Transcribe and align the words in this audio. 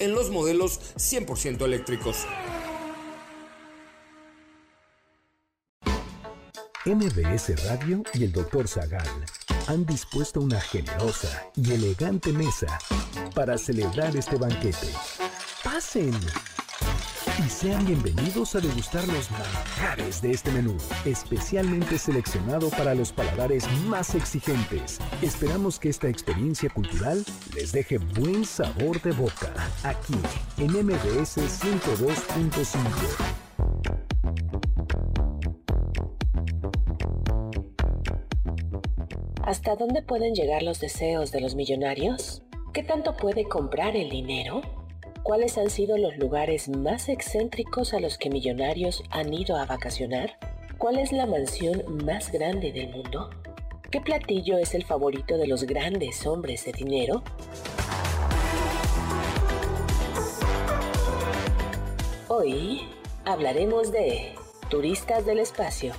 en 0.00 0.14
los 0.14 0.30
modelos 0.30 0.80
100% 0.96 1.64
eléctricos. 1.64 2.26
MBS 6.84 7.64
Radio 7.68 8.02
y 8.14 8.24
el 8.24 8.32
Dr. 8.32 8.66
Zagal 8.66 9.06
han 9.66 9.84
dispuesto 9.84 10.40
una 10.40 10.60
generosa 10.60 11.50
y 11.54 11.72
elegante 11.72 12.32
mesa 12.32 12.78
para 13.34 13.58
celebrar 13.58 14.16
este 14.16 14.36
banquete. 14.36 14.88
¡Pasen! 15.62 16.18
Y 17.38 17.48
sean 17.48 17.86
bienvenidos 17.86 18.54
a 18.56 18.60
degustar 18.60 19.06
los 19.08 19.30
manjares 19.30 20.20
de 20.20 20.32
este 20.32 20.50
menú, 20.50 20.76
especialmente 21.04 21.96
seleccionado 21.98 22.68
para 22.70 22.94
los 22.94 23.12
paladares 23.12 23.70
más 23.86 24.14
exigentes. 24.14 24.98
Esperamos 25.22 25.78
que 25.78 25.88
esta 25.88 26.08
experiencia 26.08 26.68
cultural 26.70 27.24
les 27.54 27.70
deje 27.72 27.98
buen 27.98 28.44
sabor 28.44 29.00
de 29.02 29.12
boca, 29.12 29.52
aquí 29.84 30.14
en 30.56 30.72
MBS 30.72 31.38
102.5. 31.38 32.78
¿Hasta 39.44 39.76
dónde 39.76 40.02
pueden 40.02 40.34
llegar 40.34 40.62
los 40.62 40.80
deseos 40.80 41.30
de 41.30 41.40
los 41.40 41.54
millonarios? 41.54 42.42
¿Qué 42.74 42.82
tanto 42.82 43.16
puede 43.16 43.44
comprar 43.44 43.96
el 43.96 44.10
dinero? 44.10 44.77
¿Cuáles 45.28 45.58
han 45.58 45.68
sido 45.68 45.98
los 45.98 46.16
lugares 46.16 46.70
más 46.70 47.10
excéntricos 47.10 47.92
a 47.92 48.00
los 48.00 48.16
que 48.16 48.30
millonarios 48.30 49.02
han 49.10 49.34
ido 49.34 49.58
a 49.58 49.66
vacacionar? 49.66 50.38
¿Cuál 50.78 50.98
es 50.98 51.12
la 51.12 51.26
mansión 51.26 52.02
más 52.02 52.32
grande 52.32 52.72
del 52.72 52.88
mundo? 52.88 53.28
¿Qué 53.90 54.00
platillo 54.00 54.56
es 54.56 54.72
el 54.72 54.86
favorito 54.86 55.36
de 55.36 55.46
los 55.46 55.64
grandes 55.64 56.26
hombres 56.26 56.64
de 56.64 56.72
dinero? 56.72 57.22
Hoy 62.28 62.88
hablaremos 63.26 63.92
de 63.92 64.32
turistas 64.70 65.26
del 65.26 65.40
espacio, 65.40 65.92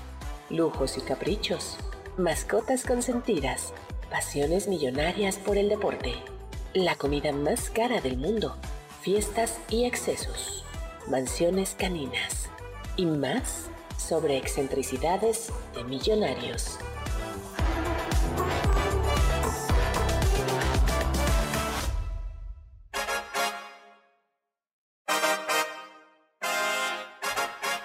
lujos 0.50 0.98
y 0.98 1.02
caprichos, 1.02 1.78
mascotas 2.18 2.84
consentidas, 2.84 3.76
pasiones 4.10 4.68
millonarias 4.68 5.38
por 5.38 5.60
el 5.60 5.70
deporte, 5.70 6.16
la 6.74 6.96
comida 6.96 7.32
más 7.32 7.70
cara 7.70 8.02
del 8.02 8.18
mundo 8.18 8.56
fiestas 9.10 9.60
y 9.72 9.86
excesos, 9.86 10.64
mansiones 11.10 11.74
caninas 11.74 12.48
y 12.96 13.08
más 13.08 13.72
sobre 13.98 14.38
excentricidades 14.38 15.52
de 15.74 15.84
millonarios. 15.86 16.78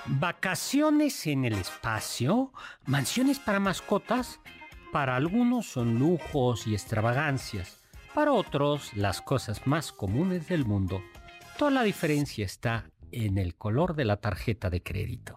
Vacaciones 0.04 1.26
en 1.26 1.46
el 1.46 1.54
espacio, 1.54 2.52
mansiones 2.84 3.38
para 3.38 3.60
mascotas, 3.60 4.40
para 4.92 5.16
algunos 5.16 5.64
son 5.64 5.98
lujos 5.98 6.66
y 6.66 6.74
extravagancias 6.74 7.83
para 8.14 8.32
otros, 8.32 8.94
las 8.94 9.20
cosas 9.20 9.66
más 9.66 9.90
comunes 9.90 10.48
del 10.48 10.64
mundo. 10.64 11.02
Toda 11.58 11.72
la 11.72 11.82
diferencia 11.82 12.44
está 12.44 12.88
en 13.10 13.38
el 13.38 13.56
color 13.56 13.96
de 13.96 14.04
la 14.04 14.18
tarjeta 14.18 14.70
de 14.70 14.82
crédito. 14.82 15.36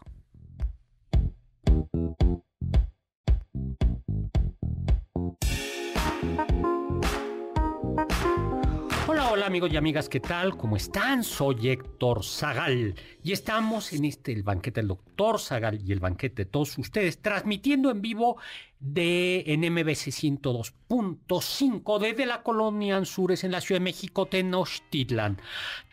Hola, 9.38 9.46
amigos 9.46 9.72
y 9.72 9.78
amigas, 9.78 10.09
¿qué 10.09 10.20
tal? 10.20 10.58
¿Cómo 10.58 10.78
están? 10.78 11.24
Soy 11.24 11.70
Héctor 11.70 12.25
Zagal 12.25 12.96
y 13.22 13.34
estamos 13.34 13.94
en 13.94 14.06
este, 14.06 14.31
el 14.31 14.42
banquete 14.42 14.81
del 14.81 14.88
doctor 14.88 15.40
Zagal 15.40 15.80
y 15.88 15.92
el 15.92 16.00
banquete 16.00 16.46
de 16.46 16.50
todos 16.50 16.75
ustedes, 16.80 17.22
transmitiendo 17.22 17.92
en 17.92 18.02
vivo 18.02 18.38
de 18.80 19.44
en 19.46 19.59
MBC 19.59 20.09
102.5 20.09 22.00
desde 22.00 22.25
la 22.25 22.42
colonia 22.42 22.98
Anzures 22.98 23.44
en 23.44 23.52
la 23.52 23.62
Ciudad 23.62 23.80
de 23.80 23.84
México, 23.84 24.25
Tenochtitlan, 24.25 25.40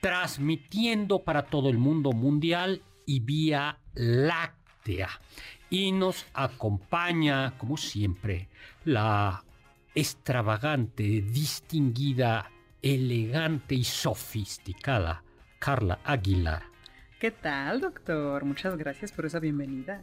transmitiendo 0.00 1.22
para 1.22 1.43
todo 1.44 1.69
el 1.69 1.76
mundo 1.76 2.12
mundial 2.12 2.81
y 3.05 3.21
vía 3.21 3.78
láctea. 3.93 5.11
Y 5.69 5.93
nos 5.93 6.25
acompaña, 6.32 7.59
como 7.59 7.76
siempre, 7.76 8.49
la 8.87 9.44
extravagante, 9.94 11.21
distinguida 11.21 12.50
elegante 12.84 13.74
y 13.74 13.82
sofisticada 13.82 15.22
Carla 15.58 16.00
Aguilar. 16.04 16.64
¿Qué 17.18 17.30
tal, 17.30 17.80
doctor? 17.80 18.44
Muchas 18.44 18.76
gracias 18.76 19.10
por 19.10 19.24
esa 19.24 19.40
bienvenida. 19.40 20.02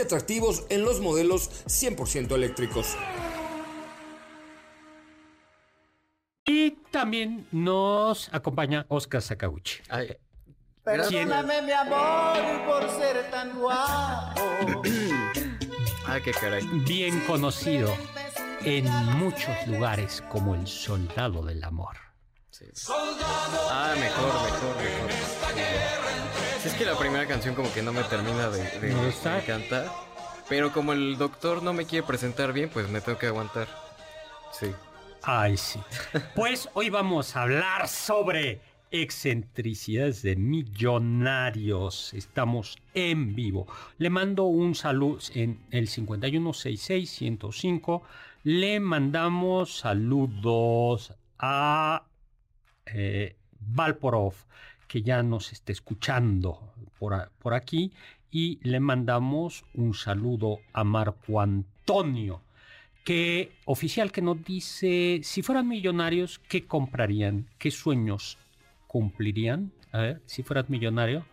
atractivos 0.00 0.64
en 0.68 0.84
los 0.84 1.00
modelos 1.00 1.50
100% 1.66 2.32
eléctricos. 2.32 2.96
Y 6.46 6.72
también 6.90 7.46
nos 7.52 8.28
acompaña 8.32 8.86
Oscar 8.88 9.22
Sakaguchi. 9.22 9.80
Perdóname, 10.82 11.62
mi 11.62 11.72
amor, 11.72 12.66
por 12.66 12.90
ser 12.90 13.30
tan 13.30 13.58
guapo. 13.58 14.40
Ay, 16.06 16.22
qué 16.22 16.32
caray. 16.32 16.66
Bien 16.86 17.20
conocido 17.20 17.94
en 18.64 18.86
muchos 19.18 19.54
lugares 19.66 20.22
como 20.28 20.54
el 20.54 20.66
soldado 20.66 21.44
del 21.44 21.62
amor. 21.62 21.96
Ah, 22.88 23.94
mejor, 23.96 24.32
mejor, 24.42 24.76
mejor. 24.76 25.99
Si 26.62 26.68
es 26.68 26.74
que 26.74 26.84
la 26.84 26.98
primera 26.98 27.26
canción 27.26 27.54
como 27.54 27.72
que 27.72 27.82
no 27.82 27.90
me 27.90 28.02
termina 28.02 28.50
de, 28.50 28.62
de, 28.80 28.92
encantar. 29.38 29.90
Pero 30.46 30.70
como 30.72 30.92
el 30.92 31.16
doctor 31.16 31.62
no 31.62 31.72
me 31.72 31.86
quiere 31.86 32.06
presentar 32.06 32.52
bien, 32.52 32.68
pues 32.68 32.86
me 32.90 33.00
tengo 33.00 33.16
que 33.16 33.28
aguantar. 33.28 33.66
Sí. 34.52 34.66
Ay, 35.22 35.56
sí. 35.56 35.80
Pues 36.34 36.68
hoy 36.74 36.90
vamos 36.90 37.34
a 37.34 37.42
hablar 37.42 37.88
sobre 37.88 38.60
excentricidades 38.90 40.20
de 40.20 40.36
millonarios. 40.36 42.12
Estamos 42.12 42.76
en 42.92 43.34
vivo. 43.34 43.66
Le 43.96 44.10
mando 44.10 44.44
un 44.44 44.74
saludo 44.74 45.18
en 45.34 45.62
el 45.70 45.88
5166-105. 45.88 48.02
Le 48.42 48.80
mandamos 48.80 49.78
saludos 49.78 51.14
a 51.38 52.04
eh, 52.84 53.36
Valporov, 53.60 54.34
que 54.90 55.02
ya 55.02 55.22
nos 55.22 55.52
está 55.52 55.70
escuchando 55.70 56.74
por, 56.98 57.30
por 57.38 57.54
aquí. 57.54 57.92
Y 58.32 58.58
le 58.68 58.80
mandamos 58.80 59.64
un 59.72 59.94
saludo 59.94 60.58
a 60.72 60.82
Marco 60.82 61.40
Antonio 61.40 62.42
que 63.04 63.52
oficial 63.66 64.10
que 64.10 64.20
nos 64.20 64.44
dice 64.44 65.20
si 65.22 65.42
fueran 65.42 65.68
millonarios 65.68 66.38
qué 66.38 66.66
comprarían 66.66 67.46
qué 67.56 67.70
sueños 67.70 68.36
cumplirían 68.88 69.72
a 69.90 70.00
ver 70.00 70.22
si 70.26 70.42
fueras 70.42 70.68
millonario 70.68 71.24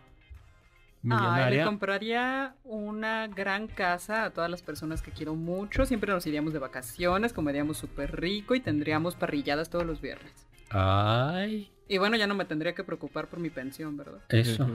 Ay, 1.02 1.08
le 1.08 1.14
millonaria 1.16 1.64
compraría 1.64 2.54
una 2.64 3.26
gran 3.26 3.66
casa 3.66 4.24
a 4.24 4.30
todas 4.30 4.50
las 4.50 4.62
personas 4.62 5.00
que 5.00 5.12
quiero 5.12 5.36
mucho. 5.36 5.86
Siempre 5.86 6.12
nos 6.12 6.26
iríamos 6.26 6.52
de 6.52 6.58
vacaciones, 6.58 7.32
comeríamos 7.32 7.78
súper 7.78 8.20
rico 8.20 8.56
y 8.56 8.60
tendríamos 8.60 9.14
parrilladas 9.14 9.70
todos 9.70 9.86
los 9.86 10.00
viernes. 10.00 10.48
Ay, 10.70 11.70
Y 11.88 11.98
bueno, 11.98 12.16
ya 12.16 12.26
no 12.26 12.34
me 12.34 12.44
tendría 12.44 12.74
que 12.74 12.84
preocupar 12.84 13.28
por 13.28 13.38
mi 13.40 13.50
pensión, 13.50 13.96
¿verdad? 13.96 14.20
eso. 14.28 14.66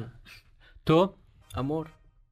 ¿Tú? 0.83 1.15
Amor. 1.53 1.89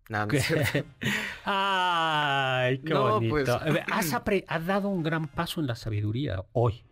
Nada. 0.10 0.28
Ay, 1.46 2.80
qué 2.80 2.94
No, 2.94 3.10
bonito. 3.14 3.30
pues- 3.32 3.50
Has, 3.92 4.14
apre- 4.14 4.46
has 4.48 4.66
dado 4.66 4.90
un 4.90 5.04
gran 5.04 5.28
paso 5.28 5.62
en 5.62 5.68
la 5.68 5.76
sabiduría 5.76 6.44
hoy. 6.54 6.84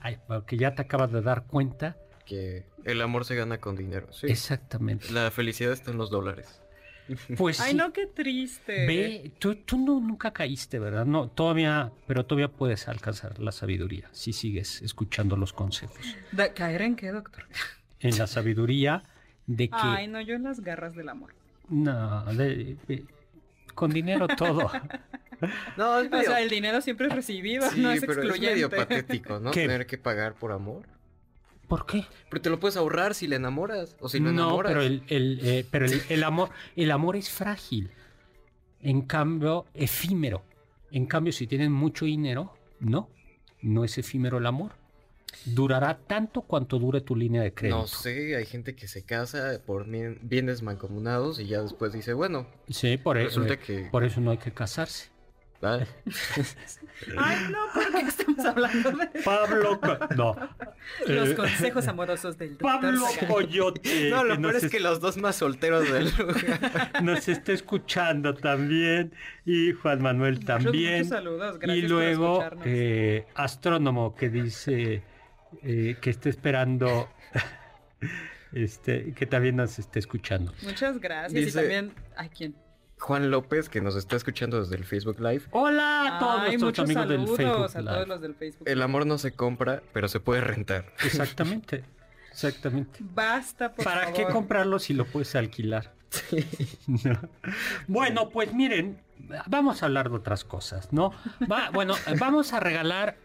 Ay, 0.00 0.18
porque 0.26 0.56
ya 0.56 0.74
te 0.74 0.82
acabas 0.82 1.12
de 1.12 1.22
dar 1.22 1.46
cuenta. 1.46 1.96
que 2.26 2.64
el 2.84 3.00
amor 3.02 3.24
se 3.24 3.34
gana 3.34 3.58
con 3.58 3.76
dinero. 3.76 4.12
Sí. 4.12 4.26
Exactamente. 4.28 5.10
La 5.12 5.30
felicidad 5.30 5.72
está 5.72 5.90
en 5.90 5.98
los 5.98 6.10
dólares. 6.10 6.60
Pues 7.36 7.60
Ay, 7.60 7.72
sí. 7.72 7.76
no, 7.76 7.92
qué 7.92 8.06
triste. 8.06 8.86
Ve, 8.86 9.32
tú, 9.38 9.56
tú 9.56 9.78
no, 9.78 10.00
nunca 10.00 10.32
caíste, 10.32 10.78
¿verdad? 10.78 11.04
No, 11.04 11.28
todavía, 11.28 11.92
pero 12.06 12.24
todavía 12.24 12.48
puedes 12.48 12.88
alcanzar 12.88 13.38
la 13.38 13.52
sabiduría 13.52 14.08
si 14.12 14.32
sigues 14.32 14.80
escuchando 14.82 15.36
los 15.36 15.52
consejos. 15.52 15.98
¿Caer 16.54 16.82
en 16.82 16.96
qué, 16.96 17.10
doctor? 17.12 17.46
En 18.00 18.16
la 18.18 18.26
sabiduría 18.26 19.02
de 19.46 19.68
que 19.68 19.76
Ay, 19.78 20.08
no, 20.08 20.20
yo 20.20 20.34
en 20.34 20.44
las 20.44 20.60
garras 20.60 20.94
del 20.94 21.08
amor. 21.10 21.34
no, 21.68 22.24
de- 22.32 22.76
de- 22.88 23.04
con 23.74 23.90
dinero 23.92 24.26
todo. 24.28 24.70
No, 25.76 25.98
es 25.98 26.10
O 26.10 26.22
sea, 26.22 26.40
el 26.40 26.48
dinero 26.48 26.80
siempre 26.80 27.08
es 27.08 27.12
recibido, 27.12 27.68
sí, 27.68 27.80
no 27.80 27.90
es 27.90 28.00
pero 28.00 28.12
es 28.12 28.18
excluyente. 28.18 28.54
medio 28.54 28.70
patético, 28.70 29.40
¿no? 29.40 29.50
¿Qué? 29.50 29.62
Tener 29.62 29.84
que 29.86 29.98
pagar 29.98 30.34
por 30.34 30.52
amor. 30.52 30.84
¿Por 31.68 31.86
qué? 31.86 32.04
Pero 32.30 32.42
te 32.42 32.50
lo 32.50 32.60
puedes 32.60 32.76
ahorrar 32.76 33.14
si 33.14 33.26
le 33.26 33.36
enamoras 33.36 33.96
o 34.00 34.08
si 34.08 34.18
lo 34.20 34.32
no, 34.32 34.42
enamoras. 34.44 34.70
pero 34.72 34.82
el, 34.82 35.02
el, 35.08 35.40
eh, 35.42 35.66
pero 35.70 35.86
el, 35.86 36.02
el 36.08 36.22
amor, 36.24 36.50
el 36.76 36.90
amor 36.90 37.16
es 37.16 37.30
frágil. 37.30 37.90
En 38.80 39.02
cambio, 39.02 39.66
efímero. 39.74 40.42
En 40.90 41.06
cambio, 41.06 41.32
si 41.32 41.46
tienes 41.46 41.70
mucho 41.70 42.04
dinero, 42.04 42.52
no, 42.80 43.08
no 43.62 43.84
es 43.84 43.96
efímero 43.98 44.38
el 44.38 44.46
amor. 44.46 44.72
Durará 45.46 45.98
tanto 45.98 46.42
cuanto 46.42 46.78
dure 46.78 47.00
tu 47.00 47.16
línea 47.16 47.42
de 47.42 47.52
crédito. 47.52 47.78
No 47.78 47.86
sé, 47.88 48.36
hay 48.36 48.46
gente 48.46 48.76
que 48.76 48.86
se 48.86 49.02
casa 49.04 49.60
por 49.66 49.86
bien- 49.88 50.18
bienes 50.22 50.62
mancomunados 50.62 51.40
y 51.40 51.46
ya 51.46 51.60
después 51.62 51.92
dice, 51.92 52.12
bueno, 52.12 52.46
Sí, 52.68 52.96
por 52.98 53.18
eso. 53.18 53.40
resulta 53.40 53.58
que... 53.58 53.88
Por 53.90 54.04
eso 54.04 54.20
no 54.20 54.30
hay 54.30 54.38
que 54.38 54.52
casarse. 54.52 55.08
Ay, 57.16 57.36
no, 57.50 57.58
¿por 57.72 57.92
qué 57.92 58.06
estamos 58.06 58.44
hablando 58.44 58.90
de 58.92 59.06
Pablo, 59.24 59.80
no. 60.16 60.36
los 61.06 61.30
Eh, 61.30 61.34
consejos 61.34 61.88
amorosos 61.88 62.36
del 62.38 62.56
doctor 62.58 62.80
Pablo? 62.80 63.06
Coyote, 63.28 64.10
No, 64.10 64.24
lo 64.24 64.36
que 64.36 64.40
peor 64.42 64.56
es 64.56 64.70
que 64.70 64.80
los 64.80 65.00
dos 65.00 65.16
más 65.16 65.36
solteros 65.36 65.90
del 65.90 66.04
lugar. 66.18 67.02
nos 67.02 67.28
está 67.28 67.52
escuchando 67.52 68.34
también 68.34 69.12
y 69.46 69.72
Juan 69.72 70.02
Manuel 70.02 70.44
también. 70.44 70.94
muchos 70.98 71.08
saludos, 71.08 71.58
gracias 71.58 71.78
y 71.78 71.80
por 71.82 71.90
luego 71.90 72.32
escucharnos. 72.42 72.66
eh, 72.66 73.26
astrónomo 73.34 74.14
que 74.14 74.28
dice 74.30 75.02
eh, 75.62 75.96
que 76.00 76.10
está 76.10 76.28
esperando, 76.28 77.08
este, 78.52 79.12
que 79.14 79.26
también 79.26 79.56
nos 79.56 79.78
está 79.78 79.98
escuchando. 79.98 80.52
Muchas 80.62 80.98
gracias 81.00 81.32
dice- 81.32 81.58
y 81.58 81.62
también... 81.62 81.92
¿A 82.16 82.28
quién? 82.28 82.54
Juan 82.98 83.30
López, 83.30 83.68
que 83.68 83.80
nos 83.80 83.96
está 83.96 84.16
escuchando 84.16 84.60
desde 84.60 84.76
el 84.76 84.84
Facebook 84.84 85.20
Live. 85.20 85.42
Hola 85.50 86.16
a 86.16 86.18
todos 86.18 86.40
Ay, 86.42 86.56
nuestros 86.56 86.84
amigos 86.88 87.08
del 87.08 87.26
Facebook 87.26 87.46
a 87.48 87.52
todos 87.68 87.74
Live. 87.76 88.06
los 88.06 88.20
del 88.20 88.34
Facebook. 88.34 88.68
El 88.68 88.82
amor 88.82 89.06
no 89.06 89.18
se 89.18 89.32
compra, 89.32 89.82
pero 89.92 90.08
se 90.08 90.20
puede 90.20 90.40
rentar. 90.40 90.86
Exactamente, 91.04 91.84
exactamente. 92.30 93.00
Basta, 93.00 93.72
por 93.74 93.84
¿Para 93.84 94.12
qué 94.12 94.24
comprarlo 94.26 94.78
si 94.78 94.94
lo 94.94 95.04
puedes 95.06 95.34
alquilar? 95.36 95.92
No. 96.86 97.18
Bueno, 97.88 98.30
pues 98.30 98.54
miren, 98.54 98.98
vamos 99.48 99.82
a 99.82 99.86
hablar 99.86 100.08
de 100.10 100.16
otras 100.16 100.44
cosas, 100.44 100.92
¿no? 100.92 101.12
Va- 101.50 101.70
bueno, 101.70 101.94
vamos 102.20 102.52
a 102.52 102.60
regalar, 102.60 103.16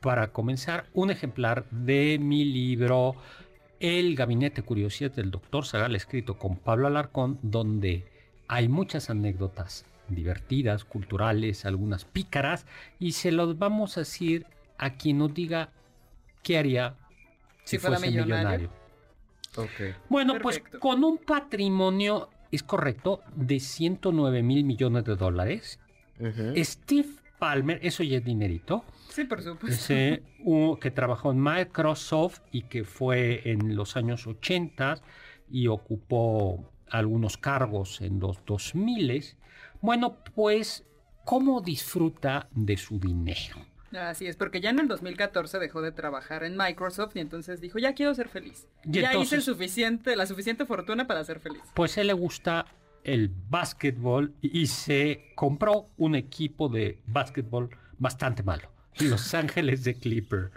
para 0.00 0.28
comenzar, 0.32 0.86
un 0.94 1.10
ejemplar 1.10 1.66
de 1.70 2.18
mi 2.18 2.44
libro 2.44 3.16
El 3.80 4.16
Gabinete 4.16 4.62
de 4.62 4.66
Curiosidades 4.66 5.16
del 5.16 5.30
Doctor 5.30 5.66
Zagal, 5.66 5.94
escrito 5.94 6.38
con 6.38 6.56
Pablo 6.56 6.86
Alarcón, 6.86 7.38
donde 7.42 8.06
hay 8.48 8.68
muchas 8.68 9.10
anécdotas 9.10 9.84
divertidas, 10.08 10.84
culturales, 10.84 11.64
algunas 11.64 12.04
pícaras, 12.04 12.66
y 12.98 13.12
se 13.12 13.32
los 13.32 13.58
vamos 13.58 13.96
a 13.96 14.00
decir 14.00 14.46
a 14.78 14.94
quien 14.94 15.18
nos 15.18 15.34
diga 15.34 15.70
qué 16.42 16.58
haría 16.58 16.94
si, 17.64 17.76
Si 17.76 17.78
fuera 17.78 17.98
fuese 17.98 18.12
millonario. 18.12 18.70
Bueno, 20.08 20.34
pues 20.40 20.62
con 20.78 21.02
un 21.02 21.18
patrimonio, 21.18 22.28
es 22.52 22.62
correcto, 22.62 23.22
de 23.34 23.58
109 23.58 24.42
mil 24.42 24.64
millones 24.64 25.04
de 25.04 25.16
dólares. 25.16 25.80
Steve 26.56 27.08
Palmer, 27.38 27.78
eso 27.82 28.02
ya 28.02 28.18
es 28.18 28.24
dinerito, 28.24 28.84
Sí, 29.08 29.24
por 29.24 29.42
supuesto. 29.42 29.68
ese, 29.68 30.22
que 30.80 30.90
trabajó 30.90 31.30
en 31.30 31.42
Microsoft 31.42 32.40
y 32.52 32.62
que 32.62 32.84
fue 32.84 33.42
en 33.50 33.76
los 33.76 33.96
años 33.96 34.26
80 34.26 34.96
y 35.50 35.68
ocupó 35.68 36.70
algunos 36.90 37.36
cargos 37.36 38.00
en 38.00 38.20
los 38.20 38.44
2000. 38.44 39.34
Bueno, 39.80 40.16
pues, 40.34 40.84
¿cómo 41.24 41.60
disfruta 41.60 42.48
de 42.52 42.76
su 42.76 42.98
dinero? 42.98 43.56
Así 43.92 44.26
es, 44.26 44.36
porque 44.36 44.60
ya 44.60 44.70
en 44.70 44.78
el 44.80 44.88
2014 44.88 45.58
dejó 45.58 45.80
de 45.80 45.92
trabajar 45.92 46.44
en 46.44 46.56
Microsoft 46.56 47.16
y 47.16 47.20
entonces 47.20 47.60
dijo, 47.60 47.78
ya 47.78 47.94
quiero 47.94 48.14
ser 48.14 48.28
feliz. 48.28 48.66
Y 48.84 48.92
ya 49.00 49.08
entonces- 49.08 49.28
hice 49.28 49.36
el 49.36 49.42
suficiente, 49.42 50.16
la 50.16 50.26
suficiente 50.26 50.66
fortuna 50.66 51.06
para 51.06 51.24
ser 51.24 51.40
feliz. 51.40 51.62
Pues 51.74 51.96
a 51.96 52.00
él 52.02 52.08
le 52.08 52.12
gusta 52.12 52.66
el 53.04 53.30
básquetbol 53.48 54.34
y 54.42 54.66
se 54.66 55.32
compró 55.36 55.88
un 55.96 56.14
equipo 56.16 56.68
de 56.68 57.00
básquetbol 57.06 57.70
bastante 57.98 58.42
malo. 58.42 58.68
Los 58.98 59.32
Ángeles 59.34 59.84
de 59.84 59.94
Clipper. 59.94 60.50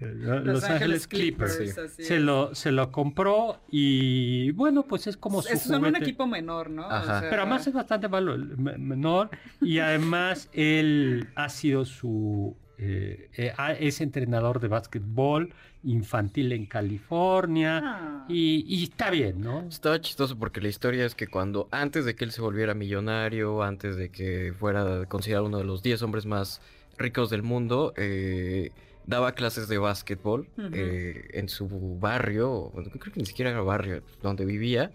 Eh, 0.00 0.14
Los, 0.44 0.64
Ángeles, 0.64 1.08
Clippers. 1.08 1.56
Clippers, 1.56 1.78
así 1.78 2.04
Se 2.04 2.20
lo, 2.20 2.54
se 2.54 2.70
lo 2.72 2.92
compró 2.92 3.60
y 3.70 4.52
bueno, 4.52 4.84
pues 4.84 5.06
es 5.06 5.16
como 5.16 5.42
su 5.42 5.52
Es 5.52 5.62
son 5.62 5.84
un 5.84 5.96
equipo 5.96 6.26
menor, 6.26 6.70
¿no? 6.70 6.86
O 6.86 6.90
Ajá. 6.90 7.20
sea, 7.20 7.30
Pero 7.30 7.42
además 7.42 7.66
es 7.66 7.74
bastante 7.74 8.08
malo, 8.08 8.36
menor. 8.56 9.30
Y 9.60 9.78
además 9.80 10.48
él 10.52 11.28
ha 11.34 11.48
sido 11.48 11.84
su... 11.84 12.56
eh, 12.78 13.28
eh, 13.36 13.52
es 13.80 14.00
entrenador 14.00 14.60
de 14.60 14.68
básquetbol 14.68 15.52
infantil 15.84 16.52
en 16.52 16.66
California. 16.66 17.80
Ah. 17.82 18.24
Y, 18.28 18.64
y 18.68 18.84
está 18.84 19.10
bien, 19.10 19.40
¿no? 19.40 19.62
Estaba 19.68 20.00
chistoso 20.00 20.38
porque 20.38 20.60
la 20.60 20.68
historia 20.68 21.04
es 21.06 21.14
que 21.14 21.26
cuando 21.28 21.68
antes 21.70 22.04
de 22.04 22.14
que 22.14 22.24
él 22.24 22.30
se 22.32 22.40
volviera 22.40 22.74
millonario, 22.74 23.62
antes 23.62 23.96
de 23.96 24.10
que 24.10 24.52
fuera 24.58 25.06
considerado 25.06 25.46
uno 25.46 25.58
de 25.58 25.64
los 25.64 25.82
10 25.82 26.02
hombres 26.02 26.26
más 26.26 26.60
ricos 26.98 27.30
del 27.30 27.42
mundo, 27.42 27.92
eh, 27.96 28.70
daba 29.08 29.32
clases 29.32 29.66
de 29.68 29.78
básquetbol 29.78 30.46
eh, 30.72 31.28
en 31.32 31.48
su 31.48 31.66
barrio, 31.98 32.70
bueno, 32.74 32.90
creo 32.90 33.12
que 33.12 33.20
ni 33.20 33.26
siquiera 33.26 33.50
era 33.50 33.62
barrio 33.62 34.02
donde 34.22 34.44
vivía. 34.44 34.92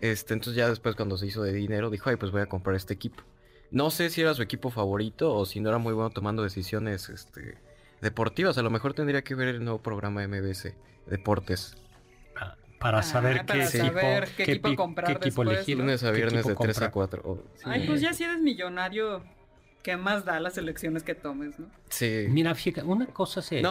Este, 0.00 0.34
entonces 0.34 0.54
ya 0.54 0.68
después 0.68 0.94
cuando 0.94 1.16
se 1.16 1.26
hizo 1.26 1.42
de 1.42 1.52
dinero 1.52 1.88
dijo, 1.90 2.10
ay, 2.10 2.16
pues 2.16 2.30
voy 2.30 2.42
a 2.42 2.46
comprar 2.46 2.76
este 2.76 2.92
equipo. 2.94 3.22
No 3.70 3.90
sé 3.90 4.10
si 4.10 4.20
era 4.20 4.34
su 4.34 4.42
equipo 4.42 4.70
favorito 4.70 5.34
o 5.34 5.46
si 5.46 5.60
no 5.60 5.70
era 5.70 5.78
muy 5.78 5.94
bueno 5.94 6.10
tomando 6.10 6.42
decisiones 6.42 7.08
este, 7.08 7.56
deportivas. 8.02 8.58
A 8.58 8.62
lo 8.62 8.70
mejor 8.70 8.92
tendría 8.92 9.22
que 9.22 9.34
ver 9.34 9.48
el 9.48 9.64
nuevo 9.64 9.80
programa 9.82 10.20
de 10.20 10.28
MBS, 10.28 10.74
Deportes. 11.06 11.74
Ah, 12.36 12.56
Para 12.78 12.98
Ah, 12.98 13.02
saber 13.02 13.46
para 13.46 13.60
qué 13.60 13.66
saber 13.66 14.24
equipo, 14.24 14.34
qué 14.36 14.42
equipo 14.44 14.68
pi- 14.68 14.76
comprar 14.76 15.06
qué 15.06 15.12
equipo 15.14 15.42
después, 15.42 15.56
elegir. 15.58 15.76
¿no? 15.78 15.84
Lunes 15.84 16.04
a 16.04 16.10
¿Qué 16.10 16.16
viernes 16.16 16.44
de 16.46 16.52
equipo 16.52 16.62
3 16.64 16.76
a 16.82 16.90
comprar? 16.90 17.10
4. 17.22 17.44
Ay, 17.64 17.86
pues 17.86 18.00
ya 18.02 18.12
si 18.12 18.24
eres 18.24 18.40
millonario, 18.40 19.24
¿qué 19.84 19.96
más 19.96 20.24
da 20.24 20.40
las 20.40 20.58
elecciones 20.58 21.04
que 21.04 21.14
tomes, 21.14 21.60
no? 21.60 21.66
Sí. 21.90 22.24
Mira, 22.28 22.54
fíjate, 22.56 22.84
una 22.84 23.06
cosa 23.06 23.40
se... 23.42 23.62
No. 23.62 23.70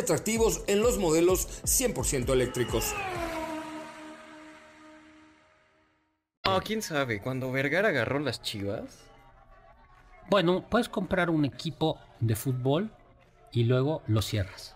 atractivos 0.00 0.62
en 0.66 0.80
los 0.82 0.98
modelos 0.98 1.46
100% 1.64 2.30
eléctricos. 2.32 2.94
No, 6.44 6.60
quién 6.62 6.82
sabe. 6.82 7.20
Cuando 7.20 7.52
Vergara 7.52 7.88
agarró 7.88 8.18
las 8.18 8.42
chivas. 8.42 8.98
Bueno, 10.28 10.64
puedes 10.68 10.88
comprar 10.88 11.30
un 11.30 11.44
equipo 11.44 11.98
de 12.20 12.36
fútbol 12.36 12.90
y 13.52 13.64
luego 13.64 14.02
lo 14.06 14.22
cierras. 14.22 14.74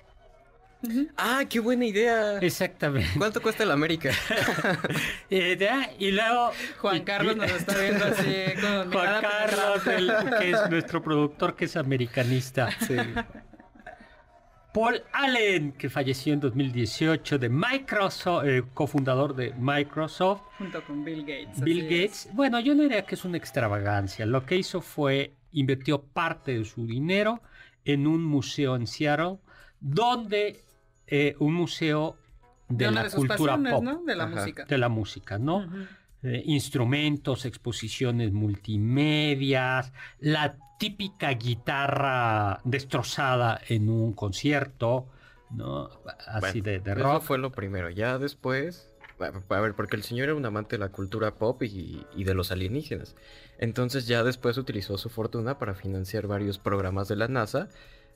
¡Ah, 1.16 1.44
qué 1.48 1.60
buena 1.60 1.86
idea! 1.86 2.38
Exactamente. 2.40 3.08
¿Cuánto 3.16 3.40
cuesta 3.40 3.62
el 3.62 3.70
América? 3.70 4.10
Ya, 5.30 5.90
y 5.98 6.10
luego... 6.10 6.50
Juan 6.78 7.02
Carlos 7.04 7.36
nos 7.36 7.50
está 7.50 7.78
viendo 7.78 8.04
así 8.04 8.44
con 8.60 8.92
Juan 8.92 9.22
Carlos, 9.22 9.86
el- 9.86 10.12
que 10.38 10.50
es 10.50 10.70
nuestro 10.70 11.02
productor, 11.02 11.56
que 11.56 11.64
es 11.64 11.76
americanista. 11.76 12.70
sí. 12.86 12.96
Paul 14.74 15.04
Allen, 15.12 15.70
que 15.70 15.88
falleció 15.88 16.34
en 16.34 16.40
2018 16.40 17.38
de 17.38 17.48
Microsoft, 17.48 18.44
eh, 18.44 18.64
cofundador 18.74 19.36
de 19.36 19.54
Microsoft. 19.56 20.42
Junto 20.58 20.82
con 20.84 21.04
Bill 21.04 21.20
Gates. 21.20 21.60
Bill 21.60 21.84
Gates. 21.84 22.28
Bueno, 22.32 22.58
yo 22.58 22.74
no 22.74 22.82
diría 22.82 23.06
que 23.06 23.14
es 23.14 23.24
una 23.24 23.36
extravagancia. 23.36 24.26
Lo 24.26 24.44
que 24.44 24.56
hizo 24.56 24.80
fue 24.80 25.36
invirtió 25.52 26.02
parte 26.02 26.58
de 26.58 26.64
su 26.64 26.88
dinero 26.88 27.40
en 27.84 28.08
un 28.08 28.24
museo 28.24 28.74
en 28.74 28.88
Seattle, 28.88 29.38
donde 29.78 30.64
eh, 31.06 31.36
un 31.38 31.54
museo 31.54 32.18
de, 32.68 32.90
la 32.90 33.08
cultura 33.10 33.56
pop, 33.56 33.84
de 34.04 34.16
la 34.16 34.26
música, 34.26 34.64
de 34.64 34.78
la 34.78 34.88
música, 34.88 35.38
¿no? 35.38 35.68
Eh, 36.24 36.42
instrumentos, 36.46 37.44
exposiciones 37.44 38.32
multimedias, 38.32 39.92
la 40.20 40.56
típica 40.78 41.30
guitarra 41.32 42.60
destrozada 42.64 43.60
en 43.68 43.90
un 43.90 44.14
concierto, 44.14 45.06
¿no? 45.50 45.90
Así 46.26 46.62
de, 46.62 46.80
de, 46.80 46.94
rock. 46.94 47.04
Eso 47.04 47.20
fue 47.20 47.38
lo 47.38 47.52
primero. 47.52 47.90
Ya 47.90 48.18
después, 48.18 48.90
a 49.20 49.60
ver, 49.60 49.74
porque 49.74 49.96
el 49.96 50.02
señor 50.02 50.24
era 50.30 50.34
un 50.34 50.46
amante 50.46 50.76
de 50.76 50.80
la 50.80 50.88
cultura 50.88 51.34
pop 51.34 51.62
y, 51.62 52.06
y 52.16 52.24
de 52.24 52.32
los 52.32 52.50
alienígenas. 52.50 53.16
Entonces 53.58 54.06
ya 54.06 54.24
después 54.24 54.56
utilizó 54.56 54.96
su 54.96 55.10
fortuna 55.10 55.58
para 55.58 55.74
financiar 55.74 56.26
varios 56.26 56.58
programas 56.58 57.06
de 57.06 57.16
la 57.16 57.28
NASA. 57.28 57.68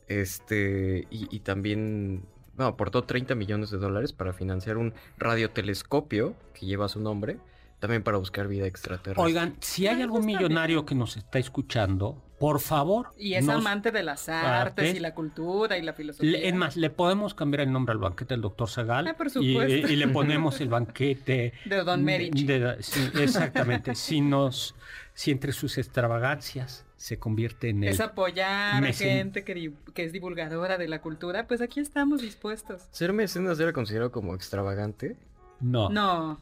Este, 0.07 1.07
y, 1.11 1.29
y 1.31 1.41
también 1.41 2.25
no, 2.59 2.65
aportó 2.67 3.05
30 3.05 3.35
millones 3.37 3.71
de 3.71 3.79
dólares 3.79 4.13
para 4.13 4.33
financiar 4.33 4.79
un 4.79 4.93
radiotelescopio 5.17 6.35
que 6.55 6.67
lleva 6.67 6.89
su 6.89 7.01
nombre, 7.01 7.39
también 7.79 8.03
para 8.03 8.19
buscar 8.19 8.49
vida 8.49 8.67
extraterrestre. 8.67 9.25
Oigan, 9.25 9.57
si 9.61 9.87
hay 9.87 10.03
algún 10.03 10.27
millonario 10.27 10.85
que 10.85 10.95
nos 10.95 11.17
está 11.17 11.39
escuchando, 11.39 12.23
por 12.39 12.61
favor. 12.61 13.11
Y 13.19 13.35
es 13.35 13.49
amante 13.49 13.91
de 13.91 14.03
las 14.03 14.29
artes 14.29 14.95
y 14.95 15.01
la 15.01 15.15
cultura 15.15 15.77
y 15.79 15.83
la 15.83 15.93
filosofía. 15.93 16.39
es 16.39 16.55
más, 16.55 16.77
le 16.77 16.91
podemos 16.91 17.35
cambiar 17.35 17.63
el 17.63 17.73
nombre 17.73 17.93
al 17.93 17.99
banquete 17.99 18.35
del 18.35 18.43
doctor 18.43 18.69
Zagal. 18.69 19.07
Ah, 19.09 19.17
por 19.17 19.29
y, 19.41 19.59
y, 19.59 19.97
le 19.97 20.09
ponemos 20.09 20.61
el 20.61 20.69
banquete. 20.69 21.53
de 21.65 21.85
Don 21.85 22.05
Merich. 22.05 22.37
sí, 22.81 23.11
exactamente. 23.21 23.95
si 23.95 24.21
nos, 24.21 24.75
si 25.15 25.31
entre 25.31 25.53
sus 25.53 25.79
extravagancias 25.79 26.85
se 26.97 27.19
convierte 27.19 27.69
en 27.69 27.85
el 27.85 27.91
Es 27.91 28.01
apoyar 28.01 28.85
a 28.85 28.93
gente 28.93 29.45
que, 29.45 29.73
que, 29.95 30.05
es 30.05 30.13
divulgadora 30.13 30.79
de 30.79 30.89
la 30.89 31.01
cultura, 31.01 31.47
pues 31.47 31.61
aquí 31.61 31.79
estamos 31.79 32.23
dispuestos. 32.23 32.89
¿Ser 32.91 33.13
mecenas 33.13 33.59
era 33.61 33.73
considerado 33.73 34.11
como 34.11 34.35
extravagante? 34.35 35.17
No. 35.61 35.89
No. 35.91 36.41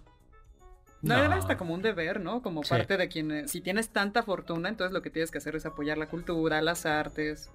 No, 1.07 1.23
era 1.23 1.37
hasta 1.37 1.57
como 1.57 1.75
un 1.75 1.83
deber, 1.83 2.21
¿no? 2.21 2.43
Como 2.43 2.63
parte 2.63 2.97
de 2.97 3.09
quien... 3.09 3.49
Si 3.49 3.61
tienes 3.61 3.91
tanta 3.91 4.23
fortuna, 4.23 4.69
entonces 4.69 4.93
lo 4.93 5.03
que 5.03 5.11
tienes 5.11 5.31
que 5.31 5.39
hacer 5.39 5.57
es 5.57 5.67
apoyar 5.67 5.99
la 5.99 6.07
cultura, 6.07 6.61
las 6.63 6.87
artes. 6.87 7.51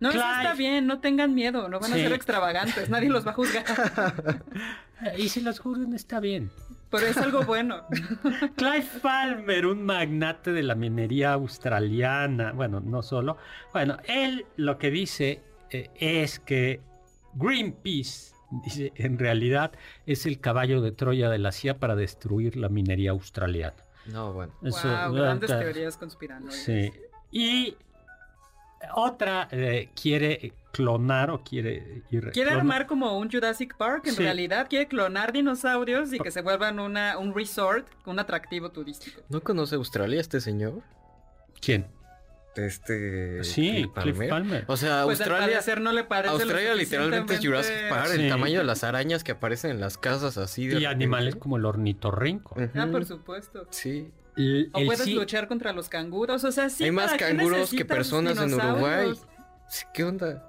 No, 0.00 0.08
eso 0.08 0.18
está 0.18 0.54
bien, 0.54 0.86
no 0.86 1.00
tengan 1.00 1.34
miedo, 1.34 1.68
no 1.68 1.78
van 1.78 1.92
a 1.92 1.96
ser 1.96 2.12
extravagantes, 2.14 2.88
nadie 2.88 3.10
los 3.10 3.26
va 3.26 3.32
a 3.32 3.34
juzgar. 3.34 3.64
y 5.18 5.28
si 5.28 5.42
los 5.42 5.60
juzgan 5.60 5.92
está 5.92 6.20
bien. 6.20 6.50
Pero 6.90 7.06
es 7.06 7.18
algo 7.18 7.42
bueno. 7.42 7.86
Clive 8.56 8.86
Palmer, 9.02 9.66
un 9.66 9.84
magnate 9.84 10.52
de 10.52 10.62
la 10.62 10.74
minería 10.74 11.34
australiana, 11.34 12.52
bueno, 12.52 12.80
no 12.80 13.02
solo. 13.02 13.36
Bueno, 13.74 13.98
él 14.04 14.46
lo 14.56 14.78
que 14.78 14.90
dice 14.90 15.42
eh, 15.70 15.90
es 15.94 16.40
que 16.40 16.80
Greenpeace, 17.34 18.29
dice, 18.64 18.92
en 18.96 19.18
realidad 19.18 19.72
es 20.06 20.26
el 20.26 20.40
caballo 20.40 20.80
de 20.80 20.92
Troya 20.92 21.30
de 21.30 21.38
la 21.38 21.52
CIA 21.52 21.78
para 21.78 21.96
destruir 21.96 22.56
la 22.56 22.68
minería 22.68 23.10
australiana. 23.10 23.76
No, 24.06 24.32
bueno. 24.32 24.52
Eso, 24.62 24.88
wow, 24.88 25.12
grandes 25.12 25.50
teorías 25.50 25.96
conspirando. 25.96 26.50
Sí. 26.50 26.90
Y 27.30 27.76
otra 28.94 29.48
eh, 29.50 29.90
quiere 30.00 30.52
clonar 30.72 31.30
o 31.30 31.42
quiere 31.42 32.02
ir 32.10 32.30
quiere 32.30 32.50
armar 32.50 32.86
como 32.86 33.18
un 33.18 33.30
Jurassic 33.30 33.76
Park 33.76 34.06
en 34.06 34.16
realidad 34.16 34.68
quiere 34.70 34.86
clonar 34.86 35.32
dinosaurios 35.32 36.12
y 36.12 36.18
que 36.18 36.30
se 36.30 36.42
vuelvan 36.42 36.78
una 36.78 37.18
un 37.18 37.34
resort 37.34 37.86
un 38.06 38.18
atractivo 38.18 38.70
turístico 38.70 39.20
no 39.28 39.42
conoce 39.42 39.74
Australia 39.74 40.20
este 40.20 40.40
señor 40.40 40.80
quién 41.60 41.86
este 42.56 43.44
sí 43.44 43.88
Cliff 43.94 44.18
Palmer. 44.28 44.64
o 44.66 44.76
sea 44.76 45.04
pues 45.04 45.20
Australia 45.20 45.60
no 45.80 45.92
le 45.92 46.04
parece 46.04 46.32
Australia 46.34 46.74
literalmente 46.74 47.34
es 47.34 47.40
Jurassic 47.40 47.88
Park 47.88 48.10
el 48.14 48.28
tamaño 48.28 48.58
de 48.58 48.64
las 48.64 48.84
arañas 48.84 49.24
que 49.24 49.32
aparecen 49.32 49.70
en 49.72 49.80
las 49.80 49.98
casas 49.98 50.36
así 50.36 50.66
de 50.66 50.80
y 50.80 50.84
animales 50.84 51.36
como 51.36 51.56
el 51.56 51.64
ornitorrinco 51.64 52.56
ah 52.74 52.88
por 52.90 53.04
supuesto 53.04 53.66
sí 53.70 54.10
o 54.72 54.84
puedes 54.84 55.06
luchar 55.08 55.48
contra 55.48 55.72
los 55.72 55.88
canguros 55.88 56.44
o 56.44 56.52
sea 56.52 56.70
sí 56.70 56.84
hay 56.84 56.90
más 56.90 57.14
canguros 57.14 57.70
que 57.70 57.84
personas 57.84 58.38
en 58.38 58.54
Uruguay 58.54 59.14
¿Qué 59.94 60.04
onda? 60.04 60.44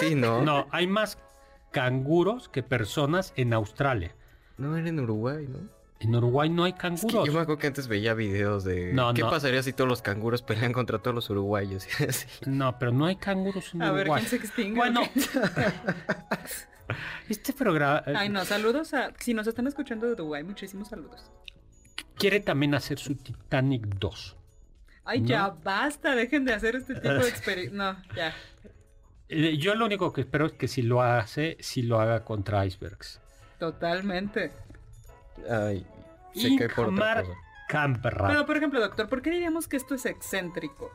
sí, 0.00 0.14
¿no? 0.14 0.42
no, 0.42 0.66
hay 0.70 0.86
más 0.86 1.18
canguros 1.70 2.48
que 2.48 2.62
personas 2.62 3.32
en 3.36 3.52
Australia. 3.52 4.14
No, 4.58 4.76
era 4.76 4.88
en 4.88 5.00
Uruguay, 5.00 5.46
¿no? 5.48 5.60
En 6.00 6.16
Uruguay 6.16 6.48
no 6.48 6.64
hay 6.64 6.72
canguros. 6.72 7.26
yo 7.26 7.32
me 7.32 7.40
acuerdo 7.40 7.58
que 7.58 7.66
antes 7.66 7.86
veía 7.86 8.14
videos 8.14 8.64
de 8.64 8.96
qué 9.14 9.22
pasaría 9.22 9.62
si 9.62 9.74
todos 9.74 9.88
los 9.88 10.00
canguros 10.00 10.40
pelean 10.40 10.72
contra 10.72 10.98
todos 10.98 11.14
los 11.14 11.28
uruguayos. 11.28 11.86
no, 12.46 12.78
pero 12.78 12.90
no 12.90 13.04
hay 13.04 13.16
canguros 13.16 13.74
en 13.74 13.82
Uruguay. 13.82 13.90
A 13.90 13.92
ver 13.92 14.06
quién 14.08 14.26
se 14.26 14.36
extingue. 14.36 14.76
Bueno, 14.76 15.02
este 17.28 17.52
programa. 17.52 18.02
Eh, 18.06 18.14
Ay, 18.16 18.28
no, 18.30 18.46
saludos 18.46 18.94
a. 18.94 19.12
Si 19.18 19.34
nos 19.34 19.46
están 19.46 19.66
escuchando 19.66 20.06
de 20.06 20.14
Uruguay, 20.14 20.42
muchísimos 20.42 20.88
saludos. 20.88 21.30
Quiere 22.14 22.40
también 22.40 22.74
hacer 22.74 22.98
su 22.98 23.16
Titanic 23.16 23.86
2. 23.98 24.36
Ay, 25.04 25.22
ya 25.24 25.48
basta, 25.48 26.14
dejen 26.14 26.46
de 26.46 26.54
hacer 26.54 26.76
este 26.76 26.94
tipo 26.94 27.12
de 27.12 27.28
experiencias. 27.28 27.74
No, 27.74 28.14
ya. 28.14 28.34
Eh, 29.28 29.58
yo 29.58 29.74
lo 29.74 29.84
único 29.84 30.14
que 30.14 30.22
espero 30.22 30.46
es 30.46 30.52
que 30.52 30.66
si 30.66 30.80
lo 30.80 31.02
hace, 31.02 31.58
si 31.60 31.82
lo 31.82 32.00
haga 32.00 32.24
contra 32.24 32.64
icebergs. 32.64 33.20
Totalmente. 33.58 34.50
Ay, 35.48 35.86
se 36.34 36.56
cae 36.56 36.68
por 36.68 36.88
otra 36.88 37.22
cosa. 37.22 37.38
Pero, 38.02 38.46
por 38.46 38.56
ejemplo, 38.56 38.80
doctor, 38.80 39.08
¿por 39.08 39.22
qué 39.22 39.30
diríamos 39.30 39.68
que 39.68 39.76
esto 39.76 39.94
es 39.94 40.06
excéntrico? 40.06 40.90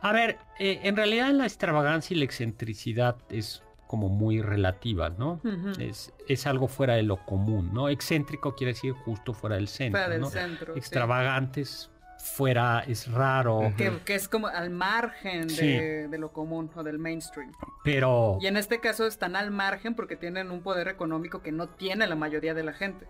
A 0.00 0.12
ver, 0.12 0.38
eh, 0.58 0.80
en 0.82 0.96
realidad 0.96 1.30
la 1.30 1.44
extravagancia 1.44 2.14
y 2.14 2.18
la 2.18 2.24
excentricidad 2.24 3.16
es 3.28 3.62
como 3.86 4.08
muy 4.08 4.40
relativa, 4.40 5.10
¿no? 5.10 5.40
es, 5.78 6.12
es, 6.26 6.46
algo 6.46 6.66
fuera 6.66 6.94
de 6.94 7.02
lo 7.02 7.18
común, 7.18 7.74
¿no? 7.74 7.90
Excéntrico 7.90 8.56
quiere 8.56 8.72
decir 8.72 8.94
justo 8.94 9.34
fuera 9.34 9.56
del 9.56 9.68
centro. 9.68 10.00
Fuera 10.00 10.12
del 10.12 10.22
¿no? 10.22 10.30
centro. 10.30 10.76
Extravagantes, 10.76 11.90
fuera 12.22 12.84
es 12.86 13.10
raro. 13.10 13.72
Que, 13.76 14.14
es 14.14 14.28
como 14.28 14.46
al 14.46 14.70
margen 14.70 15.48
de, 15.48 16.16
lo 16.18 16.32
común 16.32 16.70
o 16.74 16.82
del 16.82 16.98
mainstream. 16.98 17.52
Pero... 17.82 18.38
Y 18.40 18.46
en 18.46 18.56
este 18.56 18.80
caso 18.80 19.06
están 19.06 19.34
al 19.34 19.50
margen 19.50 19.94
porque 19.94 20.16
tienen 20.16 20.50
un 20.50 20.62
poder 20.62 20.88
económico 20.88 21.42
que 21.42 21.50
no 21.50 21.68
tiene 21.68 22.06
la 22.06 22.14
mayoría 22.14 22.54
de 22.54 22.62
la 22.62 22.72
gente. 22.72 23.06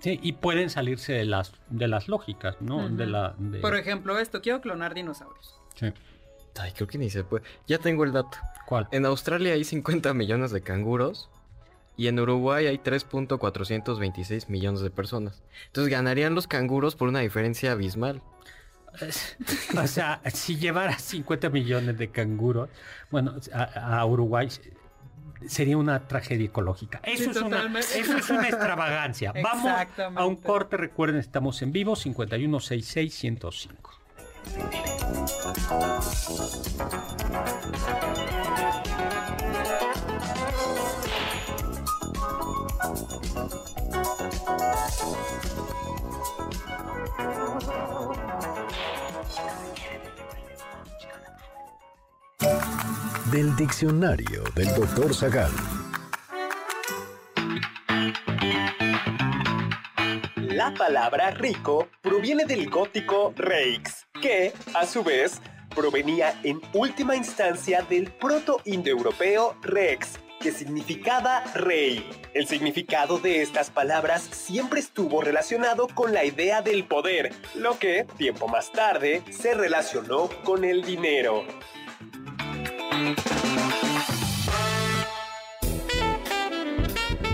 Sí, 0.00 0.20
y 0.22 0.34
pueden 0.34 0.70
salirse 0.70 1.14
de 1.14 1.24
las, 1.24 1.52
de 1.68 1.88
las 1.88 2.08
lógicas, 2.08 2.56
¿no? 2.60 2.88
de 2.88 3.06
la, 3.06 3.34
Por 3.60 3.76
ejemplo, 3.76 4.18
esto, 4.18 4.40
quiero 4.40 4.60
clonar 4.60 4.94
dinosaurios. 4.94 5.60
Sí. 5.74 5.92
Ay, 6.60 6.72
creo 6.72 6.86
que 6.86 6.98
ni 6.98 7.10
se 7.10 7.24
puede. 7.24 7.44
Ya 7.66 7.78
tengo 7.78 8.04
el 8.04 8.12
dato. 8.12 8.38
¿Cuál? 8.66 8.86
En 8.92 9.04
Australia 9.06 9.54
hay 9.54 9.64
50 9.64 10.14
millones 10.14 10.52
de 10.52 10.62
canguros 10.62 11.28
y 11.96 12.08
en 12.08 12.18
Uruguay 12.18 12.66
hay 12.66 12.78
3.426 12.78 14.48
millones 14.48 14.80
de 14.80 14.90
personas. 14.90 15.42
Entonces 15.66 15.90
ganarían 15.90 16.34
los 16.34 16.46
canguros 16.46 16.96
por 16.96 17.08
una 17.08 17.20
diferencia 17.20 17.72
abismal. 17.72 18.22
o 19.76 19.86
sea, 19.86 20.20
si 20.32 20.56
llevara 20.56 20.98
50 20.98 21.50
millones 21.50 21.98
de 21.98 22.08
canguros, 22.08 22.68
bueno, 23.10 23.34
a, 23.52 24.04
Uruguay 24.06 24.48
sería 25.46 25.76
una 25.76 26.06
tragedia 26.06 26.46
ecológica. 26.46 27.00
Eso, 27.02 27.30
es, 27.30 27.36
una, 27.36 27.78
eso 27.78 28.16
es 28.16 28.30
una 28.30 28.48
extravagancia. 28.48 29.32
Vamos 29.42 29.72
a 30.14 30.24
un 30.24 30.36
corte, 30.36 30.76
recuerden, 30.76 31.18
estamos 31.18 31.60
en 31.62 31.72
vivo, 31.72 31.94
5166-105. 31.96 33.94
Del 53.34 53.56
diccionario 53.56 54.44
del 54.54 54.72
doctor 54.76 55.12
Zagal. 55.12 55.50
La 60.36 60.72
palabra 60.72 61.32
rico 61.32 61.88
proviene 62.00 62.44
del 62.44 62.70
gótico 62.70 63.34
reix, 63.36 64.06
que, 64.22 64.52
a 64.76 64.86
su 64.86 65.02
vez, 65.02 65.40
provenía 65.74 66.38
en 66.44 66.60
última 66.74 67.16
instancia 67.16 67.82
del 67.82 68.12
proto-indoeuropeo 68.12 69.56
rex, 69.62 70.20
que 70.40 70.52
significaba 70.52 71.42
rey. 71.54 72.08
El 72.34 72.46
significado 72.46 73.18
de 73.18 73.42
estas 73.42 73.68
palabras 73.68 74.22
siempre 74.30 74.78
estuvo 74.78 75.22
relacionado 75.22 75.88
con 75.88 76.14
la 76.14 76.24
idea 76.24 76.62
del 76.62 76.84
poder, 76.84 77.32
lo 77.56 77.80
que, 77.80 78.06
tiempo 78.16 78.46
más 78.46 78.70
tarde, 78.70 79.24
se 79.30 79.54
relacionó 79.54 80.28
con 80.44 80.62
el 80.62 80.84
dinero. 80.84 81.44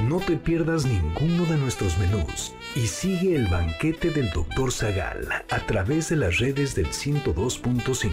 No 0.09 0.19
te 0.19 0.37
pierdas 0.37 0.87
ninguno 0.87 1.45
de 1.45 1.57
nuestros 1.57 1.97
menús 1.99 2.55
y 2.75 2.87
sigue 2.87 3.37
el 3.37 3.47
banquete 3.47 4.11
del 4.11 4.31
Dr. 4.31 4.73
Zagal 4.73 5.29
a 5.49 5.67
través 5.67 6.09
de 6.09 6.17
las 6.17 6.39
redes 6.39 6.75
del 6.75 6.89
102.5 6.89 8.11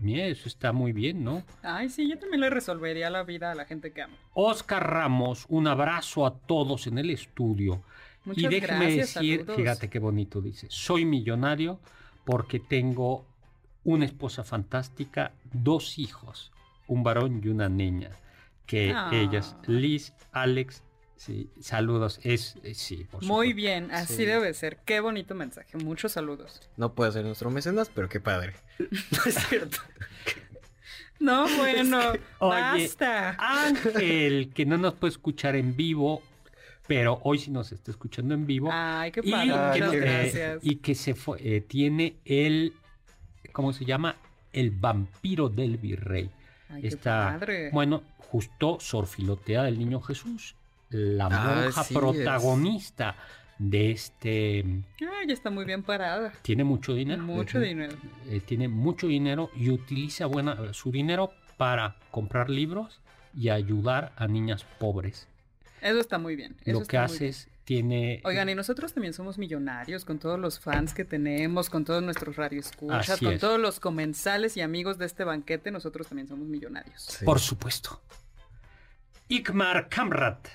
Mira, 0.00 0.26
eso 0.26 0.48
está 0.48 0.72
muy 0.72 0.92
bien, 0.92 1.24
¿no? 1.24 1.42
Ay, 1.62 1.88
sí, 1.88 2.08
yo 2.08 2.18
también 2.18 2.40
le 2.40 2.50
resolvería 2.50 3.10
la 3.10 3.22
vida 3.22 3.52
a 3.52 3.54
la 3.54 3.64
gente 3.64 3.92
que 3.92 4.02
amo. 4.02 4.16
Oscar 4.34 4.84
Ramos, 4.90 5.46
un 5.48 5.66
abrazo 5.66 6.26
a 6.26 6.34
todos 6.36 6.86
en 6.86 6.98
el 6.98 7.10
estudio. 7.10 7.82
Muchas 8.24 8.44
y 8.44 8.48
déjeme 8.48 8.86
gracias, 8.86 9.14
decir, 9.14 9.40
saludos. 9.40 9.56
fíjate 9.56 9.90
qué 9.90 9.98
bonito 9.98 10.40
dice, 10.40 10.66
soy 10.70 11.04
millonario 11.04 11.78
porque 12.24 12.58
tengo 12.58 13.24
una 13.84 14.04
esposa 14.06 14.44
fantástica, 14.44 15.32
dos 15.52 15.98
hijos, 15.98 16.52
un 16.86 17.02
varón 17.02 17.40
y 17.44 17.48
una 17.48 17.68
niña, 17.68 18.10
que 18.66 18.92
Ah. 18.94 19.10
ellas, 19.12 19.56
Liz, 19.66 20.12
Alex, 20.32 20.82
sí, 21.16 21.50
saludos, 21.60 22.18
es, 22.22 22.56
es- 22.62 22.78
sí, 22.78 23.04
por 23.10 23.22
Muy 23.22 23.48
supuesto. 23.50 23.56
bien, 23.56 23.90
así 23.92 24.16
Sí. 24.16 24.24
debe 24.24 24.52
ser. 24.54 24.78
Qué 24.84 25.00
bonito 25.00 25.34
mensaje. 25.34 25.76
Muchos 25.78 26.12
saludos. 26.12 26.60
No 26.76 26.94
puede 26.94 27.12
ser 27.12 27.24
nuestro 27.24 27.50
mecenas, 27.50 27.90
pero 27.94 28.08
qué 28.08 28.20
padre. 28.20 28.54
No 28.78 29.24
es 29.26 29.34
cierto. 29.48 29.78
No, 31.20 31.46
bueno, 31.58 32.00
Oye, 32.40 32.60
basta. 32.88 33.36
Ángel, 33.38 34.50
que 34.54 34.66
no 34.66 34.76
nos 34.78 34.94
puede 34.94 35.12
escuchar 35.12 35.56
en 35.56 35.76
vivo, 35.76 36.22
pero 36.86 37.20
hoy 37.24 37.38
sí 37.38 37.50
nos 37.50 37.72
está 37.72 37.90
escuchando 37.90 38.34
en 38.34 38.46
vivo. 38.46 38.68
Ay, 38.72 39.12
qué 39.12 39.20
y, 39.22 39.30
padre. 39.30 39.46
que, 39.46 39.84
Muchas 39.84 39.94
eh, 39.94 39.98
gracias. 40.00 40.58
y 40.62 40.76
que 40.76 40.94
se 40.94 41.14
fue, 41.14 41.38
eh, 41.40 41.60
tiene 41.60 42.16
el, 42.24 42.74
¿cómo 43.54 43.72
se 43.72 43.86
llama? 43.86 44.16
El 44.52 44.70
vampiro 44.70 45.48
del 45.48 45.78
virrey. 45.78 46.30
Ay, 46.68 46.90
padre. 47.02 47.70
bueno, 47.72 48.02
justo 48.18 48.78
Sorfilotea 48.80 49.62
del 49.62 49.78
Niño 49.78 50.00
Jesús, 50.02 50.56
la 50.90 51.26
Ah, 51.26 51.54
monja 51.62 51.80
es. 51.80 51.88
protagonista 51.92 53.16
de 53.58 53.92
este, 53.92 54.58
Ay, 55.00 55.28
ya 55.28 55.32
está 55.32 55.50
muy 55.50 55.64
bien 55.64 55.82
parada. 55.82 56.32
tiene 56.42 56.64
mucho 56.64 56.92
dinero. 56.94 57.22
Mucho 57.22 57.60
dinero. 57.60 57.96
Eh, 58.28 58.40
tiene 58.44 58.68
mucho 58.68 59.06
dinero 59.06 59.50
y 59.56 59.70
utiliza 59.70 60.26
buena, 60.26 60.72
su 60.74 60.90
dinero 60.90 61.32
para 61.56 61.96
comprar 62.10 62.50
libros 62.50 63.00
y 63.36 63.48
ayudar 63.50 64.12
a 64.16 64.26
niñas 64.26 64.64
pobres. 64.78 65.28
Eso 65.80 66.00
está 66.00 66.18
muy 66.18 66.34
bien. 66.34 66.56
eso 66.64 66.80
Lo 66.80 66.86
que 66.86 66.98
hace 66.98 67.28
es, 67.28 67.48
tiene... 67.64 68.20
Oigan, 68.24 68.48
y 68.48 68.54
nosotros 68.54 68.92
también 68.92 69.14
somos 69.14 69.38
millonarios 69.38 70.04
con 70.04 70.18
todos 70.18 70.38
los 70.38 70.60
fans 70.60 70.94
que 70.94 71.04
tenemos, 71.04 71.70
con 71.70 71.84
todos 71.84 72.02
nuestros 72.02 72.36
radioescuchas, 72.36 73.10
Así 73.10 73.24
con 73.24 73.34
es. 73.34 73.40
todos 73.40 73.58
los 73.58 73.80
comensales 73.80 74.56
y 74.56 74.60
amigos 74.60 74.98
de 74.98 75.06
este 75.06 75.24
banquete, 75.24 75.70
nosotros 75.70 76.06
también 76.06 76.28
somos 76.28 76.46
millonarios. 76.46 77.02
Sí. 77.02 77.24
Por 77.24 77.40
supuesto. 77.40 78.00
Ikmar 79.28 79.88
Kamrat, 79.88 80.48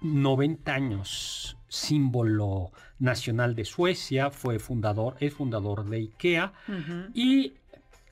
90 0.00 0.72
años, 0.72 1.56
símbolo 1.68 2.72
nacional 2.98 3.54
de 3.54 3.64
Suecia, 3.64 4.30
fue 4.30 4.58
fundador, 4.58 5.16
es 5.20 5.34
fundador 5.34 5.84
de 5.84 5.98
IKEA 5.98 6.52
y 7.14 7.54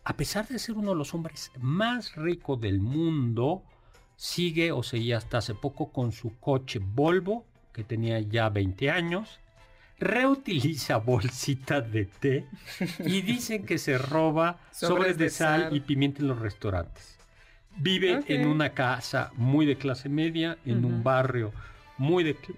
a 0.04 0.16
pesar 0.16 0.46
de 0.46 0.58
ser 0.58 0.76
uno 0.76 0.90
de 0.90 0.96
los 0.96 1.14
hombres 1.14 1.50
más 1.58 2.14
ricos 2.14 2.60
del 2.60 2.80
mundo, 2.80 3.64
sigue 4.16 4.70
o 4.72 4.82
seguía 4.82 5.18
hasta 5.18 5.38
hace 5.38 5.54
poco 5.54 5.90
con 5.90 6.12
su 6.12 6.38
coche 6.38 6.78
Volvo, 6.80 7.44
que 7.76 7.84
tenía 7.84 8.18
ya 8.20 8.48
20 8.48 8.90
años, 8.90 9.38
reutiliza 10.00 10.96
bolsitas 11.12 11.92
de 11.92 12.06
té 12.06 12.46
y 13.04 13.20
dicen 13.20 13.66
que 13.66 13.76
se 13.76 13.98
roba 13.98 14.58
sobres, 14.72 15.18
de, 15.18 15.28
sal, 15.28 15.76
y 15.76 15.80
pimienta 15.80 16.22
en 16.22 16.28
los 16.28 16.38
restaurantes. 16.38 17.18
Vive 17.76 18.24
en 18.28 18.46
una 18.48 18.70
casa 18.70 19.30
muy 19.34 19.66
de 19.66 19.76
clase 19.76 20.08
media, 20.08 20.56
en 20.64 20.86
un 20.86 21.04
barrio 21.04 21.52
muy 21.98 22.24
de 22.24 22.32
No, 22.32 22.54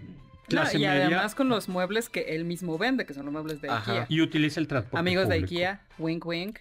clase 0.46 0.78
y 0.78 0.82
media 0.82 1.06
además 1.06 1.34
con 1.34 1.48
los 1.48 1.68
muebles 1.68 2.08
que 2.08 2.36
él 2.36 2.44
mismo 2.44 2.78
vende, 2.78 3.04
que 3.04 3.14
son 3.14 3.24
los 3.24 3.32
muebles 3.32 3.60
de 3.60 3.68
Ajá. 3.68 3.92
IKEA. 3.92 4.06
y 4.08 4.20
utiliza 4.20 4.60
el 4.60 4.68
transporte 4.68 5.00
Amigos 5.00 5.28
de. 5.28 5.34
IKEA, 5.34 5.82
wink 5.98 6.24
wink. 6.24 6.58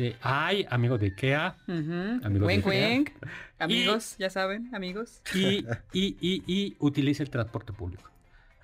Sí, 0.00 0.16
hay 0.22 0.66
amigos 0.70 0.98
de 0.98 1.08
IKEA 1.08 1.56
Ujú. 1.68 2.24
Amigos 2.24 2.30
de 2.32 2.46
Wink 2.46 2.66
IKEA. 2.66 2.88
wink. 2.88 3.10
Amigos, 3.58 4.16
ya 4.18 4.30
saben, 4.30 4.74
amigos. 4.74 5.20
y, 5.34 5.58
y, 5.92 6.16
y, 6.22 6.42
y 6.46 6.76
utiliza 6.78 7.22
el 7.22 7.28
transporte 7.28 7.74
público. 7.74 8.08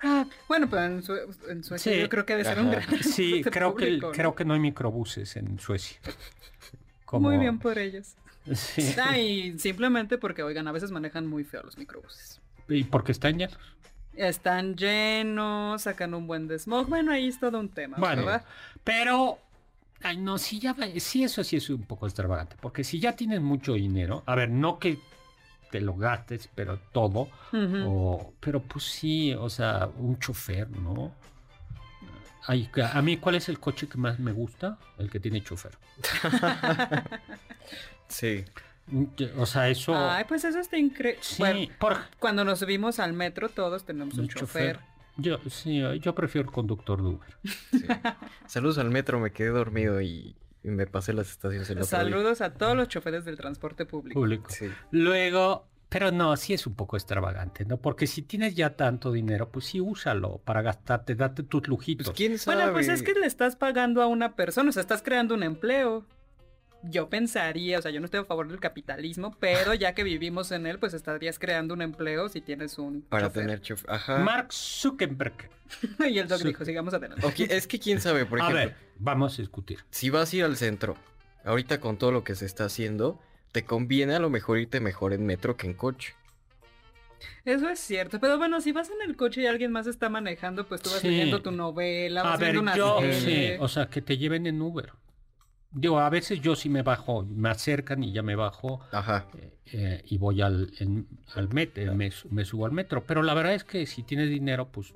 Ah, 0.01 0.25
bueno, 0.47 0.67
pero 0.67 0.85
en, 0.85 1.03
Sue- 1.03 1.27
en 1.49 1.63
Suecia 1.63 1.93
Sí. 1.93 1.99
yo 1.99 2.09
creo 2.09 2.25
que 2.25 2.33
debe 2.33 2.43
ser 2.43 2.59
un 2.59 2.71
gran 2.71 2.83
Sí, 3.03 3.41
transporte 3.43 3.51
creo 3.51 3.75
que, 3.75 3.85
público, 3.85 4.07
¿no? 4.07 4.13
creo 4.13 4.35
que 4.35 4.45
no 4.45 4.53
hay 4.55 4.59
microbuses 4.59 5.35
en 5.35 5.59
Suecia. 5.59 5.99
Como- 7.05 7.29
Muy 7.29 7.37
bien 7.37 7.59
por 7.59 7.77
ellos. 7.77 8.15
Sí. 8.55 8.95
Ah, 8.99 9.17
y 9.19 9.59
simplemente 9.59 10.17
porque, 10.17 10.41
oigan, 10.41 10.67
a 10.67 10.71
veces 10.71 10.89
manejan 10.89 11.27
muy 11.27 11.43
feo 11.43 11.61
los 11.61 11.77
microbuses. 11.77 12.41
Y 12.67 12.83
porque 12.85 13.11
están 13.11 13.37
llenos. 13.37 13.59
Están 14.15 14.75
llenos, 14.75 15.83
sacan 15.83 16.15
un 16.15 16.25
buen 16.25 16.47
desmog. 16.47 16.87
Bueno, 16.87 17.11
ahí 17.11 17.27
es 17.27 17.39
todo 17.39 17.59
un 17.59 17.69
tema, 17.69 17.97
Bueno, 17.97 18.25
¿verdad? 18.25 18.43
pero... 18.83 19.37
Ay, 20.03 20.17
no, 20.17 20.37
sí, 20.37 20.59
ya, 20.59 20.73
va- 20.73 20.87
sí, 20.99 21.23
eso 21.23 21.43
sí 21.43 21.55
es 21.57 21.69
un 21.69 21.83
poco 21.83 22.05
extravagante. 22.05 22.55
Porque 22.61 22.83
si 22.83 22.99
ya 22.99 23.15
tienes 23.15 23.41
mucho 23.41 23.73
dinero, 23.73 24.23
a 24.25 24.35
ver, 24.35 24.49
no 24.49 24.77
que 24.79 24.99
te 25.71 25.81
lo 25.81 25.95
gastes, 25.95 26.49
pero 26.55 26.79
todo, 26.91 27.29
o, 27.53 28.33
pero 28.39 28.61
pues 28.61 28.85
sí, 28.85 29.33
o 29.33 29.49
sea, 29.49 29.89
un 29.97 30.17
chofer, 30.19 30.69
¿no? 30.69 31.13
Ay, 32.49 32.69
a 32.93 33.01
mí, 33.01 33.17
¿cuál 33.17 33.35
es 33.35 33.49
el 33.49 33.59
coche 33.59 33.89
que 33.89 33.97
más 33.97 34.19
me 34.19 34.31
gusta? 34.31 34.77
El 34.97 35.09
que 35.09 35.19
tiene 35.19 35.43
chofer. 35.43 35.77
Sí. 38.07 38.45
O 39.37 39.45
sea, 39.45 39.67
eso... 39.67 39.93
Ay, 39.93 40.23
pues 40.29 40.45
eso 40.45 40.59
está 40.59 40.77
increíble. 40.77 41.19
sí, 41.21 41.35
Bueno, 41.39 41.67
por, 41.77 41.97
cuando 42.19 42.45
nos 42.45 42.59
subimos 42.59 42.99
al 42.99 43.11
metro, 43.11 43.49
todos 43.49 43.83
tenemos 43.83 44.13
un 44.13 44.21
el 44.21 44.29
chofer. 44.33 44.79
Yo, 45.17 45.39
sí, 45.49 45.81
yo 45.99 46.15
prefiero 46.15 46.47
el 46.47 46.53
conductor 46.53 47.01
de 47.01 47.07
Uber. 47.09 47.37
sí. 47.43 47.85
Saludos 48.47 48.77
al 48.77 48.89
metro, 48.89 49.19
me 49.19 49.31
quedé 49.31 49.49
dormido 49.49 50.01
y, 50.01 50.35
y 50.63 50.69
me 50.69 50.87
pasé 50.87 51.13
las 51.13 51.29
estaciones 51.29 51.69
el 51.69 51.79
otro 51.79 51.89
día. 51.89 51.97
Saludos 51.97 52.41
a 52.41 52.53
todos 52.53 52.75
los 52.75 52.87
choferes 52.87 53.25
del 53.25 53.37
transporte 53.37 53.85
público. 53.85 54.19
Público. 54.19 54.49
Sí. 54.49 54.69
Luego, 54.91 55.67
pero 55.89 56.11
no, 56.11 56.35
sí 56.35 56.53
es 56.53 56.67
un 56.67 56.75
poco 56.75 56.97
extravagante, 56.97 57.63
¿no? 57.65 57.77
Porque 57.77 58.07
si 58.07 58.21
tienes 58.21 58.55
ya 58.55 58.75
tanto 58.75 59.11
dinero, 59.11 59.49
pues 59.49 59.65
sí 59.65 59.79
úsalo 59.79 60.39
para 60.43 60.61
gastarte, 60.61 61.15
date 61.15 61.43
tus 61.43 61.67
lujitos. 61.67 62.07
Pues 62.07 62.17
quién 62.17 62.37
sabe. 62.37 62.57
Bueno, 62.57 62.73
pues 62.73 62.89
es 62.89 63.03
que 63.03 63.13
le 63.13 63.25
estás 63.25 63.55
pagando 63.55 64.01
a 64.01 64.07
una 64.07 64.35
persona, 64.35 64.69
o 64.69 64.73
sea, 64.73 64.81
estás 64.81 65.01
creando 65.01 65.33
un 65.33 65.43
empleo. 65.43 66.05
Yo 66.89 67.09
pensaría, 67.09 67.79
o 67.79 67.81
sea, 67.81 67.91
yo 67.91 67.99
no 67.99 68.05
estoy 68.05 68.19
a 68.21 68.25
favor 68.25 68.47
del 68.47 68.59
capitalismo, 68.59 69.35
pero 69.39 69.73
ya 69.73 69.93
que 69.93 70.03
vivimos 70.03 70.51
en 70.51 70.65
él, 70.67 70.79
pues 70.79 70.93
estarías 70.93 71.39
creando 71.39 71.73
un 71.73 71.81
empleo 71.81 72.29
si 72.29 72.41
tienes 72.41 72.77
un 72.77 73.01
Para 73.01 73.27
chofer. 73.27 73.43
tener 73.43 73.61
chofer. 73.61 73.91
Ajá. 73.91 74.17
Mark 74.19 74.51
Zuckerberg. 74.53 75.49
y 76.09 76.17
el 76.19 76.27
doc 76.27 76.39
Sí. 76.39 76.47
dijo, 76.47 76.63
sigamos 76.65 76.93
adelante. 76.93 77.25
Ok, 77.25 77.39
es 77.49 77.67
que 77.67 77.79
quién 77.79 77.99
sabe, 77.99 78.25
por 78.25 78.39
A 78.41 78.43
ejemplo, 78.49 78.65
ver, 78.65 78.75
vamos 78.99 79.37
a 79.37 79.41
discutir. 79.41 79.79
si 79.91 80.09
vas 80.09 80.31
a 80.31 80.35
ir 80.35 80.43
al 80.43 80.55
centro 80.57 80.95
ahorita 81.43 81.79
con 81.79 81.97
todo 81.97 82.11
lo 82.11 82.23
que 82.23 82.35
se 82.35 82.45
está 82.45 82.65
haciendo, 82.65 83.19
te 83.51 83.63
conviene 83.65 84.15
a 84.15 84.19
lo 84.19 84.29
mejor 84.29 84.59
irte 84.59 84.79
mejor 84.79 85.13
en 85.13 85.25
metro 85.25 85.55
que 85.57 85.67
en 85.67 85.73
coche. 85.73 86.13
Eso 87.45 87.67
es 87.69 87.79
cierto, 87.79 88.19
pero 88.19 88.37
bueno, 88.37 88.61
si 88.61 88.71
vas 88.71 88.89
en 88.91 89.09
el 89.09 89.15
coche 89.15 89.41
y 89.41 89.45
alguien 89.47 89.71
más 89.71 89.87
está 89.87 90.07
manejando, 90.09 90.67
pues 90.67 90.81
tú 90.81 90.89
vas 90.91 91.03
leyendo 91.03 91.41
tu 91.41 91.51
novela, 91.51 92.21
vas 92.21 92.33
a 92.35 92.37
ver, 92.37 92.59
una 92.59 92.75
yo, 92.75 92.99
sí, 93.11 93.51
o 93.59 93.67
sea, 93.67 93.87
que 93.87 94.01
te 94.01 94.17
lleven 94.17 94.45
en 94.45 94.61
Uber. 94.61 94.91
Digo, 95.71 95.99
a 95.99 96.09
veces 96.09 96.41
yo 96.41 96.55
sí 96.55 96.69
me 96.69 96.81
bajo, 96.81 97.23
me 97.23 97.49
acercan 97.49 98.03
y 98.03 98.11
ya 98.11 98.23
me 98.23 98.35
bajo 98.35 98.81
Ajá. 98.91 99.27
Eh, 99.37 99.53
eh, 99.73 100.01
y 100.05 100.17
voy 100.17 100.41
al, 100.41 100.71
al 101.35 101.49
metro, 101.49 101.93
me, 101.93 102.11
me, 102.31 102.45
subo 102.45 102.65
al 102.65 102.71
metro. 102.71 103.05
Pero 103.05 103.21
la 103.21 103.33
verdad 103.33 103.53
es 103.53 103.63
que 103.63 103.85
si 103.85 104.03
tienes 104.03 104.29
dinero, 104.29 104.69
pues 104.71 104.93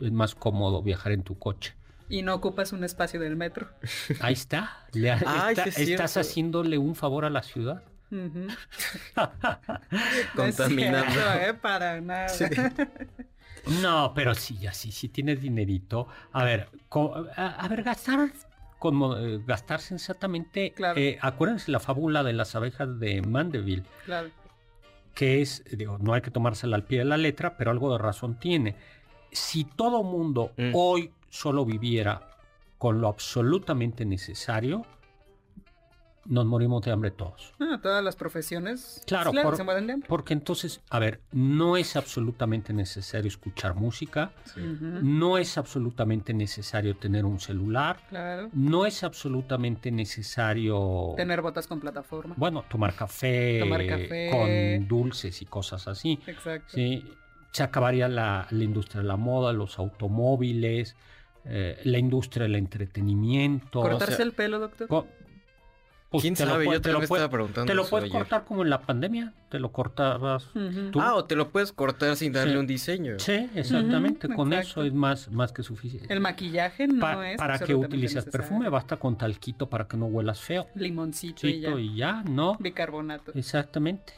es 0.00 0.12
más 0.12 0.34
cómodo 0.34 0.82
viajar 0.82 1.12
en 1.12 1.22
tu 1.22 1.38
coche. 1.38 1.74
Y 2.08 2.22
no 2.22 2.34
ocupas 2.34 2.72
un 2.72 2.84
espacio 2.84 3.20
del 3.20 3.36
metro. 3.36 3.68
Ahí 4.20 4.34
está. 4.34 4.86
estás 4.92 6.16
haciéndole 6.16 6.78
un 6.78 6.94
favor 6.94 7.24
a 7.24 7.30
la 7.30 7.42
ciudad. 7.42 7.82
Contaminando. 10.36 11.20
¿eh? 11.40 11.54
Para 11.54 12.00
nada. 12.00 12.28
No, 13.80 14.12
pero 14.14 14.34
sí, 14.34 14.66
así, 14.66 14.92
si 14.92 15.08
tienes 15.08 15.40
dinerito. 15.40 16.06
A 16.32 16.44
ver, 16.44 16.68
a, 17.36 17.66
ver, 17.68 17.82
gastar 17.82 18.30
como 18.84 19.16
eh, 19.16 19.40
gastar 19.46 19.80
sensatamente. 19.80 20.72
Claro. 20.72 21.00
Eh, 21.00 21.16
acuérdense 21.22 21.70
la 21.70 21.80
fábula 21.80 22.22
de 22.22 22.34
las 22.34 22.54
abejas 22.54 23.00
de 23.00 23.22
Mandeville. 23.22 23.84
Claro. 24.04 24.28
Que 25.14 25.40
es, 25.40 25.64
digo, 25.72 25.96
no 25.98 26.12
hay 26.12 26.20
que 26.20 26.30
tomársela 26.30 26.76
al 26.76 26.84
pie 26.84 26.98
de 26.98 27.06
la 27.06 27.16
letra, 27.16 27.56
pero 27.56 27.70
algo 27.70 27.90
de 27.92 27.96
razón 27.96 28.38
tiene. 28.38 28.76
Si 29.32 29.64
todo 29.64 30.02
mundo 30.02 30.52
mm. 30.58 30.72
hoy 30.74 31.10
solo 31.30 31.64
viviera 31.64 32.28
con 32.76 33.00
lo 33.00 33.08
absolutamente 33.08 34.04
necesario, 34.04 34.84
nos 36.26 36.46
morimos 36.46 36.82
de 36.82 36.90
hambre 36.90 37.10
todos. 37.10 37.54
Ah, 37.60 37.78
todas 37.82 38.02
las 38.02 38.16
profesiones. 38.16 39.02
Claro, 39.06 39.32
se 39.32 39.64
mueren 39.64 39.86
de 39.86 39.92
hambre. 39.94 40.08
porque 40.08 40.32
entonces, 40.32 40.80
a 40.90 40.98
ver, 40.98 41.20
no 41.32 41.76
es 41.76 41.96
absolutamente 41.96 42.72
necesario 42.72 43.28
escuchar 43.28 43.74
música, 43.74 44.32
no 44.56 45.38
es 45.38 45.58
absolutamente 45.58 46.34
necesario 46.34 46.96
tener 46.96 47.24
un 47.24 47.40
celular, 47.40 47.98
claro. 48.08 48.48
no 48.52 48.86
es 48.86 49.04
absolutamente 49.04 49.90
necesario 49.90 51.14
tener 51.16 51.42
botas 51.42 51.66
con 51.66 51.80
plataforma. 51.80 52.34
Bueno, 52.36 52.64
tomar 52.68 52.94
café, 52.94 53.60
tomar 53.60 53.86
café. 53.86 54.30
con 54.30 54.88
dulces 54.88 55.42
y 55.42 55.46
cosas 55.46 55.88
así. 55.88 56.20
Exacto. 56.26 56.72
Sí, 56.74 57.04
se 57.52 57.62
acabaría 57.62 58.08
la, 58.08 58.48
industria 58.50 59.02
de 59.02 59.08
la 59.08 59.16
moda, 59.16 59.52
los 59.52 59.78
automóviles, 59.78 60.96
eh, 61.44 61.80
la 61.84 61.98
industria 61.98 62.44
del 62.44 62.56
entretenimiento. 62.56 63.80
¿Cortarse 63.80 64.22
el 64.22 64.32
pelo, 64.32 64.58
doctor? 64.58 64.88
Pues 66.14 66.22
¿Quién 66.22 66.36
sabe? 66.36 66.64
Yo 66.66 66.80
te 66.80 66.92
lo, 66.92 67.02
estaba 67.02 67.28
preguntando. 67.28 67.66
Te 67.66 67.74
lo 67.74 67.88
puedes 67.88 68.08
cortar 68.08 68.44
como 68.44 68.62
en 68.62 68.70
la 68.70 68.82
pandemia. 68.82 69.32
Te 69.48 69.58
lo 69.58 69.72
cortabas 69.72 70.46
tú. 70.92 71.00
Ah, 71.00 71.16
o 71.16 71.24
te 71.24 71.34
lo 71.34 71.50
puedes 71.50 71.72
cortar 71.72 72.14
sin 72.14 72.32
darle 72.32 72.56
un 72.56 72.68
diseño. 72.68 73.18
Sí, 73.18 73.50
exactamente. 73.56 74.28
Con 74.28 74.52
eso 74.52 74.84
es 74.84 74.92
más, 74.92 75.28
más 75.32 75.50
que 75.50 75.64
suficiente. 75.64 76.14
El 76.14 76.20
maquillaje 76.20 76.86
no 76.86 77.24
es. 77.24 77.36
¿Para 77.36 77.58
qué 77.58 77.74
utilizas 77.74 78.26
perfume? 78.26 78.68
Basta 78.68 78.96
con 78.96 79.18
talquito 79.18 79.68
para 79.68 79.88
que 79.88 79.96
no 79.96 80.06
huelas 80.06 80.40
feo. 80.40 80.68
Limoncito 80.76 81.48
y 81.48 81.58
ya. 81.58 81.70
y 81.70 81.96
ya, 81.96 82.22
¿no? 82.22 82.58
Bicarbonato. 82.60 83.32
Exactamente. 83.34 84.12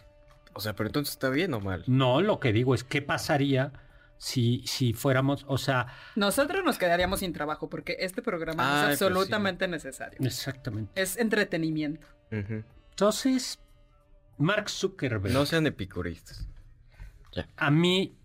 O 0.52 0.60
sea, 0.60 0.74
pero 0.74 0.90
entonces 0.90 1.14
está 1.14 1.30
bien 1.30 1.54
o 1.54 1.60
mal. 1.60 1.82
No, 1.86 2.20
lo 2.20 2.40
que 2.40 2.52
digo 2.52 2.74
es 2.74 2.84
qué 2.84 3.00
pasaría 3.00 3.72
si, 4.18 4.62
si 4.66 4.92
fuéramos, 4.92 5.44
o 5.48 5.58
sea... 5.58 5.86
Nosotros 6.14 6.64
nos 6.64 6.78
quedaríamos 6.78 7.20
sin 7.20 7.32
trabajo 7.32 7.68
porque 7.68 7.96
este 8.00 8.22
programa 8.22 8.62
es 8.62 8.98
pues 8.98 9.02
absolutamente 9.02 9.68
necesario. 9.68 10.18
Exactamente. 10.22 11.00
Es 11.00 11.16
entretenimiento. 11.16 12.06
Entonces, 12.30 13.60
Mark 14.38 14.68
Zuckerberg... 14.68 15.32
No 15.32 15.46
sean 15.46 15.66
epicuristas. 15.66 16.48
A 17.56 17.70
mí 17.70 18.16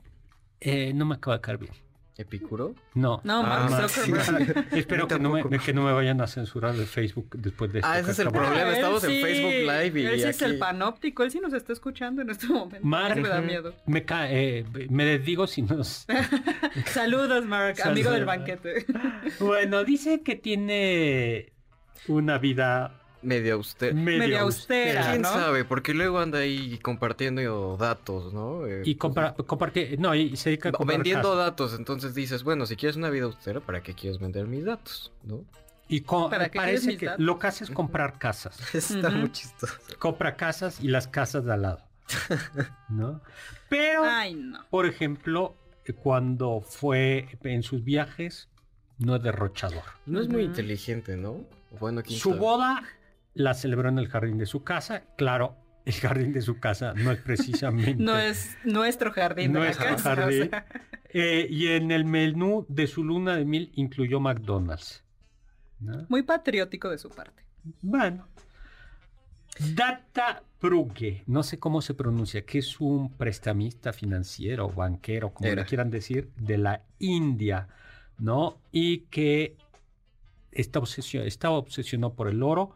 eh, 0.59 0.93
no 0.93 1.05
me 1.05 1.15
acaba 1.15 1.37
de 1.37 1.41
caer 1.41 1.57
bien. 1.57 1.73
¿Epicuro? 2.21 2.75
No. 2.93 3.19
No, 3.23 3.39
ah, 3.45 3.67
Mark 3.69 3.89
Zuckerberg. 3.89 4.67
Espero 4.73 5.07
que 5.07 5.19
no, 5.19 5.31
me, 5.31 5.59
que 5.59 5.73
no, 5.73 5.83
me, 5.83 5.91
vayan 5.91 6.21
a 6.21 6.27
censurar 6.27 6.75
de 6.75 6.85
Facebook 6.85 7.29
después 7.37 7.73
de 7.73 7.79
esto. 7.79 7.89
Ah, 7.91 7.99
ese 7.99 8.11
es 8.11 8.19
el 8.19 8.29
problema. 8.29 8.73
Estamos 8.73 9.03
en 9.03 9.21
Facebook 9.21 9.51
Live 9.51 10.01
y 10.01 10.05
Ese 10.05 10.29
es 10.29 10.41
el 10.41 10.57
panóptico. 10.57 11.23
Él 11.23 11.31
sí 11.31 11.39
nos 11.39 11.53
está 11.53 11.73
escuchando 11.73 12.21
en 12.21 12.29
este 12.29 12.47
momento. 12.47 12.85
Mark, 12.85 13.19
me 13.19 13.27
da 13.27 13.41
miedo. 13.41 13.73
Me, 13.85 14.05
eh, 14.09 14.65
me 14.89 15.05
desdigo 15.05 15.47
si 15.47 15.63
nos... 15.63 16.05
Saludos, 16.85 17.45
Mark, 17.45 17.77
amigo 17.83 18.11
del 18.11 18.25
banquete. 18.25 18.85
bueno, 19.39 19.83
dice 19.83 20.21
que 20.21 20.35
tiene 20.35 21.51
una 22.07 22.37
vida 22.37 23.00
media 23.21 23.53
austera. 23.53 23.93
Media, 23.93 24.41
austera. 24.41 25.11
¿Quién 25.11 25.23
sabe? 25.23 25.65
Porque 25.65 25.93
luego 25.93 26.19
anda 26.19 26.39
ahí 26.39 26.77
compartiendo 26.79 27.77
datos, 27.77 28.33
¿no? 28.33 28.65
Eh, 28.67 28.83
y 28.85 28.95
compartir, 28.95 29.99
no, 29.99 30.13
y 30.15 30.35
se 30.35 30.49
dedica 30.49 30.69
a 30.69 30.83
Vendiendo 30.83 31.35
datos, 31.35 31.73
entonces 31.77 32.13
dices, 32.15 32.43
bueno, 32.43 32.65
si 32.65 32.75
quieres 32.75 32.95
una 32.95 33.09
vida 33.09 33.25
austera, 33.25 33.59
¿para 33.59 33.81
qué 33.81 33.93
quieres 33.93 34.19
vender 34.19 34.47
mis 34.47 34.65
datos? 34.65 35.11
¿No? 35.23 35.43
Y 35.87 36.01
parece 36.01 36.97
que 36.97 37.11
lo 37.17 37.37
que 37.37 37.47
hace 37.47 37.65
es 37.65 37.69
comprar 37.69 38.17
casas. 38.17 38.57
Está 38.73 39.09
muy 39.09 39.31
chistoso. 39.31 39.73
Compra 39.99 40.37
casas 40.37 40.79
y 40.81 40.87
las 40.87 41.07
casas 41.07 41.43
de 41.43 41.53
al 41.53 41.61
lado. 41.63 41.81
¿No? 42.89 43.21
Pero, 43.69 44.03
por 44.69 44.85
ejemplo, 44.85 45.55
cuando 46.01 46.61
fue 46.61 47.27
en 47.43 47.63
sus 47.63 47.83
viajes, 47.83 48.49
no 48.99 49.15
es 49.15 49.23
derrochador. 49.23 49.83
No 50.05 50.21
es 50.21 50.29
muy 50.29 50.43
inteligente, 50.43 51.17
¿no? 51.17 51.45
Bueno, 51.79 52.01
Su 52.05 52.35
boda 52.35 52.83
la 53.33 53.53
celebró 53.53 53.89
en 53.89 53.99
el 53.99 54.07
jardín 54.07 54.37
de 54.37 54.45
su 54.45 54.63
casa. 54.63 55.03
Claro, 55.17 55.57
el 55.85 55.93
jardín 55.93 56.33
de 56.33 56.41
su 56.41 56.59
casa 56.59 56.93
no 56.93 57.11
es 57.11 57.19
precisamente. 57.19 57.95
no 58.03 58.17
es 58.17 58.57
nuestro 58.63 59.11
jardín. 59.11 59.53
Nuestro 59.53 59.97
jardín. 59.97 60.51
Eh, 61.13 61.47
y 61.49 61.67
en 61.67 61.91
el 61.91 62.05
menú 62.05 62.65
de 62.69 62.87
su 62.87 63.03
luna 63.03 63.35
de 63.35 63.45
mil 63.45 63.71
incluyó 63.75 64.19
McDonald's. 64.19 65.03
Muy 66.09 66.21
patriótico 66.21 66.89
de 66.89 66.97
su 66.97 67.09
parte. 67.09 67.43
Bueno. 67.81 68.27
Data 69.75 70.43
Pruge, 70.59 71.23
no 71.27 71.43
sé 71.43 71.59
cómo 71.59 71.81
se 71.81 71.93
pronuncia, 71.93 72.45
que 72.45 72.59
es 72.59 72.79
un 72.79 73.17
prestamista 73.17 73.91
financiero, 73.91 74.69
banquero, 74.69 75.33
como 75.33 75.51
le 75.51 75.65
quieran 75.65 75.89
decir, 75.89 76.31
de 76.37 76.57
la 76.57 76.83
India, 76.99 77.67
¿no? 78.17 78.61
Y 78.71 78.99
que 79.07 79.57
está 80.51 80.79
estaba 81.25 81.57
obsesionado 81.57 82.13
por 82.13 82.29
el 82.29 82.41
oro 82.43 82.75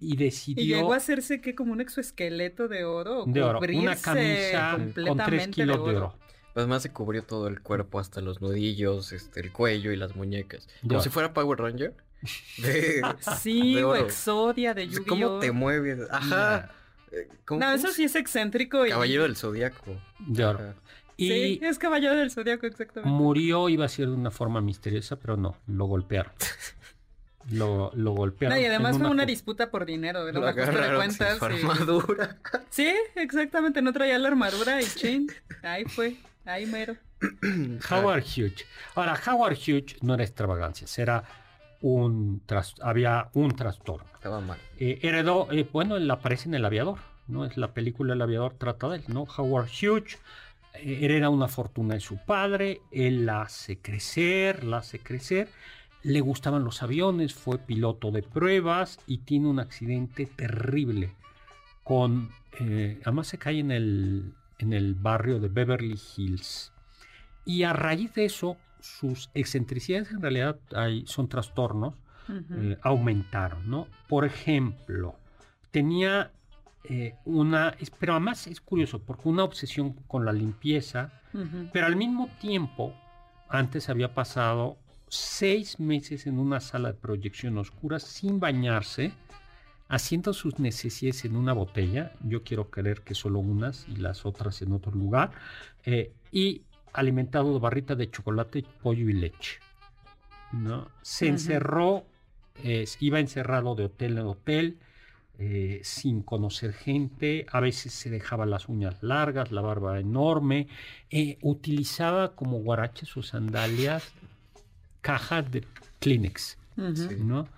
y 0.00 0.16
decidió... 0.16 0.64
Y 0.64 0.66
llegó 0.68 0.92
a 0.92 0.96
hacerse 0.96 1.40
que 1.40 1.54
como 1.54 1.72
un 1.72 1.80
exoesqueleto 1.80 2.68
de 2.68 2.84
oro. 2.84 3.24
De 3.26 3.42
oro, 3.42 3.60
una 3.60 3.96
camisa 3.96 4.78
con 5.06 5.18
tres 5.18 5.48
kilos 5.48 5.84
de 5.86 5.96
oro. 5.96 6.14
Además 6.54 6.82
se 6.82 6.90
cubrió 6.92 7.22
todo 7.22 7.46
el 7.46 7.60
cuerpo, 7.60 8.00
hasta 8.00 8.20
los 8.20 8.40
nudillos, 8.40 9.12
este, 9.12 9.40
el 9.40 9.52
cuello 9.52 9.92
y 9.92 9.96
las 9.96 10.16
muñecas. 10.16 10.68
Como 10.86 11.00
si 11.00 11.08
fuera 11.08 11.32
Power 11.32 11.58
Ranger. 11.58 11.94
sí, 13.40 13.78
o 13.78 13.94
Exodia 13.94 14.74
de 14.74 14.88
yu 14.88 15.06
¿Cómo 15.06 15.38
te 15.38 15.52
mueves? 15.52 16.00
Ajá. 16.10 16.70
Eh, 17.12 17.28
no, 17.50 17.72
eso 17.72 17.88
sí 17.88 18.04
es 18.04 18.14
excéntrico. 18.14 18.84
Caballero 18.88 19.22
del 19.22 19.36
Zodíaco. 19.36 19.96
De 20.18 20.44
oro. 20.44 20.74
Y 21.16 21.28
sí, 21.28 21.60
es 21.62 21.78
Caballero 21.78 22.16
del 22.16 22.30
Zodíaco, 22.30 22.66
exactamente. 22.66 23.10
Murió, 23.10 23.68
iba 23.68 23.84
a 23.84 23.88
ser 23.88 24.08
de 24.08 24.14
una 24.14 24.30
forma 24.30 24.60
misteriosa, 24.60 25.16
pero 25.16 25.36
no, 25.36 25.56
lo 25.66 25.84
golpearon. 25.84 26.32
lo, 27.48 27.90
lo 27.94 28.12
golpearon. 28.12 28.58
y 28.58 28.64
además 28.64 28.98
fue 28.98 29.08
una 29.08 29.24
disputa 29.24 29.70
por 29.70 29.86
dinero, 29.86 30.24
de 30.24 30.32
lo 30.32 30.40
de 30.40 30.94
cuentas. 30.96 31.42
armadura. 31.42 32.36
Sí, 32.70 32.94
exactamente, 33.16 33.82
no 33.82 33.92
traía 33.92 34.18
la 34.18 34.28
armadura 34.28 34.80
y 34.80 34.84
chin, 34.84 35.30
ahí 35.62 35.84
fue, 35.84 36.16
ahí 36.44 36.66
mero. 36.66 36.96
Howard 37.90 38.22
Hughes. 38.22 38.64
Ahora, 38.94 39.18
Howard 39.26 39.56
Hughes 39.56 39.96
no 40.02 40.14
era 40.14 40.22
extravagancia, 40.22 40.86
era 41.02 41.24
un 41.80 42.42
había 42.82 43.28
un 43.34 43.56
trastorno. 43.56 44.06
Estaba 44.14 44.40
mal. 44.40 44.58
Eh, 44.78 45.00
heredó, 45.02 45.48
eh, 45.50 45.68
bueno, 45.70 45.96
él 45.96 46.10
aparece 46.10 46.48
en 46.48 46.54
El 46.54 46.64
Aviador, 46.64 46.98
¿no? 47.26 47.44
Es 47.44 47.56
la 47.56 47.72
película 47.72 48.14
El 48.14 48.22
Aviador 48.22 48.54
trata 48.54 48.88
de 48.88 48.98
él, 48.98 49.04
¿no? 49.08 49.26
Howard 49.36 49.68
Hughes 49.68 50.18
eh, 50.74 51.00
hereda 51.02 51.28
una 51.30 51.48
fortuna 51.48 51.94
de 51.94 52.00
su 52.00 52.18
padre, 52.18 52.80
él 52.92 53.26
la 53.26 53.42
hace 53.42 53.78
crecer, 53.78 54.64
la 54.64 54.78
hace 54.78 55.00
crecer 55.00 55.48
le 56.02 56.20
gustaban 56.20 56.64
los 56.64 56.82
aviones, 56.82 57.34
fue 57.34 57.58
piloto 57.58 58.10
de 58.10 58.22
pruebas 58.22 58.98
y 59.06 59.18
tiene 59.18 59.48
un 59.48 59.60
accidente 59.60 60.26
terrible 60.26 61.14
con, 61.84 62.30
eh, 62.60 63.00
además 63.04 63.26
se 63.26 63.38
cae 63.38 63.58
en 63.58 63.70
el, 63.70 64.32
en 64.58 64.72
el 64.72 64.94
barrio 64.94 65.40
de 65.40 65.48
Beverly 65.48 65.98
Hills. 66.16 66.72
Y 67.44 67.64
a 67.64 67.72
raíz 67.72 68.14
de 68.14 68.26
eso, 68.26 68.56
sus 68.80 69.30
excentricidades 69.34 70.10
en 70.12 70.22
realidad 70.22 70.58
hay, 70.74 71.04
son 71.06 71.28
trastornos, 71.28 71.94
eh, 72.28 72.78
aumentaron, 72.82 73.68
¿no? 73.68 73.88
Por 74.08 74.24
ejemplo, 74.24 75.16
tenía 75.72 76.30
eh, 76.84 77.16
una, 77.24 77.74
pero 77.98 78.12
además 78.12 78.46
es 78.46 78.60
curioso, 78.60 79.00
porque 79.00 79.28
una 79.28 79.42
obsesión 79.42 79.94
con 80.06 80.24
la 80.24 80.32
limpieza, 80.32 81.12
pero 81.72 81.86
al 81.86 81.96
mismo 81.96 82.28
tiempo, 82.40 82.94
antes 83.48 83.88
había 83.88 84.14
pasado 84.14 84.78
seis 85.10 85.80
meses 85.80 86.26
en 86.26 86.38
una 86.38 86.60
sala 86.60 86.92
de 86.92 86.98
proyección 86.98 87.58
oscura 87.58 87.98
sin 87.98 88.40
bañarse, 88.40 89.12
haciendo 89.88 90.32
sus 90.32 90.58
necesidades 90.58 91.24
en 91.24 91.36
una 91.36 91.52
botella. 91.52 92.12
Yo 92.22 92.44
quiero 92.44 92.70
creer 92.70 93.02
que 93.02 93.14
solo 93.14 93.40
unas 93.40 93.86
y 93.88 93.96
las 93.96 94.24
otras 94.24 94.62
en 94.62 94.72
otro 94.72 94.92
lugar. 94.92 95.32
Eh, 95.84 96.12
y 96.30 96.62
alimentado 96.92 97.52
de 97.52 97.58
barrita 97.58 97.96
de 97.96 98.10
chocolate, 98.10 98.64
pollo 98.82 99.08
y 99.10 99.12
leche. 99.12 99.58
¿no? 100.52 100.88
Se 101.02 101.26
encerró, 101.26 102.04
iba 103.00 103.20
encerrado 103.20 103.74
de 103.74 103.84
hotel 103.84 104.18
en 104.18 104.26
hotel, 104.26 104.78
eh, 105.42 105.80
sin 105.84 106.22
conocer 106.22 106.72
gente, 106.72 107.46
a 107.50 107.60
veces 107.60 107.94
se 107.94 108.10
dejaba 108.10 108.44
las 108.44 108.68
uñas 108.68 109.02
largas, 109.02 109.50
la 109.50 109.62
barba 109.62 109.98
enorme, 109.98 110.68
eh, 111.10 111.38
utilizaba 111.40 112.34
como 112.34 112.58
guaraches 112.58 113.16
o 113.16 113.22
sandalias 113.22 114.12
cajas 115.00 115.50
de 115.50 115.66
Kleenex, 115.98 116.58
¿no? 116.76 117.48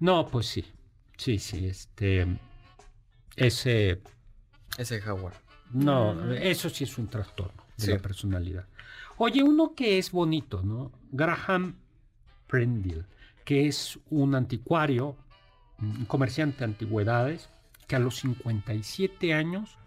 No, 0.00 0.26
pues 0.28 0.46
sí, 0.46 0.64
sí, 1.16 1.38
sí, 1.38 1.66
este, 1.66 2.26
ese... 3.36 4.02
Ese 4.76 5.00
jaguar. 5.00 5.34
No, 5.72 6.32
eso 6.32 6.68
sí 6.68 6.84
es 6.84 6.98
un 6.98 7.08
trastorno 7.08 7.62
de 7.76 7.94
la 7.94 7.98
personalidad. 7.98 8.66
Oye, 9.16 9.42
uno 9.42 9.74
que 9.74 9.98
es 9.98 10.10
bonito, 10.10 10.62
¿no? 10.62 10.92
Graham 11.10 11.76
Prendil, 12.46 13.04
que 13.44 13.66
es 13.68 13.98
un 14.10 14.34
anticuario, 14.34 15.16
un 15.78 16.04
comerciante 16.06 16.58
de 16.58 16.64
antigüedades, 16.64 17.48
que 17.86 17.96
a 17.96 17.98
los 17.98 18.16
57 18.16 19.34
años 19.34 19.78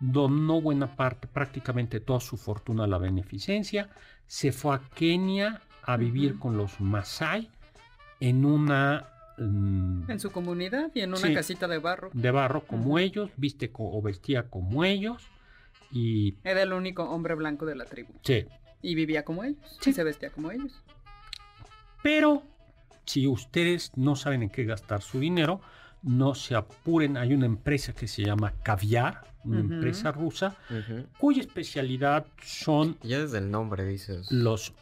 donó 0.00 0.60
buena 0.60 0.96
parte, 0.96 1.28
prácticamente 1.28 2.00
toda 2.00 2.20
su 2.20 2.36
fortuna 2.36 2.84
a 2.84 2.88
la 2.88 2.98
beneficencia, 2.98 3.90
se 4.26 4.52
fue 4.52 4.74
a 4.74 4.80
Kenia 4.94 5.62
a 5.82 5.96
vivir 5.96 6.38
con 6.38 6.56
los 6.56 6.80
Masai 6.80 7.50
en 8.20 8.44
una... 8.44 9.08
Mm, 9.38 10.10
en 10.10 10.20
su 10.20 10.30
comunidad 10.30 10.90
y 10.94 11.00
en 11.00 11.14
una 11.14 11.34
casita 11.34 11.66
de 11.68 11.78
barro. 11.78 12.10
De 12.12 12.30
barro 12.30 12.64
como 12.66 12.98
ellos, 12.98 13.30
viste 13.36 13.70
o 13.72 14.00
vestía 14.02 14.48
como 14.48 14.84
ellos 14.84 15.28
y... 15.90 16.36
Era 16.44 16.62
el 16.62 16.72
único 16.72 17.04
hombre 17.04 17.34
blanco 17.34 17.66
de 17.66 17.76
la 17.76 17.84
tribu. 17.84 18.12
Sí, 18.22 18.46
y 18.82 18.94
vivía 18.94 19.24
como 19.24 19.44
ellos. 19.44 19.78
Sí. 19.80 19.92
se 19.92 20.04
vestía 20.04 20.30
como 20.30 20.50
ellos. 20.50 20.82
Pero 22.02 22.42
si 23.06 23.26
ustedes 23.26 23.92
no 23.96 24.16
saben 24.16 24.42
en 24.42 24.50
qué 24.50 24.64
gastar 24.64 25.00
su 25.02 25.20
dinero, 25.20 25.60
no 26.02 26.34
se 26.34 26.56
apuren. 26.56 27.16
Hay 27.16 27.32
una 27.32 27.46
empresa 27.46 27.92
que 27.92 28.08
se 28.08 28.24
llama 28.24 28.52
Caviar, 28.62 29.22
una 29.44 29.60
empresa 29.60 30.10
rusa, 30.10 30.56
cuya 31.18 31.40
especialidad 31.40 32.26
son... 32.42 32.98
Ya 33.02 33.20
desde 33.20 33.38
el 33.38 33.50
nombre 33.50 33.84
dices. 33.84 34.30
Los 34.30 34.74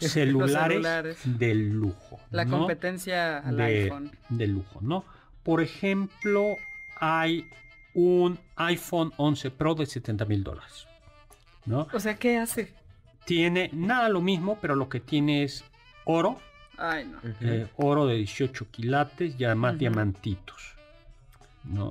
celulares, 0.00 1.18
del 1.24 1.70
lujo. 1.70 2.20
La 2.30 2.46
competencia 2.46 3.38
al 3.38 3.60
iPhone. 3.60 4.10
Del 4.28 4.52
lujo, 4.52 4.80
¿no? 4.80 5.04
Por 5.42 5.60
ejemplo, 5.60 6.56
hay 6.96 7.48
un 7.94 8.38
iPhone 8.56 9.12
11 9.16 9.50
Pro 9.50 9.74
de 9.74 9.86
70 9.86 10.24
mil 10.24 10.44
dólares. 10.44 10.86
¿no? 11.64 11.86
O 11.92 12.00
sea, 12.00 12.14
¿qué 12.16 12.38
hace? 12.38 12.74
tiene 13.24 13.70
nada 13.72 14.08
lo 14.08 14.20
mismo, 14.20 14.58
pero 14.60 14.74
lo 14.74 14.88
que 14.88 15.00
tiene 15.00 15.44
es 15.44 15.64
oro. 16.04 16.40
Ay, 16.78 17.06
no. 17.06 17.18
Eh, 17.40 17.68
oro 17.76 18.06
de 18.06 18.16
18 18.16 18.70
quilates 18.70 19.34
y 19.38 19.44
además 19.44 19.78
diamantitos. 19.78 20.76
¿no? 21.64 21.90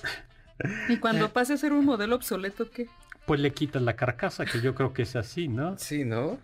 ¿Y 0.88 0.98
cuando 0.98 1.28
pase 1.32 1.54
a 1.54 1.56
ser 1.56 1.72
un 1.72 1.84
modelo 1.84 2.16
obsoleto 2.16 2.70
qué? 2.70 2.88
Pues 3.26 3.40
le 3.40 3.52
quitas 3.52 3.82
la 3.82 3.94
carcasa, 3.94 4.44
que 4.44 4.60
yo 4.60 4.74
creo 4.74 4.92
que 4.92 5.02
es 5.02 5.16
así, 5.16 5.48
¿no? 5.48 5.78
Sí, 5.78 6.04
¿no? 6.04 6.38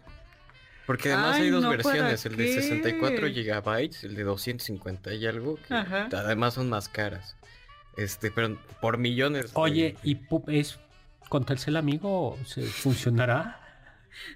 Porque 0.88 1.12
además 1.12 1.37
hay 1.37 1.51
dos 1.51 1.68
versiones, 1.68 2.24
el 2.24 2.37
de 2.37 2.55
64 2.55 3.29
gigabytes, 3.29 4.05
el 4.05 4.14
de 4.14 4.22
250 4.22 5.12
y 5.12 5.27
algo, 5.27 5.59
que 5.68 5.74
además 6.16 6.55
son 6.55 6.70
más 6.70 6.88
caras. 6.88 7.37
Este, 7.98 8.31
pero 8.31 8.57
por 8.81 8.96
millones. 8.96 9.51
Oye, 9.53 9.96
¿y 10.03 10.18
es 10.46 10.79
con 11.29 11.44
Telcel 11.44 11.77
amigo 11.77 12.38
se 12.46 12.62
funcionará? 12.62 13.61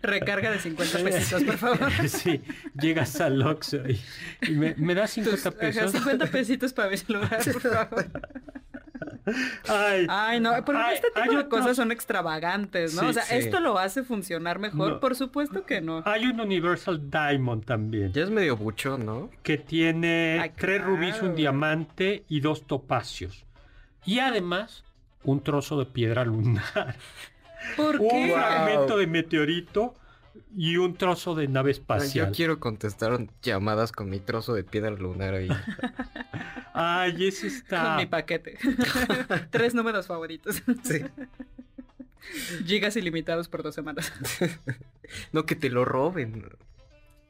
Recarga 0.03 0.51
de 0.51 0.59
50 0.59 0.99
pesitos, 1.03 1.43
por 1.43 1.57
favor. 1.57 1.91
Sí, 2.09 2.43
llegas 2.79 3.19
al 3.23 3.41
Oxxo 3.41 3.79
y, 3.89 4.51
me, 4.51 4.75
me, 4.75 4.95
das 4.95 5.13
50 5.13 5.53
pesos. 5.53 5.93
50 5.93 6.27
pesitos 6.27 6.75
para 6.75 6.91
mi 6.91 6.99
celular, 6.99 7.41
por 7.51 7.63
favor. 7.63 8.07
Ay, 9.69 10.07
Ay, 10.09 10.41
no, 10.41 10.53
porque 10.65 10.95
este 10.95 11.09
tipo 11.11 11.37
de 11.37 11.49
cosas 11.49 11.77
son 11.77 11.93
extravagantes, 11.93 12.95
¿no? 12.95 13.09
o 13.09 13.13
sea, 13.13 13.23
¿esto 13.25 13.61
lo 13.61 13.79
hace 13.79 14.03
funcionar 14.03 14.59
mejor? 14.59 15.01
Por 15.01 15.17
supuesto 15.17 15.65
que 15.65 15.81
no. 15.81 16.03
Hay 16.05 16.27
un 16.27 16.41
Universal 16.41 17.11
Diamond 17.11 17.65
también. 17.65 18.13
Ya 18.13 18.23
es 18.23 18.31
medio 18.31 18.57
bucho, 18.57 18.99
¿no? 18.99 19.31
Que 19.43 19.59
tiene 19.59 20.53
tres 20.57 20.83
rubíes, 20.85 21.23
un 21.23 21.35
diamante 21.35 22.25
y 22.29 22.41
dos 22.41 22.67
topacios. 22.67 23.45
Y 24.05 24.19
además, 24.19 24.85
un 25.25 25.43
trozo 25.43 25.79
de 25.79 25.87
piedra 25.87 26.25
lunar. 26.25 26.97
¿Por 27.77 28.01
un 28.01 28.31
fragmento 28.31 28.97
de 28.97 29.07
meteorito 29.07 29.95
y 30.57 30.77
un 30.77 30.95
trozo 30.95 31.35
de 31.35 31.49
nave 31.49 31.71
espacial. 31.71 32.29
Yo 32.29 32.33
quiero 32.35 32.61
contestar 32.61 33.27
llamadas 33.43 33.93
con 33.93 34.11
mi 34.11 34.21
trozo 34.21 34.55
de 34.55 34.65
piedra 34.65 34.91
lunar 34.91 35.35
ahí. 35.35 35.49
Ay, 36.75 37.27
ese 37.27 37.49
está. 37.49 37.85
Con 37.85 37.97
mi 37.97 38.07
paquete. 38.07 38.59
Tres 39.51 39.75
números 39.75 40.07
favoritos. 40.07 40.63
Sí. 40.83 41.03
Gigas 42.67 42.97
ilimitados 42.97 43.49
por 43.49 43.63
dos 43.63 43.75
semanas. 43.75 44.13
no, 45.33 45.45
que 45.45 45.57
te 45.57 45.71
lo 45.71 45.85
roben. 45.85 46.47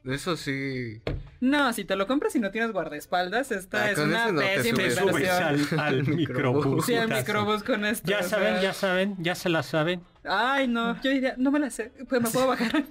Eso 0.05 0.35
sí. 0.35 1.01
No, 1.39 1.71
si 1.73 1.85
te 1.85 1.95
lo 1.95 2.07
compras 2.07 2.35
y 2.35 2.39
no 2.39 2.51
tienes 2.51 2.71
guardaespaldas, 2.71 3.51
esta 3.51 3.83
ah, 3.83 3.91
es 3.91 3.97
una 3.97 4.31
no 4.31 4.39
pésima 4.39 4.83
inversión. 4.83 5.79
Al, 5.79 5.79
al 5.79 6.07
microbús. 6.15 6.85
Sí, 6.85 6.95
al 6.95 7.09
microbús 7.09 7.63
con 7.63 7.85
esto. 7.85 8.09
Ya 8.09 8.23
saben, 8.23 8.61
ya 8.61 8.73
saben, 8.73 9.15
ya 9.19 9.35
se 9.35 9.49
la 9.49 9.63
saben. 9.63 10.01
Ay, 10.25 10.67
no, 10.67 11.01
yo 11.01 11.11
diría, 11.11 11.35
no 11.37 11.51
me 11.51 11.59
la 11.59 11.69
sé, 11.69 11.91
pues 12.07 12.21
me 12.21 12.29
puedo 12.29 12.47
bajar. 12.47 12.83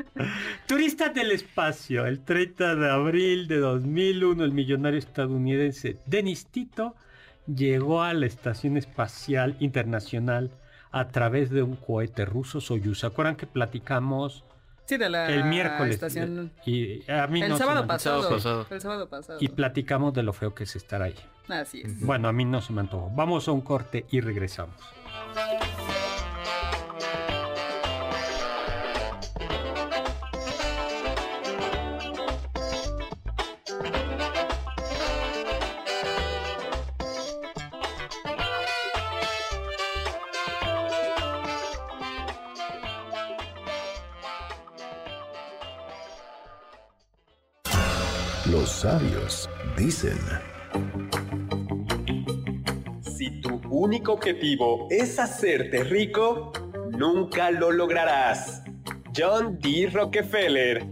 Turistas 0.66 1.14
del 1.14 1.30
espacio, 1.30 2.06
el 2.06 2.24
30 2.24 2.74
de 2.74 2.90
abril 2.90 3.48
de 3.48 3.58
2001, 3.58 4.44
el 4.44 4.52
millonario 4.52 4.98
estadounidense 4.98 5.98
Dennis 6.06 6.46
Tito 6.46 6.94
llegó 7.46 8.02
a 8.02 8.12
la 8.14 8.26
Estación 8.26 8.76
Espacial 8.76 9.56
Internacional 9.60 10.50
a 10.90 11.08
través 11.08 11.50
de 11.50 11.62
un 11.62 11.76
cohete 11.76 12.24
ruso 12.24 12.60
Soyuz. 12.60 13.00
¿Se 13.00 13.06
acuerdan 13.06 13.36
que 13.36 13.46
platicamos 13.46 14.44
el 14.96 15.44
miércoles. 15.44 15.94
Estación... 15.94 16.52
Y 16.64 17.10
a 17.10 17.26
mí 17.26 17.42
el, 17.42 17.56
sábado 17.56 17.86
pasado, 17.86 18.34
el 18.70 18.80
sábado 18.80 19.08
pasado. 19.08 19.38
Y 19.40 19.48
platicamos 19.48 20.14
de 20.14 20.22
lo 20.22 20.32
feo 20.32 20.54
que 20.54 20.64
es 20.64 20.76
estar 20.76 21.02
ahí. 21.02 21.14
Así 21.48 21.82
es. 21.84 22.00
Bueno, 22.00 22.28
a 22.28 22.32
mí 22.32 22.44
no 22.44 22.60
se 22.60 22.72
me 22.72 22.80
antojó. 22.80 23.10
Vamos 23.10 23.48
a 23.48 23.52
un 23.52 23.60
corte 23.60 24.06
y 24.10 24.20
regresamos. 24.20 24.76
Sabios 48.80 49.50
dicen. 49.76 50.18
Si 53.02 53.42
tu 53.42 53.60
único 53.68 54.14
objetivo 54.14 54.86
es 54.88 55.18
hacerte 55.18 55.84
rico, 55.84 56.50
nunca 56.90 57.50
lo 57.50 57.72
lograrás. 57.72 58.62
John 59.14 59.58
D. 59.58 59.90
Rockefeller. 59.92 60.86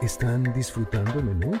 ¿Están 0.00 0.54
disfrutando 0.54 1.22
menú? 1.22 1.60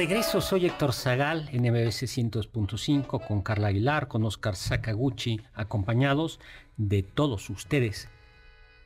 Regreso. 0.00 0.40
Soy 0.40 0.64
Héctor 0.64 0.94
Zagal 0.94 1.50
en 1.52 1.60
MBC 1.60 2.06
100.5 2.06 3.26
con 3.26 3.42
Carla 3.42 3.68
Aguilar, 3.68 4.08
con 4.08 4.24
Oscar 4.24 4.56
Sakaguchi, 4.56 5.42
acompañados 5.52 6.40
de 6.78 7.02
todos 7.02 7.50
ustedes 7.50 8.08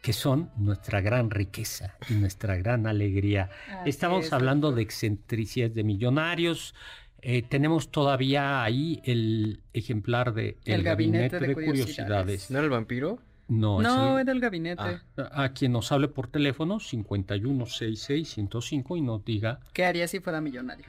que 0.02 0.12
son 0.12 0.50
nuestra 0.56 1.00
gran 1.00 1.30
riqueza 1.30 1.94
y 2.10 2.14
nuestra 2.14 2.56
gran 2.56 2.88
alegría. 2.88 3.48
Estamos 3.86 4.32
hablando 4.32 4.72
de 4.72 4.82
excentricidades 4.82 5.76
de 5.76 5.84
millonarios. 5.84 6.74
Eh, 7.22 7.42
tenemos 7.42 7.92
todavía 7.92 8.64
ahí 8.64 9.00
el 9.04 9.60
ejemplar 9.72 10.34
de 10.34 10.58
El, 10.64 10.82
Gabinete, 10.82 11.38
de, 11.38 11.54
curiosidades. 11.54 12.50
¿No 12.50 12.58
era 12.58 12.64
el 12.64 12.70
vampiro? 12.70 13.20
No, 13.46 13.80
no 13.80 14.18
es 14.18 14.26
del 14.26 14.40
gabinete. 14.40 14.98
Ah, 15.16 15.44
a 15.44 15.52
quien 15.52 15.70
nos 15.70 15.92
hable 15.92 16.08
por 16.08 16.26
teléfono 16.26 16.80
5166-105 16.80 18.98
y 18.98 19.00
nos 19.00 19.24
diga... 19.24 19.60
¿Qué 19.72 19.84
haría 19.84 20.08
si 20.08 20.18
fuera 20.18 20.40
millonario? 20.40 20.86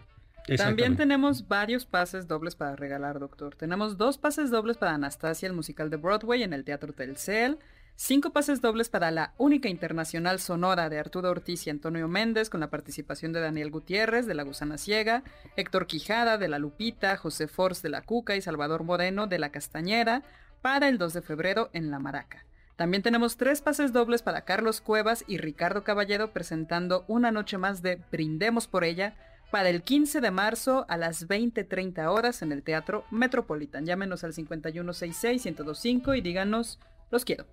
También 0.58 0.95
tenemos 0.95 1.47
varios 1.47 1.86
pases 1.86 2.27
dobles 2.27 2.55
para 2.55 2.75
regalar, 2.75 3.19
doctor. 3.19 3.55
Tenemos 3.55 3.97
dos 3.97 4.17
pases 4.17 4.51
dobles 4.51 4.77
para 4.77 4.93
Anastasia, 4.93 5.47
el 5.47 5.53
musical 5.53 5.89
de 5.89 5.97
Broadway 5.97 6.43
en 6.43 6.53
el 6.53 6.63
Teatro 6.63 6.93
Telcel. 6.93 7.58
Cinco 7.95 8.31
pases 8.31 8.62
dobles 8.62 8.89
para 8.89 9.10
la 9.10 9.34
única 9.38 9.69
internacional 9.69 10.39
sonora 10.39 10.89
de 10.89 10.99
Arturo 10.99 11.31
Ortiz 11.31 11.65
y 11.65 11.69
Antonio 11.69 12.08
Méndez 12.08 12.49
con 12.49 12.60
la 12.60 12.69
participación 12.69 13.31
de 13.31 13.39
Daniel 13.39 13.71
Gutiérrez 13.71 14.25
de 14.27 14.36
La 14.36 14.43
Gusana 14.43 14.77
Ciega, 14.77 15.23
Héctor 15.55 15.88
Quijada 15.88 16.38
de 16.38 16.49
La 16.49 16.60
Lupita, 16.60 17.15
José 17.15 17.47
Force 17.47 17.81
de 17.81 17.89
La 17.89 18.01
Cuca 18.01 18.36
y 18.36 18.41
Salvador 18.41 18.84
Moreno 18.84 19.27
de 19.27 19.39
La 19.39 19.49
Castañera, 19.49 20.23
para 20.62 20.89
el 20.89 20.97
2 20.97 21.13
de 21.13 21.21
febrero 21.21 21.69
en 21.71 21.89
La 21.89 21.99
Maraca. 21.99 22.45
También 22.75 23.01
tenemos 23.01 23.38
tres 23.38 23.62
pases 23.62 23.93
dobles 23.93 24.21
para 24.21 24.41
Carlos 24.41 24.81
Cuevas 24.81 25.23
y 25.27 25.38
Ricardo 25.38 25.86
Caballero 25.86 26.34
presentando 26.34 27.05
una 27.08 27.31
noche 27.31 27.58
más 27.58 27.81
de 27.81 28.01
Brindemos 28.12 28.67
por 28.67 28.84
ella 28.84 29.15
para 29.55 29.69
el 29.69 29.83
15 29.83 30.19
de 30.19 30.31
marzo 30.31 30.85
a 30.89 30.97
las 30.97 31.29
20.30 31.29 32.07
horas 32.09 32.41
en 32.41 32.51
el 32.51 32.61
Teatro 32.61 33.05
Metropolitan. 33.09 33.85
Llámenos 33.85 34.25
al 34.25 34.33
5166-1025 34.33 36.17
y 36.17 36.19
díganos, 36.19 36.77
los 37.09 37.23
quiero. 37.23 37.45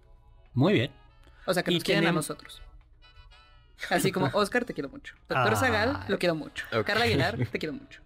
Muy 0.52 0.72
bien. 0.72 0.90
O 1.46 1.54
sea, 1.54 1.62
que 1.62 1.70
nos 1.70 1.84
quieren 1.84 2.08
a 2.08 2.10
nosotros. 2.10 2.60
Así 3.88 4.10
como, 4.10 4.30
Oscar, 4.32 4.64
te 4.64 4.74
quiero 4.74 4.88
mucho. 4.88 5.14
Doctor 5.28 5.56
Zagal, 5.56 6.00
lo 6.08 6.18
quiero 6.18 6.34
mucho. 6.34 6.66
Carla 6.84 7.04
Aguilar, 7.04 7.38
te 7.38 7.58
quiero 7.60 7.72
mucho. 7.72 8.00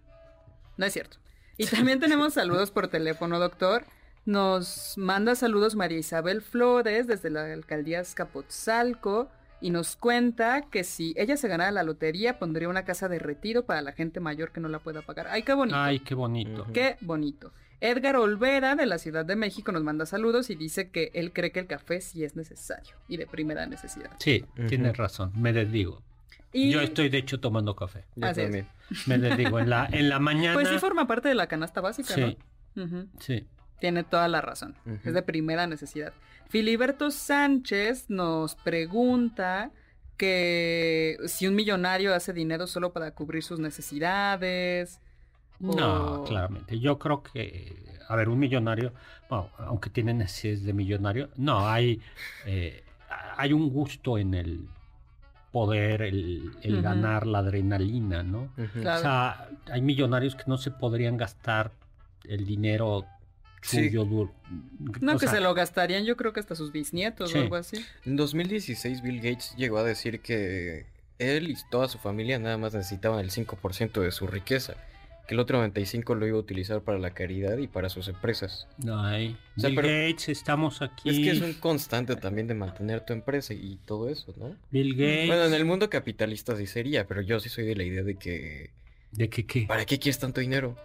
No 0.77 0.85
es 0.85 0.93
cierto. 0.93 1.17
Y 1.57 1.65
también 1.65 1.99
tenemos 1.99 2.33
saludos 2.35 2.69
por 2.69 2.89
teléfono, 2.89 3.39
doctor. 3.39 3.83
Nos 4.25 4.95
manda 4.99 5.33
saludos 5.33 5.73
María 5.73 5.97
Isabel 5.97 6.43
Flores 6.43 7.07
desde 7.07 7.31
la 7.31 7.51
alcaldía 7.51 8.01
Escapotzalco 8.01 9.31
y 9.61 9.69
nos 9.69 9.95
cuenta 9.95 10.61
que 10.69 10.83
si 10.83 11.13
ella 11.17 11.37
se 11.37 11.47
ganara 11.47 11.71
la 11.71 11.83
lotería 11.83 12.39
pondría 12.39 12.69
una 12.69 12.85
casa 12.85 13.07
de 13.09 13.19
retiro 13.19 13.65
para 13.65 13.81
la 13.81 13.91
gente 13.91 14.19
mayor 14.19 14.51
que 14.51 14.59
no 14.59 14.69
la 14.69 14.79
pueda 14.79 15.01
pagar. 15.01 15.27
Ay, 15.29 15.43
qué 15.43 15.53
bonito. 15.53 15.77
Ay, 15.77 15.99
qué 15.99 16.15
bonito. 16.15 16.67
Qué 16.73 16.97
bonito. 17.01 17.51
Edgar 17.79 18.15
Olvera 18.15 18.75
de 18.75 18.85
la 18.87 18.97
Ciudad 18.97 19.25
de 19.25 19.35
México 19.35 19.71
nos 19.71 19.83
manda 19.83 20.05
saludos 20.05 20.49
y 20.49 20.55
dice 20.55 20.89
que 20.89 21.11
él 21.13 21.31
cree 21.31 21.51
que 21.51 21.59
el 21.59 21.67
café 21.67 22.01
sí 22.01 22.23
es 22.23 22.35
necesario 22.35 22.95
y 23.07 23.17
de 23.17 23.27
primera 23.27 23.65
necesidad. 23.67 24.11
Sí, 24.19 24.45
tienes 24.67 24.97
razón, 24.97 25.31
me 25.35 25.53
desdigo. 25.53 26.01
Y... 26.53 26.71
Yo 26.71 26.81
estoy 26.81 27.09
de 27.09 27.19
hecho 27.19 27.39
tomando 27.39 27.75
café. 27.75 28.05
Yo 28.15 28.33
también. 28.33 28.67
Me 29.05 29.17
desdigo 29.17 29.59
en 29.59 29.69
la, 29.69 29.87
en 29.91 30.09
la 30.09 30.17
mañana. 30.19 30.53
Pues 30.53 30.69
sí 30.69 30.79
forma 30.79 31.05
parte 31.05 31.27
de 31.27 31.35
la 31.35 31.47
canasta 31.47 31.81
básica, 31.81 32.13
sí. 32.13 32.37
Sí. 33.19 33.47
Tiene 33.79 34.03
toda 34.03 34.27
la 34.27 34.41
razón. 34.41 34.75
Es 35.03 35.13
de 35.13 35.21
primera 35.21 35.67
necesidad. 35.67 36.13
Filiberto 36.49 37.11
Sánchez 37.11 38.09
nos 38.09 38.55
pregunta 38.55 39.71
que 40.17 41.17
si 41.25 41.47
un 41.47 41.55
millonario 41.55 42.13
hace 42.13 42.33
dinero 42.33 42.67
solo 42.67 42.91
para 42.91 43.11
cubrir 43.11 43.43
sus 43.43 43.59
necesidades. 43.59 44.99
No, 45.59 46.23
claramente. 46.23 46.79
Yo 46.79 46.97
creo 46.97 47.21
que, 47.21 47.99
a 48.07 48.15
ver, 48.15 48.29
un 48.29 48.39
millonario, 48.39 48.93
bueno, 49.29 49.49
aunque 49.59 49.89
tiene 49.89 50.13
necesidades 50.13 50.63
de 50.63 50.73
millonario, 50.73 51.29
no, 51.35 51.67
hay, 51.67 52.01
eh, 52.45 52.83
hay 53.37 53.53
un 53.53 53.69
gusto 53.69 54.17
en 54.17 54.33
el 54.33 54.67
poder, 55.51 56.01
el, 56.01 56.81
ganar 56.81 57.25
la 57.25 57.39
adrenalina, 57.39 58.23
¿no? 58.23 58.49
O 58.57 58.81
sea, 58.81 59.49
hay 59.71 59.81
millonarios 59.81 60.35
que 60.35 60.43
no 60.47 60.57
se 60.57 60.71
podrían 60.71 61.17
gastar 61.17 61.71
el 62.25 62.45
dinero 62.45 63.05
no, 65.01 65.17
que 65.17 65.27
se 65.27 65.39
lo 65.39 65.53
gastarían 65.53 66.05
yo 66.05 66.15
creo 66.15 66.33
que 66.33 66.39
hasta 66.39 66.55
sus 66.55 66.71
bisnietos 66.71 67.33
o 67.33 67.39
algo 67.39 67.55
así. 67.55 67.83
En 68.05 68.15
2016 68.15 69.01
Bill 69.01 69.17
Gates 69.17 69.55
llegó 69.57 69.77
a 69.77 69.83
decir 69.83 70.21
que 70.21 70.85
él 71.19 71.49
y 71.49 71.57
toda 71.69 71.87
su 71.87 71.97
familia 71.97 72.39
nada 72.39 72.57
más 72.57 72.73
necesitaban 72.73 73.19
el 73.19 73.31
5% 73.31 74.01
de 74.01 74.11
su 74.11 74.27
riqueza. 74.27 74.75
Que 75.27 75.33
el 75.33 75.41
otro 75.41 75.61
95% 75.61 76.15
lo 76.15 76.25
iba 76.25 76.37
a 76.37 76.39
utilizar 76.39 76.81
para 76.81 76.99
la 76.99 77.09
caridad 77.09 77.57
y 77.57 77.67
para 77.67 77.89
sus 77.89 78.07
empresas. 78.07 78.65
Ay, 78.89 79.35
Bill 79.57 79.75
Gates, 79.75 80.29
estamos 80.29 80.81
aquí. 80.81 81.09
Es 81.09 81.17
que 81.17 81.31
es 81.31 81.41
un 81.41 81.53
constante 81.55 82.15
también 82.15 82.47
de 82.47 82.53
mantener 82.53 83.01
tu 83.01 83.11
empresa 83.11 83.53
y 83.53 83.77
todo 83.85 84.07
eso, 84.07 84.33
¿no? 84.37 84.55
Bill 84.71 84.93
Gates. 84.95 85.27
Bueno, 85.27 85.43
en 85.43 85.53
el 85.53 85.65
mundo 85.65 85.89
capitalista 85.89 86.55
sí 86.55 86.65
sería, 86.65 87.07
pero 87.07 87.21
yo 87.21 87.41
sí 87.41 87.49
soy 87.49 87.65
de 87.65 87.75
la 87.75 87.83
idea 87.83 88.03
de 88.03 88.15
que... 88.15 88.71
¿De 89.11 89.29
que 89.29 89.45
qué? 89.45 89.65
¿Para 89.67 89.85
qué 89.85 89.99
quieres 89.99 90.17
tanto 90.17 90.39
dinero? 90.39 90.77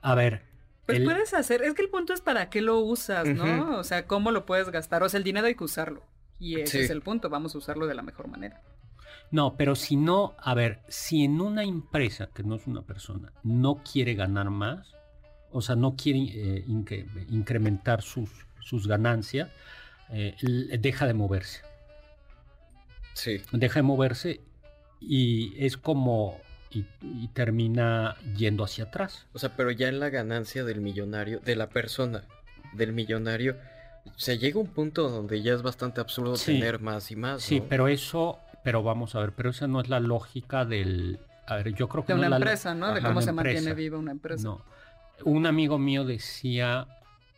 A 0.00 0.16
ver, 0.16 0.42
pues 0.86 1.00
puedes 1.00 1.32
hacer, 1.34 1.62
es 1.62 1.74
que 1.74 1.82
el 1.82 1.88
punto 1.88 2.12
es 2.12 2.20
para 2.20 2.50
qué 2.50 2.60
lo 2.60 2.78
usas, 2.78 3.26
¿no? 3.26 3.78
O 3.78 3.84
sea, 3.84 4.06
cómo 4.06 4.30
lo 4.30 4.46
puedes 4.46 4.68
gastar. 4.70 5.02
O 5.02 5.08
sea, 5.08 5.18
el 5.18 5.24
dinero 5.24 5.46
hay 5.46 5.54
que 5.54 5.64
usarlo. 5.64 6.02
Y 6.38 6.60
ese 6.60 6.82
es 6.82 6.90
el 6.90 7.02
punto, 7.02 7.30
vamos 7.30 7.54
a 7.54 7.58
usarlo 7.58 7.86
de 7.86 7.94
la 7.94 8.02
mejor 8.02 8.26
manera. 8.26 8.60
No, 9.30 9.56
pero 9.56 9.76
si 9.76 9.96
no, 9.96 10.34
a 10.38 10.54
ver, 10.54 10.80
si 10.88 11.24
en 11.24 11.40
una 11.40 11.62
empresa, 11.62 12.28
que 12.34 12.42
no 12.42 12.56
es 12.56 12.66
una 12.66 12.82
persona, 12.82 13.32
no 13.44 13.82
quiere 13.82 14.14
ganar 14.14 14.50
más, 14.50 14.94
o 15.52 15.62
sea, 15.62 15.76
no 15.76 15.96
quiere 15.96 16.18
eh, 16.34 16.64
incrementar 17.28 18.02
sus, 18.02 18.30
sus 18.60 18.88
ganancias, 18.88 19.50
eh, 20.10 20.36
deja 20.80 21.06
de 21.06 21.14
moverse. 21.14 21.62
Sí. 23.14 23.40
Deja 23.52 23.78
de 23.78 23.82
moverse 23.82 24.40
y 25.00 25.54
es 25.64 25.76
como 25.76 26.40
y, 26.72 27.28
termina 27.28 28.16
yendo 28.36 28.64
hacia 28.64 28.84
atrás. 28.84 29.26
O 29.32 29.38
sea, 29.38 29.56
pero 29.56 29.70
ya 29.70 29.88
en 29.88 30.00
la 30.00 30.10
ganancia 30.10 30.64
del 30.64 30.80
millonario, 30.80 31.40
de 31.40 31.56
la 31.56 31.68
persona, 31.68 32.24
del 32.72 32.92
millonario, 32.92 33.56
se 34.16 34.38
llega 34.38 34.58
a 34.58 34.62
un 34.62 34.68
punto 34.68 35.08
donde 35.08 35.42
ya 35.42 35.54
es 35.54 35.62
bastante 35.62 36.00
absurdo 36.00 36.34
tener 36.34 36.80
más 36.80 37.10
y 37.10 37.16
más. 37.16 37.42
Sí, 37.42 37.62
pero 37.66 37.88
eso, 37.88 38.38
pero 38.64 38.82
vamos 38.82 39.14
a 39.14 39.20
ver, 39.20 39.32
pero 39.32 39.50
esa 39.50 39.66
no 39.66 39.80
es 39.80 39.88
la 39.88 40.00
lógica 40.00 40.64
del... 40.64 41.20
A 41.46 41.56
ver, 41.56 41.74
yo 41.74 41.88
creo 41.88 42.04
que... 42.04 42.14
De 42.14 42.18
una 42.18 42.36
empresa, 42.36 42.74
¿no? 42.74 42.92
de 42.94 43.02
cómo 43.02 43.20
se 43.20 43.32
mantiene 43.32 43.74
viva 43.74 43.98
una 43.98 44.12
empresa. 44.12 44.44
No. 44.44 44.64
Un 45.24 45.46
amigo 45.46 45.78
mío 45.78 46.04
decía, 46.04 46.86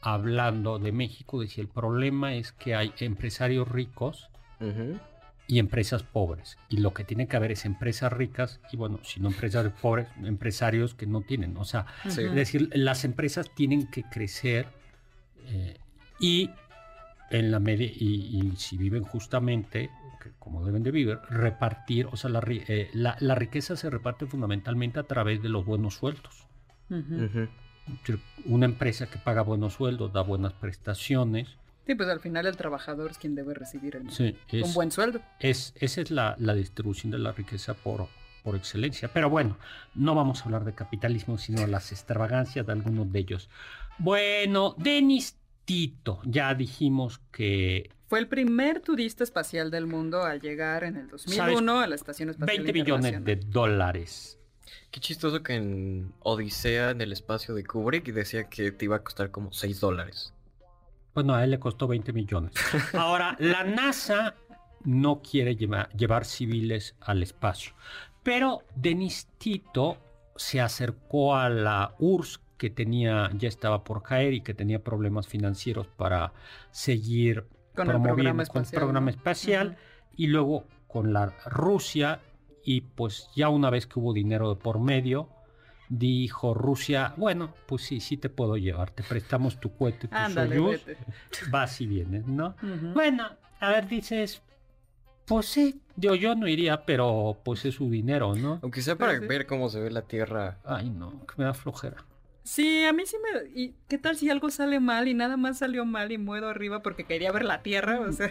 hablando 0.01 0.79
de 0.79 0.93
México, 0.93 1.41
decía, 1.41 1.63
el 1.63 1.69
problema 1.69 2.35
es 2.35 2.53
que 2.53 2.75
hay 2.75 2.93
empresarios 2.99 3.69
ricos 3.69 4.29
y 5.47 5.59
empresas 5.59 6.03
pobres. 6.03 6.59
Y 6.69 6.79
lo 6.79 6.95
que 6.95 7.05
tiene 7.05 7.29
que 7.29 7.37
haber 7.37 7.53
es 7.53 7.65
empresas 7.65 8.13
ricas 8.13 8.61
y 8.73 8.77
bueno, 8.77 9.01
si 9.03 9.21
no 9.21 9.29
empresarios 9.29 9.75
pobres, 9.81 10.09
empresarios 10.23 10.95
que 10.95 11.07
no 11.07 11.21
tienen. 11.21 11.57
O 11.57 11.65
sea, 11.65 11.87
es 12.05 12.17
decir, 12.17 12.71
las 12.75 13.05
empresas 13.05 13.51
tienen 13.55 13.87
que 13.89 14.05
crecer 14.05 14.67
eh, 15.47 15.79
y 16.21 16.51
en 17.31 17.51
la 17.51 17.61
media, 17.61 17.87
y, 17.87 18.53
si 18.57 18.77
viven 18.77 19.05
justamente 19.05 19.91
como 20.39 20.65
deben 20.65 20.83
de 20.83 20.91
vivir, 20.91 21.19
repartir, 21.29 22.07
o 22.07 22.17
sea, 22.17 22.31
eh, 22.49 22.91
la, 22.95 23.17
la, 23.21 23.35
riqueza 23.35 23.77
se 23.77 23.91
reparte 23.91 24.25
fundamentalmente 24.27 24.99
a 24.99 25.03
través 25.03 25.43
de 25.43 25.51
los 25.51 25.67
buenos 25.67 25.95
sueldos. 25.95 26.47
Una 28.47 28.65
empresa 28.65 29.11
que 29.11 29.19
paga 29.19 29.43
buenos 29.43 29.75
sueldos, 29.75 30.13
da 30.13 30.23
buenas 30.23 30.55
prestaciones, 30.55 31.59
Sí, 31.87 31.95
pues 31.95 32.09
al 32.09 32.21
final 32.21 32.47
el 32.47 32.57
trabajador 32.57 33.11
es 33.11 33.19
quien 33.19 33.35
debe 33.35 33.55
recibir 33.55 33.97
el, 33.97 34.63
un 34.63 34.75
buen 34.75 34.91
sueldo. 34.91 35.21
Es, 35.39 35.75
esa 35.77 36.01
es 36.01 36.11
la, 36.11 36.37
distribución 36.55 37.13
de 37.13 37.19
la 37.19 37.33
riqueza 37.33 37.75
por, 37.75 38.09
por 38.43 38.57
excelencia. 38.57 39.09
Pero 39.09 39.29
bueno, 39.29 39.59
no 39.95 40.15
vamos 40.15 40.41
a 40.41 40.45
hablar 40.45 40.65
de 40.65 40.75
capitalismo, 40.75 41.37
sino 41.37 41.67
las 41.67 41.93
extravagancias 41.93 42.67
de 42.67 42.73
algunos 42.73 43.13
de 43.13 43.19
ellos. 43.19 43.51
Bueno, 43.99 44.75
Denis 44.79 45.37
Tito, 45.65 46.21
ya 46.25 46.55
dijimos 46.55 47.21
que... 47.31 47.91
Fue 48.09 48.19
el 48.19 48.29
primer 48.29 48.81
turista 48.81 49.25
espacial 49.25 49.71
del 49.71 49.87
mundo 49.87 50.23
al 50.23 50.41
llegar 50.41 50.85
en 50.85 50.97
el 50.97 51.09
2001 51.09 51.81
a 51.81 51.87
la 51.87 51.95
Estación 51.95 52.31
Espacial 52.31 52.65
20 52.65 52.73
millones 52.73 53.25
de 53.25 53.37
dólares. 53.37 54.39
Qué 54.91 55.01
chistoso 55.01 55.43
que 55.43 55.55
en 55.55 56.13
Odisea, 56.21 56.91
en 56.91 57.01
el 57.01 57.13
espacio 57.13 57.55
de 57.55 57.65
Kubrick, 57.65 58.07
decía 58.13 58.49
que 58.49 58.73
te 58.73 58.85
iba 58.85 58.97
a 58.97 59.03
costar 59.03 59.31
como 59.31 59.53
6 59.53 59.81
dólares. 59.81 60.34
Bueno, 61.15 61.35
a 61.35 61.45
él 61.45 61.53
le 61.53 61.59
costó 61.59 61.87
20 61.87 62.13
millones. 62.13 62.53
Ahora, 62.95 63.37
la 63.39 63.65
NASA 63.65 64.35
no 64.85 65.23
quiere 65.23 65.57
llevar 65.57 66.25
civiles 66.25 66.97
al 67.01 67.23
espacio. 67.23 67.75
Pero 68.23 68.63
Denis 68.75 69.29
Tito 69.39 69.99
se 70.37 70.61
acercó 70.61 71.37
a 71.37 71.49
la 71.49 71.95
URSS 71.99 72.41
que 72.57 72.71
tenía, 72.71 73.31
ya 73.35 73.49
estaba 73.49 73.85
por 73.85 74.03
caer 74.03 74.33
y 74.33 74.41
que 74.41 74.55
tenía 74.55 74.83
problemas 74.83 75.27
financieros 75.27 75.87
para 75.87 76.33
seguir 76.71 77.47
con 77.75 77.87
promoviendo 77.87 78.07
el 78.09 78.15
programa 78.15 78.43
espacial, 78.43 78.65
con 78.65 78.65
el 78.65 78.81
programa 78.81 79.11
espacial 79.11 79.77
y 80.17 80.27
luego 80.29 80.65
con 80.87 81.13
la 81.13 81.27
Rusia 81.47 82.21
y 82.65 82.83
pues 82.83 83.29
ya 83.35 83.49
una 83.49 83.71
vez 83.71 83.87
que 83.87 83.99
hubo 83.99 84.13
dinero 84.13 84.49
de 84.49 84.57
por 84.57 84.81
medio, 84.81 85.29
dijo 85.89 86.55
Rusia, 86.55 87.15
bueno, 87.17 87.55
pues 87.67 87.83
sí, 87.83 88.01
sí 88.01 88.17
te 88.17 88.29
puedo 88.29 88.57
llevar, 88.57 88.91
te 88.91 89.03
prestamos 89.03 89.61
tu 89.61 89.75
cohete, 89.75 90.09
tu 90.09 90.17
Soyuz, 90.33 90.83
vas 91.51 91.81
y 91.81 91.87
vienes, 91.87 92.27
¿no? 92.27 92.57
Bueno, 92.95 93.29
a 93.61 93.69
ver, 93.71 93.89
dices, 93.89 94.43
pues 95.27 95.47
sí, 95.47 95.81
yo, 95.97 96.15
yo 96.15 96.35
no 96.35 96.47
iría, 96.49 96.85
pero 96.85 97.39
pues 97.45 97.65
es 97.65 97.75
su 97.75 97.91
dinero, 97.91 98.35
¿no? 98.35 98.59
Aunque 98.63 98.83
sea 98.83 98.97
para 98.97 99.19
ver 99.19 99.47
cómo 99.47 99.69
se 99.69 99.81
ve 99.81 99.91
la 99.91 100.03
Tierra. 100.03 100.59
Ay, 100.65 100.91
no, 100.91 101.25
que 101.27 101.35
me 101.37 101.45
da 101.45 101.55
flojera. 101.55 102.05
Sí, 102.45 102.85
a 102.85 102.93
mí 102.93 103.05
sí 103.07 103.17
me... 103.23 103.49
¿Y 103.59 103.75
qué 103.89 103.97
tal 103.97 104.17
si 104.17 104.29
algo 104.29 104.51
sale 104.51 104.79
mal 104.79 105.09
y 105.09 105.15
nada 105.15 105.39
más 105.39 105.59
salió 105.59 105.87
mal 105.87 106.13
y 106.13 106.19
muedo 106.19 106.49
arriba 106.49 106.83
porque 106.83 107.05
quería 107.05 107.33
ver 107.33 107.45
la 107.45 107.63
Tierra? 107.63 108.01
O 108.01 108.13
sea... 108.13 108.31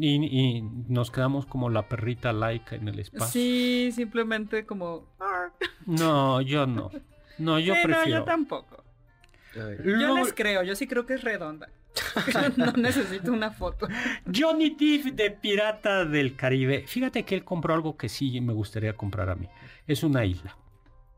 y, 0.00 0.62
nos 0.88 1.10
quedamos 1.10 1.44
como 1.44 1.68
la 1.68 1.86
perrita 1.86 2.32
laica 2.32 2.76
en 2.76 2.88
el 2.88 2.98
espacio. 2.98 3.26
Sí, 3.26 3.90
simplemente 3.94 4.64
como... 4.64 5.06
No, 5.86 6.40
yo 6.40 6.66
no. 6.66 6.90
No, 7.36 7.58
yo 7.58 7.74
prefiero... 7.74 8.00
No, 8.00 8.06
yo 8.06 8.24
tampoco. 8.24 8.84
Yo 9.54 10.16
les 10.16 10.32
creo, 10.32 10.62
yo 10.62 10.74
sí 10.74 10.86
creo 10.86 11.04
que 11.04 11.14
es 11.14 11.22
redonda. 11.22 11.68
no 12.56 12.72
necesito 12.72 13.32
una 13.32 13.50
foto. 13.50 13.86
Johnny 14.34 14.70
Depp 14.70 15.14
de 15.14 15.30
Pirata 15.30 16.06
del 16.06 16.36
Caribe. 16.36 16.84
Fíjate 16.86 17.24
que 17.24 17.34
él 17.34 17.44
compró 17.44 17.74
algo 17.74 17.98
que 17.98 18.08
sí 18.08 18.40
me 18.40 18.54
gustaría 18.54 18.94
comprar 18.94 19.28
a 19.28 19.34
mí. 19.34 19.46
Es 19.86 20.02
una 20.02 20.24
isla. 20.24 20.56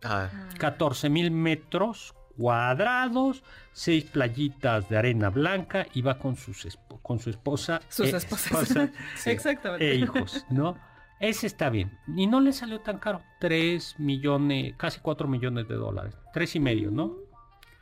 Ah. 0.03 0.30
14 0.59 1.09
mil 1.09 1.30
metros 1.30 2.12
cuadrados, 2.37 3.43
seis 3.72 4.05
playitas 4.05 4.89
de 4.89 4.97
arena 4.97 5.30
blanca 5.30 5.87
y 5.95 6.03
va 6.03 6.18
con, 6.18 6.37
sus 6.37 6.78
con 7.03 7.18
su 7.18 7.30
esposa. 7.30 7.80
Sus 7.89 8.12
e 8.12 8.16
esposas. 8.16 8.91
Exactamente. 9.26 9.91
E 9.91 9.97
hijos, 9.97 10.45
¿no? 10.51 10.76
Ese 11.20 11.47
está 11.47 11.70
bien. 11.70 11.99
Y 12.16 12.26
no 12.26 12.41
le 12.41 12.53
salió 12.53 12.80
tan 12.80 12.99
caro. 12.99 13.22
Tres 13.41 13.95
millones, 13.99 14.74
casi 14.76 15.01
cuatro 15.01 15.28
millones 15.28 15.68
de 15.68 15.74
dólares. 15.74 16.14
Tres 16.32 16.55
y 16.57 16.61
medio, 16.61 16.91
¿no? 16.91 17.16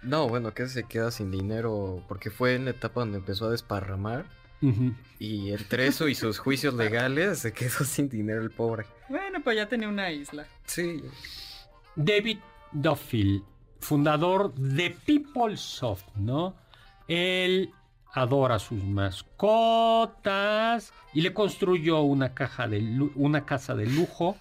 No, 0.03 0.28
bueno, 0.28 0.53
que 0.53 0.66
se 0.68 0.84
queda 0.84 1.11
sin 1.11 1.30
dinero 1.30 2.05
porque 2.09 2.30
fue 2.30 2.55
en 2.55 2.64
la 2.64 2.72
etapa 2.72 3.00
donde 3.00 3.18
empezó 3.18 3.46
a 3.46 3.50
desparramar. 3.50 4.26
Y 5.18 5.50
entre 5.50 5.88
eso 5.88 6.07
y 6.07 6.14
sus 6.14 6.38
juicios 6.38 6.74
legales 6.74 7.40
se 7.40 7.53
quedó 7.53 7.84
sin 7.84 8.09
dinero 8.09 8.42
el 8.42 8.50
pobre. 8.50 8.86
Bueno, 9.09 9.42
pues 9.42 9.57
ya 9.57 9.68
tenía 9.68 9.88
una 9.88 10.11
isla. 10.12 10.46
Sí. 10.66 11.03
David 11.96 12.38
Duffield 12.70 13.42
fundador 13.83 14.55
de 14.55 14.91
PeopleSoft, 14.91 16.16
¿no? 16.16 16.55
Él 17.09 17.70
adora 18.12 18.59
sus 18.59 18.83
mascotas 18.83 20.93
y 21.12 21.22
le 21.22 21.33
construyó 21.33 22.03
una, 22.03 22.35
caja 22.35 22.68
de, 22.68 23.11
una 23.14 23.45
casa 23.45 23.74
de 23.74 23.87
lujo 23.87 24.37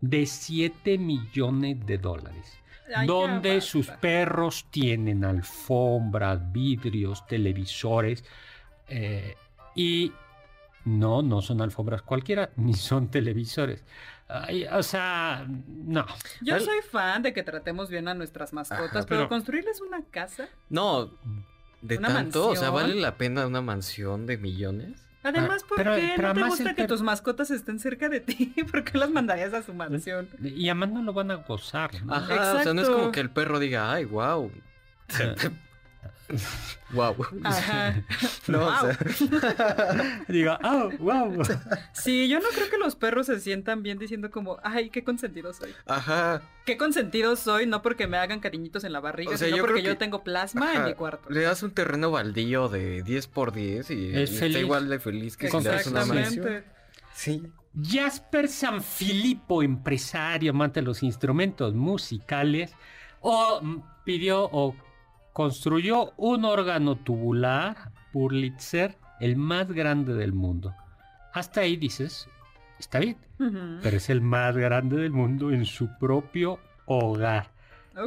de 0.00 0.26
7 0.26 0.98
millones 0.98 1.84
de 1.86 1.98
dólares. 1.98 2.58
donde 3.04 3.60
sus 3.62 3.88
perros 3.88 4.66
tienen 4.70 5.24
alfombras, 5.24 6.52
vidrios, 6.52 7.26
televisores 7.26 8.22
eh, 8.86 9.34
y 9.74 10.12
no, 10.84 11.20
no 11.20 11.42
son 11.42 11.62
alfombras 11.62 12.02
cualquiera, 12.02 12.50
ni 12.56 12.74
son 12.74 13.08
televisores 13.08 13.82
o 14.72 14.82
sea, 14.82 15.46
no. 15.48 16.06
Yo 16.40 16.58
soy 16.60 16.80
fan 16.90 17.22
de 17.22 17.32
que 17.32 17.42
tratemos 17.42 17.88
bien 17.90 18.08
a 18.08 18.14
nuestras 18.14 18.52
mascotas, 18.52 19.06
pero... 19.06 19.28
construirles 19.28 19.80
una 19.80 20.02
casa. 20.04 20.48
No, 20.68 21.10
de 21.82 21.98
tanto, 21.98 22.48
o 22.48 22.56
sea, 22.56 22.70
¿vale 22.70 22.94
la 22.94 23.16
pena 23.16 23.46
una 23.46 23.60
mansión 23.60 24.26
de 24.26 24.38
millones? 24.38 25.06
Además, 25.22 25.64
¿por 25.64 25.78
qué 25.78 26.14
no 26.18 26.32
te 26.34 26.42
gusta 26.42 26.74
que 26.74 26.86
tus 26.86 27.02
mascotas 27.02 27.50
estén 27.50 27.80
cerca 27.80 28.08
de 28.08 28.20
ti? 28.20 28.54
¿Por 28.70 28.84
qué 28.84 28.96
las 28.96 29.10
mandarías 29.10 29.52
a 29.54 29.62
su 29.62 29.74
mansión? 29.74 30.28
Y 30.40 30.68
además 30.68 30.90
no 30.90 31.02
lo 31.02 31.12
van 31.12 31.32
a 31.32 31.34
gozar. 31.36 31.90
Ajá, 32.08 32.54
o 32.54 32.62
sea, 32.62 32.74
no 32.74 32.82
es 32.82 32.88
como 32.88 33.10
que 33.10 33.20
el 33.20 33.30
perro 33.30 33.58
diga, 33.58 33.92
ay, 33.92 34.04
wow. 34.04 34.50
Wow. 36.92 37.16
Ajá. 37.44 38.02
No, 38.48 38.70
Diga, 40.28 40.60
oh, 40.62 40.90
wow. 41.00 41.42
Sí, 41.92 42.28
yo 42.28 42.38
no 42.38 42.48
creo 42.54 42.70
que 42.70 42.78
los 42.78 42.94
perros 42.94 43.26
se 43.26 43.40
sientan 43.40 43.82
bien 43.82 43.98
diciendo 43.98 44.30
como, 44.30 44.58
ay, 44.62 44.90
qué 44.90 45.02
consentido 45.02 45.52
soy. 45.52 45.74
Ajá. 45.86 46.42
Qué 46.64 46.76
consentido 46.76 47.34
soy, 47.34 47.66
no 47.66 47.82
porque 47.82 48.06
me 48.06 48.16
hagan 48.18 48.38
cariñitos 48.38 48.84
en 48.84 48.92
la 48.92 49.00
barriga, 49.00 49.36
sino 49.36 49.56
porque 49.58 49.82
yo 49.82 49.96
tengo 49.96 50.22
plasma 50.22 50.74
en 50.74 50.84
mi 50.84 50.94
cuarto. 50.94 51.28
Le 51.28 51.42
das 51.42 51.62
un 51.64 51.72
terreno 51.72 52.12
baldío 52.12 52.68
de 52.68 53.02
10 53.02 53.26
por 53.28 53.52
10 53.52 53.90
y, 53.90 54.16
está 54.16 54.46
igual 54.46 54.88
de 54.88 55.00
feliz 55.00 55.36
que 55.36 55.50
si 55.50 55.56
le 55.58 55.64
das 55.64 55.86
una 55.88 56.04
mansión. 56.04 56.64
Sí. 57.14 57.42
Jasper 57.82 58.48
Sanfilippo, 58.48 59.62
empresario, 59.62 60.52
amante 60.52 60.80
de 60.80 60.86
los 60.86 61.02
instrumentos 61.02 61.74
musicales, 61.74 62.72
o 63.20 63.60
pidió 64.04 64.48
o 64.52 64.74
construyó 65.36 66.14
un 66.16 66.46
órgano 66.46 66.96
tubular, 66.96 67.92
Purlitzer, 68.10 68.96
el 69.20 69.36
más 69.36 69.70
grande 69.70 70.14
del 70.14 70.32
mundo. 70.32 70.74
Hasta 71.34 71.60
ahí 71.60 71.76
dices, 71.76 72.26
está 72.78 73.00
bien, 73.00 73.18
pero 73.82 73.98
es 73.98 74.08
el 74.08 74.22
más 74.22 74.56
grande 74.56 74.96
del 74.96 75.10
mundo 75.10 75.50
en 75.50 75.66
su 75.66 75.90
propio 75.98 76.58
hogar. 76.86 77.50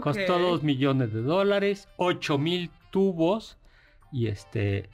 Costó 0.02 0.40
dos 0.40 0.64
millones 0.64 1.14
de 1.14 1.22
dólares, 1.22 1.88
ocho 1.98 2.40
mil 2.40 2.72
tubos 2.90 3.60
y 4.12 4.26
este 4.26 4.90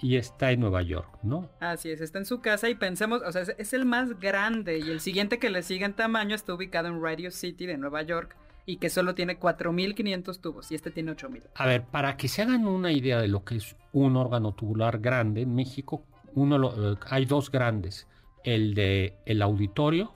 y 0.00 0.16
está 0.16 0.50
en 0.50 0.58
Nueva 0.58 0.82
York, 0.82 1.20
¿no? 1.22 1.48
Así 1.60 1.88
es, 1.88 2.00
está 2.00 2.18
en 2.18 2.26
su 2.26 2.40
casa 2.40 2.68
y 2.68 2.74
pensemos, 2.74 3.22
o 3.24 3.30
sea, 3.30 3.42
es, 3.42 3.54
es 3.58 3.72
el 3.74 3.84
más 3.84 4.18
grande 4.18 4.80
y 4.80 4.90
el 4.90 4.98
siguiente 4.98 5.38
que 5.38 5.50
le 5.50 5.62
sigue 5.62 5.84
en 5.84 5.94
tamaño 5.94 6.34
está 6.34 6.52
ubicado 6.52 6.88
en 6.88 7.00
Radio 7.00 7.30
City 7.30 7.64
de 7.64 7.78
Nueva 7.78 8.02
York 8.02 8.34
y 8.66 8.76
que 8.76 8.90
solo 8.90 9.14
tiene 9.14 9.38
4.500 9.38 10.40
tubos 10.40 10.70
y 10.72 10.74
este 10.74 10.90
tiene 10.90 11.12
8.000. 11.12 11.42
A 11.54 11.66
ver, 11.66 11.84
para 11.84 12.16
que 12.16 12.28
se 12.28 12.42
hagan 12.42 12.66
una 12.66 12.92
idea 12.92 13.20
de 13.20 13.28
lo 13.28 13.44
que 13.44 13.56
es 13.56 13.76
un 13.92 14.16
órgano 14.16 14.52
tubular 14.52 15.00
grande 15.00 15.42
en 15.42 15.54
México, 15.54 16.04
uno 16.34 16.92
eh, 16.92 16.96
hay 17.08 17.26
dos 17.26 17.50
grandes, 17.50 18.08
el 18.42 18.74
de 18.74 19.14
el 19.26 19.42
auditorio 19.42 20.14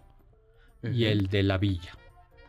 y 0.82 1.04
el 1.04 1.28
de 1.28 1.42
la 1.42 1.58
villa. 1.58 1.92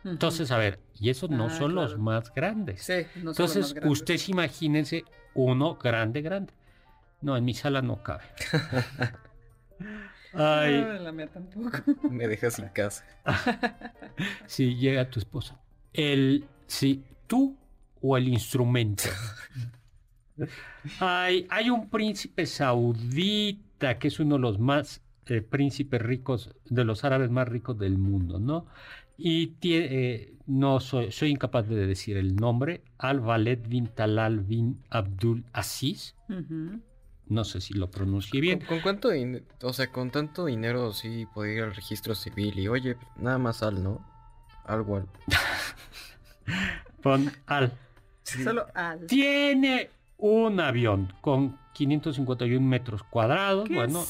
Entonces, 0.04 0.50
a 0.50 0.56
ver, 0.56 0.78
y 0.98 1.10
esos 1.10 1.28
no 1.28 1.46
ah, 1.46 1.50
son 1.50 1.74
los 1.74 1.98
más 1.98 2.32
grandes. 2.32 2.82
Sí, 2.82 3.06
no 3.16 3.32
Entonces, 3.32 3.52
son 3.52 3.60
los 3.60 3.68
más 3.68 3.74
grandes. 3.74 4.00
ustedes 4.00 4.28
imagínense 4.30 5.04
uno 5.34 5.76
grande, 5.76 6.22
grande. 6.22 6.54
No, 7.20 7.36
en 7.36 7.44
mi 7.44 7.52
sala 7.52 7.82
no 7.82 8.02
cabe. 8.02 8.24
Ay. 10.32 10.80
No, 10.80 10.92
la 10.94 11.12
mía 11.12 11.26
tampoco. 11.26 12.08
Me 12.08 12.28
dejas 12.28 12.54
sin 12.54 12.68
casa. 12.68 13.04
sí, 14.46 14.76
llega 14.76 15.10
tu 15.10 15.18
esposa 15.18 15.60
el, 15.92 16.44
sí, 16.66 17.02
tú 17.26 17.56
o 18.00 18.16
el 18.16 18.28
instrumento. 18.28 19.04
hay, 21.00 21.46
hay 21.50 21.70
un 21.70 21.88
príncipe 21.88 22.46
saudita 22.46 23.98
que 23.98 24.08
es 24.08 24.20
uno 24.20 24.36
de 24.36 24.40
los 24.40 24.58
más 24.58 25.02
eh, 25.26 25.42
príncipes 25.42 26.02
ricos, 26.02 26.50
de 26.68 26.84
los 26.84 27.04
árabes 27.04 27.30
más 27.30 27.46
ricos 27.46 27.78
del 27.78 27.98
mundo, 27.98 28.40
¿no? 28.40 28.66
Y 29.16 29.48
tiene, 29.60 29.86
eh, 29.90 30.34
no 30.46 30.80
soy, 30.80 31.12
soy 31.12 31.30
incapaz 31.30 31.68
de 31.68 31.86
decir 31.86 32.16
el 32.16 32.34
nombre, 32.34 32.82
Al-Waled 32.98 33.68
bin 33.68 33.86
Talal 33.86 34.40
bin 34.40 34.82
Abdul 34.90 35.44
Aziz. 35.52 36.16
No 37.26 37.44
sé 37.44 37.60
si 37.60 37.74
lo 37.74 37.90
pronuncié 37.92 38.40
bien. 38.40 38.60
¿Con, 38.66 38.80
cuánto 38.80 39.10
o 39.62 39.72
sea, 39.72 39.92
con 39.92 40.10
tanto 40.10 40.46
dinero 40.46 40.92
sí 40.92 41.26
podía 41.32 41.52
ir 41.52 41.62
al 41.62 41.76
registro 41.76 42.16
civil 42.16 42.58
y 42.58 42.66
oye, 42.66 42.96
nada 43.16 43.38
más 43.38 43.62
al, 43.62 43.84
¿no? 43.84 44.04
Algo 44.70 44.96
al. 44.96 45.06
Pon 47.02 47.30
al. 47.46 47.72
Solo 48.22 48.66
al. 48.74 49.06
Tiene 49.06 49.90
un 50.18 50.60
avión 50.60 51.12
con 51.20 51.58
551 51.72 52.60
metros 52.66 53.02
cuadrados. 53.02 53.68
bueno, 53.68 54.04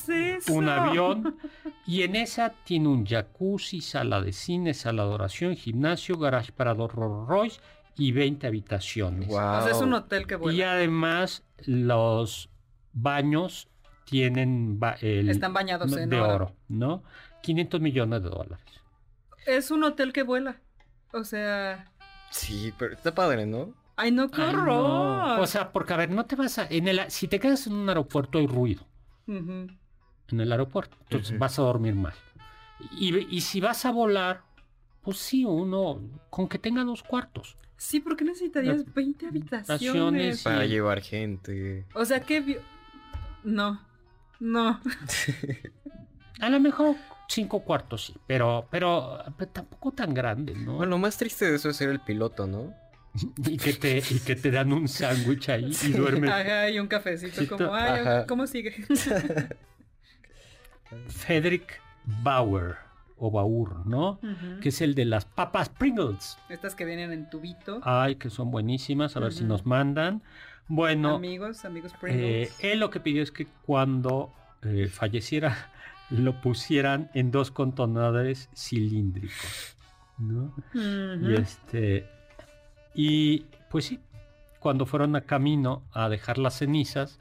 un 0.51 0.69
avión. 0.69 1.37
Y 1.87 2.03
en 2.03 2.15
esa 2.15 2.51
tiene 2.65 2.87
un 2.87 3.05
jacuzzi, 3.05 3.81
sala 3.81 4.21
de 4.21 4.33
cine, 4.33 4.75
sala 4.75 5.05
de 5.07 5.11
oración, 5.11 5.57
gimnasio, 5.57 6.17
garage 6.19 6.53
para 6.53 6.73
dos 6.73 6.93
Rolls 6.93 7.27
Royce 7.27 7.61
y 7.97 8.13
20 8.13 8.47
habitaciones. 8.47 9.29
es 9.69 9.81
un 9.81 9.95
hotel 9.95 10.25
que 10.29 10.37
vuela. 10.37 10.57
Y 10.57 10.63
además 10.63 11.43
los 11.67 12.49
baños 12.93 13.69
tienen 14.05 14.79
están 15.03 15.53
bañados 15.53 15.97
en 15.97 16.11
de 16.11 16.21
oro, 16.21 16.55
¿no? 16.69 17.03
500 17.43 17.81
millones 17.81 18.23
de 18.23 18.29
dólares. 18.29 18.80
Es 19.57 19.70
un 19.70 19.84
hotel 19.84 20.12
que 20.12 20.22
vuela. 20.22 20.61
O 21.12 21.24
sea, 21.24 21.90
Sí, 22.30 22.72
pero 22.78 22.94
está 22.94 23.14
padre, 23.14 23.44
¿no? 23.44 23.74
Ay, 23.96 24.12
no, 24.12 24.30
qué 24.30 24.40
horror. 24.40 25.40
O 25.40 25.46
sea, 25.46 25.72
porque 25.72 25.92
a 25.92 25.96
ver, 25.96 26.11
no 26.11 26.24
te 26.24 26.36
vas 26.36 26.59
a. 26.59 26.66
En 26.70 26.88
el, 26.88 27.11
si 27.11 27.28
te 27.28 27.38
quedas 27.38 27.66
en 27.66 27.74
un 27.74 27.88
aeropuerto 27.88 28.38
hay 28.38 28.46
ruido. 28.46 28.86
En 29.26 29.78
el 30.30 30.51
aeropuerto. 30.51 30.96
Entonces 31.03 31.38
vas 31.38 31.59
a 31.59 31.62
dormir 31.62 31.94
mal. 31.94 32.14
Y, 32.98 33.40
si 33.42 33.61
vas 33.61 33.84
a 33.84 33.90
volar, 33.90 34.42
pues 35.03 35.18
sí, 35.18 35.44
uno. 35.44 36.01
Con 36.30 36.48
que 36.48 36.59
tenga 36.59 36.82
dos 36.84 37.03
cuartos. 37.03 37.57
Sí, 37.76 38.01
porque 38.01 38.24
necesitarías 38.24 38.84
20 38.94 39.26
habitaciones. 39.26 40.42
Para 40.42 40.64
llevar 40.64 41.03
gente. 41.03 41.84
O 41.94 42.05
sea, 42.05 42.20
que. 42.20 42.61
No. 43.44 43.82
No. 44.38 44.80
a 46.40 46.48
lo 46.48 46.61
mejor 46.61 46.96
cinco 47.31 47.61
cuartos 47.61 48.07
sí, 48.07 48.14
pero, 48.26 48.66
pero, 48.70 49.22
tampoco 49.53 49.93
tan 49.93 50.12
grande, 50.12 50.55
¿no? 50.55 50.74
Bueno, 50.74 50.91
lo 50.91 50.99
más 50.99 51.16
triste 51.16 51.49
de 51.49 51.57
eso 51.57 51.70
es 51.70 51.76
ser 51.76 51.89
el 51.91 52.01
piloto, 52.01 52.47
¿no? 52.47 52.74
y, 53.47 53.57
que 53.57 53.72
te, 53.72 53.99
y 53.99 54.20
que 54.20 54.37
te 54.37 54.51
dan 54.51 54.72
un 54.72 54.89
sándwich 54.89 55.49
ahí 55.49 55.72
y 55.85 55.93
duermes. 55.93 56.31
Ajá, 56.31 56.68
y 56.70 56.78
un 56.78 56.87
cafecito 56.89 57.47
como, 57.49 57.74
ay, 57.74 58.24
¿cómo 58.26 58.47
sigue? 58.47 58.72
Frederick 61.09 61.81
Bauer 62.05 62.76
o 63.16 63.31
Baur, 63.31 63.87
¿no? 63.87 64.18
Que 64.61 64.70
es 64.70 64.81
el 64.81 64.95
de 64.95 65.05
las 65.05 65.24
papas 65.24 65.68
Pringles. 65.68 66.39
Estas 66.49 66.74
que 66.74 66.85
vienen 66.85 67.12
en 67.12 67.31
tubito. 67.31 67.81
Ay, 67.85 68.16
que 68.16 68.31
son 68.31 68.51
buenísimas, 68.51 69.16
a 69.16 69.20
ver 69.20 69.33
si 69.33 69.45
nos 69.45 69.66
mandan. 69.66 70.22
Bueno. 70.66 71.16
Amigos, 71.16 71.64
amigos 71.64 71.93
Pringles. 72.01 72.51
Eh, 72.61 72.72
él 72.72 72.81
lo 72.81 72.91
que 72.91 72.99
pidió 72.99 73.22
es 73.22 73.31
que 73.31 73.47
cuando 73.66 74.33
eh, 74.62 74.89
falleciera 74.89 75.70
lo 76.11 76.41
pusieran 76.41 77.11
en 77.15 77.31
dos 77.31 77.51
contenedores 77.51 78.49
cilíndricos, 78.55 79.77
¿no? 80.19 80.55
Y 80.75 81.35
este 81.35 82.09
y 82.95 83.47
pues 83.71 83.87
sí, 83.87 84.01
cuando 84.59 84.87
fueron 84.87 85.17
a 85.17 85.23
camino 85.23 85.83
a 85.93 86.09
dejar 86.09 86.39
las 86.39 86.59
cenizas, 86.59 87.19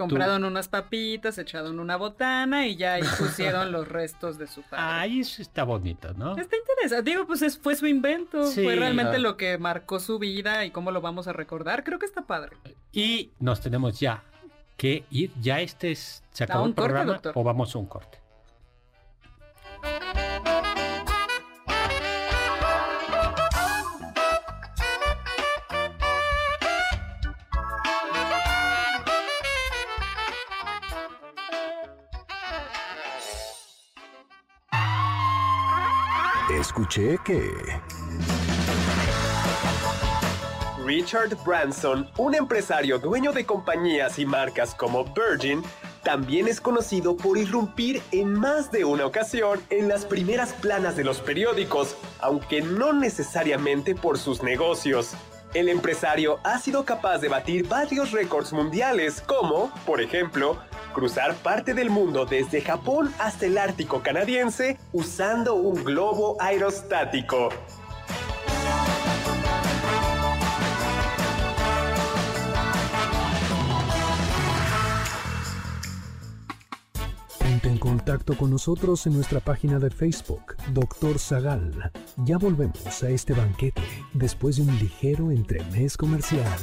Compraron 0.00 0.44
unas 0.44 0.68
papitas, 0.68 1.36
echaron 1.36 1.78
una 1.78 1.96
botana 1.96 2.66
y 2.66 2.76
ya 2.76 2.94
ahí 2.94 3.02
pusieron 3.18 3.70
los 3.72 3.86
restos 3.86 4.38
de 4.38 4.46
su 4.46 4.62
padre. 4.62 4.82
Ahí 4.82 5.20
eso 5.20 5.42
está 5.42 5.62
bonito, 5.62 6.14
¿no? 6.14 6.38
Está 6.38 6.56
interesante. 6.56 7.10
Digo, 7.10 7.26
pues 7.26 7.58
fue 7.58 7.76
su 7.76 7.86
invento, 7.86 8.46
fue 8.46 8.76
realmente 8.76 9.18
lo 9.18 9.36
que 9.36 9.58
marcó 9.58 10.00
su 10.00 10.18
vida 10.18 10.64
y 10.64 10.70
cómo 10.70 10.90
lo 10.90 11.02
vamos 11.02 11.28
a 11.28 11.34
recordar. 11.34 11.84
Creo 11.84 11.98
que 11.98 12.06
está 12.06 12.22
padre. 12.22 12.56
Y 12.92 13.32
nos 13.40 13.60
tenemos 13.60 14.00
ya 14.00 14.22
que 14.78 15.04
ir. 15.10 15.32
Ya 15.38 15.60
este 15.60 15.90
es, 15.92 16.24
se 16.30 16.44
acabó 16.44 16.64
el 16.64 16.72
programa 16.72 17.20
o 17.34 17.44
vamos 17.44 17.74
a 17.74 17.78
un 17.78 17.84
corte. 17.86 18.19
Escuché 36.58 37.16
que... 37.24 37.52
Richard 40.84 41.36
Branson, 41.44 42.10
un 42.18 42.34
empresario 42.34 42.98
dueño 42.98 43.32
de 43.32 43.46
compañías 43.46 44.18
y 44.18 44.26
marcas 44.26 44.74
como 44.74 45.04
Virgin, 45.04 45.62
también 46.02 46.48
es 46.48 46.60
conocido 46.60 47.16
por 47.16 47.38
irrumpir 47.38 48.02
en 48.10 48.34
más 48.34 48.72
de 48.72 48.84
una 48.84 49.06
ocasión 49.06 49.60
en 49.70 49.88
las 49.88 50.04
primeras 50.04 50.52
planas 50.54 50.96
de 50.96 51.04
los 51.04 51.20
periódicos, 51.20 51.96
aunque 52.20 52.62
no 52.62 52.92
necesariamente 52.92 53.94
por 53.94 54.18
sus 54.18 54.42
negocios. 54.42 55.12
El 55.54 55.68
empresario 55.68 56.38
ha 56.42 56.58
sido 56.58 56.84
capaz 56.84 57.18
de 57.18 57.28
batir 57.28 57.68
varios 57.68 58.10
récords 58.10 58.52
mundiales, 58.52 59.20
como, 59.20 59.72
por 59.86 60.00
ejemplo, 60.00 60.58
cruzar 60.92 61.34
parte 61.36 61.74
del 61.74 61.90
mundo 61.90 62.26
desde 62.26 62.60
Japón 62.60 63.12
hasta 63.18 63.46
el 63.46 63.58
Ártico 63.58 64.02
canadiense 64.02 64.78
usando 64.92 65.54
un 65.54 65.84
globo 65.84 66.36
aerostático. 66.40 67.48
Ponte 77.38 77.68
en 77.68 77.78
contacto 77.78 78.36
con 78.36 78.50
nosotros 78.50 79.06
en 79.06 79.14
nuestra 79.14 79.40
página 79.40 79.78
de 79.78 79.90
Facebook, 79.90 80.56
Doctor 80.72 81.18
Zagal. 81.18 81.90
Ya 82.18 82.38
volvemos 82.38 83.02
a 83.02 83.10
este 83.10 83.32
banquete 83.32 83.82
después 84.12 84.56
de 84.56 84.62
un 84.62 84.78
ligero 84.78 85.30
entremés 85.30 85.96
comercial. 85.96 86.58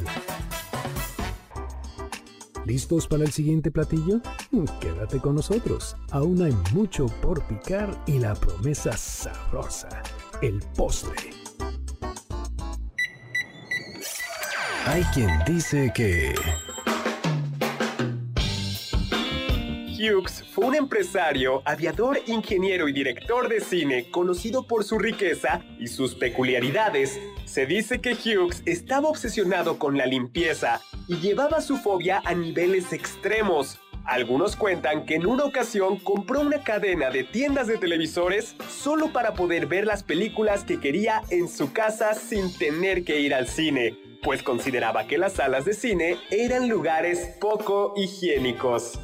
¿Listos 2.68 3.07
para 3.07 3.24
el 3.24 3.32
siguiente 3.32 3.72
platillo? 3.72 4.20
Quédate 4.82 5.20
con 5.20 5.36
nosotros. 5.36 5.95
Aún 6.11 6.41
hay 6.41 6.53
mucho 6.74 7.05
por 7.22 7.41
picar 7.47 7.97
y 8.05 8.20
la 8.20 8.36
promesa 8.36 8.91
sabrosa, 8.97 10.03
el 10.41 10.61
postre. 10.76 11.30
Hay 14.86 15.01
quien 15.13 15.30
dice 15.45 15.93
que... 15.95 16.36
Hughes 19.97 20.43
fue 20.51 20.65
un 20.65 20.76
empresario, 20.76 21.61
aviador, 21.63 22.20
ingeniero 22.28 22.89
y 22.89 22.93
director 22.93 23.47
de 23.47 23.61
cine 23.61 24.11
conocido 24.11 24.68
por 24.68 24.84
su 24.84 24.99
riqueza 24.99 25.63
y 25.80 25.88
sus 25.88 26.15
peculiaridades. 26.15 27.18
Se 27.45 27.65
dice 27.65 28.01
que 28.01 28.13
Hughes 28.13 28.61
estaba 28.65 29.07
obsesionado 29.07 29.80
con 29.80 29.97
la 29.97 30.05
limpieza 30.05 30.82
y 31.08 31.18
llevaba 31.18 31.62
su 31.62 31.78
fobia 31.78 32.22
a 32.26 32.34
niveles 32.34 32.93
extremos. 32.93 33.80
Algunos 34.05 34.55
cuentan 34.55 35.05
que 35.05 35.16
en 35.16 35.26
una 35.26 35.43
ocasión 35.43 35.97
compró 35.99 36.39
una 36.39 36.64
cadena 36.64 37.10
de 37.10 37.26
tiendas 37.26 37.68
de 37.68 37.78
televisores 37.78 38.55
solo 38.70 39.12
para 39.12 39.34
poder 39.34 39.66
ver 39.66 39.86
las 39.86 40.03
películas 40.03 40.64
que 40.64 40.80
quería 40.80 41.24
en 41.30 41.49
su 41.49 41.74
casa 41.74 42.14
sin 42.14 42.53
tener 42.58 43.03
que 43.03 43.20
ir 43.20 43.34
al 43.34 43.47
cine, 43.47 43.97
pues 44.24 44.43
consideraba 44.43 45.08
que 45.08 45.18
las 45.18 45.34
salas 45.34 45.66
de 45.66 45.74
cine 45.74 46.18
eran 46.32 46.70
lugares 46.70 47.36
poco 47.41 47.93
higiénicos. 47.97 48.99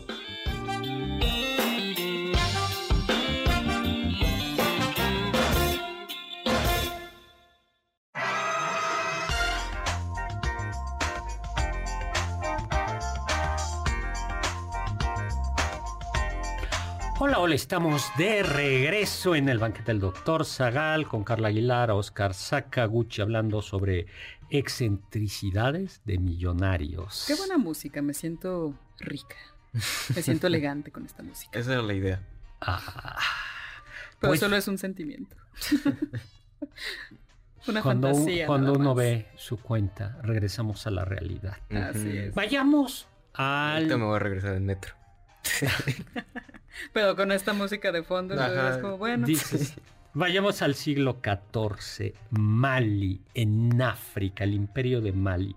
Estamos 17.53 18.11
de 18.17 18.41
regreso 18.41 19.35
en 19.35 19.47
el 19.47 19.59
banquete 19.59 19.91
del 19.91 19.99
doctor 19.99 20.43
Zagal 20.43 21.07
con 21.07 21.23
Carla 21.23 21.49
Aguilar, 21.49 21.91
Oscar 21.91 22.33
Sakaguchi 22.33 23.21
hablando 23.21 23.61
sobre 23.61 24.07
excentricidades 24.49 26.01
de 26.03 26.17
millonarios. 26.17 27.25
Qué 27.27 27.35
buena 27.35 27.59
música, 27.59 28.01
me 28.01 28.15
siento 28.15 28.73
rica. 28.99 29.35
Me 29.71 30.23
siento 30.23 30.47
elegante 30.47 30.91
con 30.91 31.05
esta 31.05 31.21
música. 31.21 31.59
Esa 31.59 31.73
era 31.73 31.83
la 31.83 31.93
idea. 31.93 32.27
Ah, 32.59 33.19
Pero 34.19 34.31
pues 34.31 34.39
solo 34.39 34.55
es 34.55 34.67
un 34.67 34.79
sentimiento. 34.79 35.35
Una 37.67 37.83
cuando, 37.83 38.07
fantasía. 38.07 38.47
Cuando 38.47 38.73
uno 38.73 38.89
más. 38.89 38.95
ve 38.95 39.27
su 39.35 39.57
cuenta, 39.57 40.17
regresamos 40.23 40.87
a 40.87 40.91
la 40.91 41.05
realidad. 41.05 41.57
Así 41.69 42.17
es. 42.17 42.33
Vayamos 42.33 43.07
al... 43.33 43.75
Ahorita 43.75 43.97
me 43.97 44.05
voy 44.05 44.15
a 44.15 44.19
regresar 44.19 44.55
en 44.55 44.65
metro. 44.65 44.95
Pero 46.91 47.15
con 47.15 47.31
esta 47.31 47.53
música 47.53 47.91
de 47.91 48.03
fondo, 48.03 48.35
es 48.35 48.77
como, 48.77 48.97
bueno. 48.97 49.25
Dices, 49.27 49.75
vayamos 50.13 50.61
al 50.61 50.75
siglo 50.75 51.17
XIV, 51.23 52.13
Mali, 52.31 53.21
en 53.33 53.81
África, 53.81 54.43
el 54.43 54.53
imperio 54.53 55.01
de 55.01 55.11
Mali, 55.11 55.55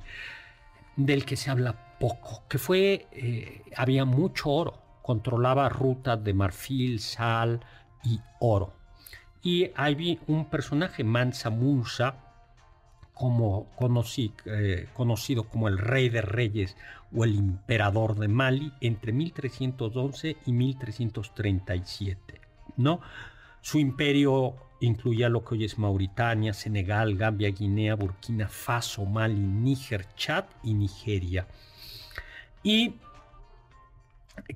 del 0.96 1.24
que 1.24 1.36
se 1.36 1.50
habla 1.50 1.98
poco, 1.98 2.44
que 2.48 2.58
fue, 2.58 3.06
eh, 3.12 3.62
había 3.76 4.04
mucho 4.04 4.50
oro, 4.50 4.82
controlaba 5.02 5.68
rutas 5.68 6.22
de 6.22 6.34
marfil, 6.34 7.00
sal 7.00 7.60
y 8.02 8.20
oro. 8.40 8.74
Y 9.42 9.70
hay 9.76 10.18
un 10.26 10.46
personaje, 10.46 11.04
Mansa 11.04 11.50
Musa, 11.50 12.16
como 13.16 13.66
conocí, 13.76 14.32
eh, 14.44 14.88
conocido 14.92 15.44
como 15.44 15.68
el 15.68 15.78
rey 15.78 16.10
de 16.10 16.20
reyes 16.20 16.76
o 17.14 17.24
el 17.24 17.38
emperador 17.38 18.14
de 18.16 18.28
Mali 18.28 18.72
entre 18.80 19.12
1311 19.12 20.36
y 20.44 20.52
1337, 20.52 22.40
¿no? 22.76 23.00
Su 23.62 23.78
imperio 23.78 24.54
incluía 24.80 25.30
lo 25.30 25.42
que 25.44 25.54
hoy 25.54 25.64
es 25.64 25.78
Mauritania, 25.78 26.52
Senegal, 26.52 27.16
Gambia, 27.16 27.50
Guinea, 27.50 27.94
Burkina 27.94 28.48
Faso, 28.48 29.06
Mali, 29.06 29.40
Níger, 29.40 30.06
Chad 30.14 30.44
y 30.62 30.74
Nigeria. 30.74 31.46
Y 32.62 32.96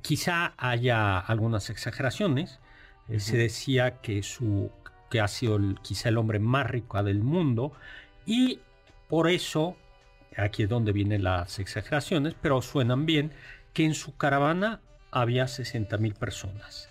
quizá 0.03 0.53
haya 0.59 1.19
algunas 1.19 1.71
exageraciones. 1.71 2.59
Eh, 3.09 3.21
Se 3.21 3.37
decía 3.39 4.01
que, 4.03 4.23
su, 4.23 4.71
que 5.11 5.21
ha 5.21 5.29
sido 5.29 5.57
el- 5.57 5.79
quizá 5.83 6.11
el 6.11 6.19
hombre 6.19 6.39
más 6.39 6.71
rico 6.71 7.03
del 7.03 7.23
mundo 7.23 7.73
y 8.33 8.61
por 9.09 9.29
eso, 9.29 9.77
aquí 10.37 10.63
es 10.63 10.69
donde 10.69 10.93
vienen 10.93 11.25
las 11.25 11.59
exageraciones, 11.59 12.35
pero 12.41 12.63
suenan 12.63 13.07
bien, 13.07 13.33
que 13.73 13.85
en 13.85 13.95
su 13.95 14.17
caravana 14.17 14.81
había 15.11 15.49
60 15.49 15.97
mil 15.99 16.15
personas. 16.15 16.89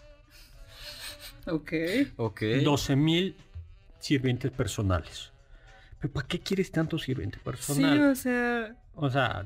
Ok. 1.48 1.74
Ok. 2.18 2.42
12 2.64 2.96
mil 2.96 3.36
sirvientes 4.00 4.52
personales. 4.52 5.32
¿Pero 6.00 6.14
para 6.14 6.28
qué 6.28 6.40
quieres 6.40 6.72
tanto 6.72 6.98
sirviente 6.98 7.38
Sí, 7.38 7.44
personal? 7.44 8.12
o 8.12 8.16
sea, 8.16 8.76
o 8.96 9.10
sea, 9.10 9.46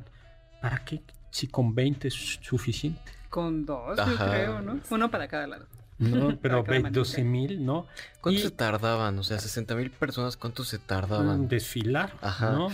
¿para 0.62 0.84
qué? 0.86 1.02
Si 1.32 1.48
con 1.48 1.74
20 1.74 2.08
es 2.08 2.14
suficiente. 2.41 3.12
con 3.30 3.66
dos, 3.66 3.98
yo 3.98 4.16
creo, 4.18 4.62
¿no? 4.62 4.80
Uno 4.91 5.10
para 5.10 5.28
cada 5.28 5.48
lado. 5.48 5.66
¿No? 6.12 6.38
Pero 6.41 6.64
12 6.64 7.24
mil, 7.24 7.66
¿no? 7.66 7.88
¿Cuánto 8.22 8.41
se 8.41 8.51
tardaban? 8.51 9.18
O 9.20 9.24
sea, 9.24 9.39
60 9.39 9.76
mil 9.76 9.91
personas, 9.91 10.38
¿cuánto 10.38 10.64
se 10.64 10.80
tardaban? 10.80 11.41
En 11.41 11.47
desfilar, 11.47 12.14
Ajá. 12.22 12.51
¿no? 12.51 12.70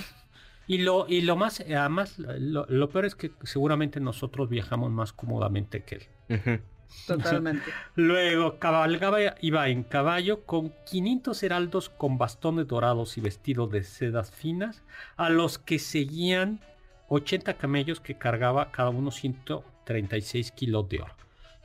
Y 0.68 0.80
lo, 0.80 1.08
y 1.08 1.22
lo 1.22 1.36
más, 1.36 1.62
además, 1.62 2.20
lo, 2.20 2.90
peor 2.90 3.06
es 3.06 3.16
que 3.16 3.32
seguramente 3.44 4.00
nosotros 4.00 4.50
viajamos 4.50 4.92
más 4.92 5.14
cómodamente 5.14 5.84
que 5.84 5.96
él. 6.28 6.62
Totalmente. 7.08 7.72
Luego 7.96 8.60
cabalgaba, 8.60 9.20
iba 9.42 9.68
en 9.70 9.84
caballo 9.84 10.46
con 10.46 10.72
500 10.86 11.42
heraldos 11.44 11.90
con 11.90 12.18
bastones 12.18 12.68
dorados 12.68 13.18
y 13.18 13.22
vestidos 13.22 13.72
de 13.72 13.84
sedas 13.84 14.32
finas, 14.32 14.84
a 15.18 15.30
los 15.30 15.58
que 15.58 15.80
seguían 15.80 16.62
80 17.10 17.56
camellos 17.56 18.00
que 18.00 18.18
cargaba 18.18 18.72
cada 18.72 18.90
uno 18.90 19.12
136 19.12 20.52
kilos 20.52 20.88
de 20.90 21.02
oro. 21.02 21.16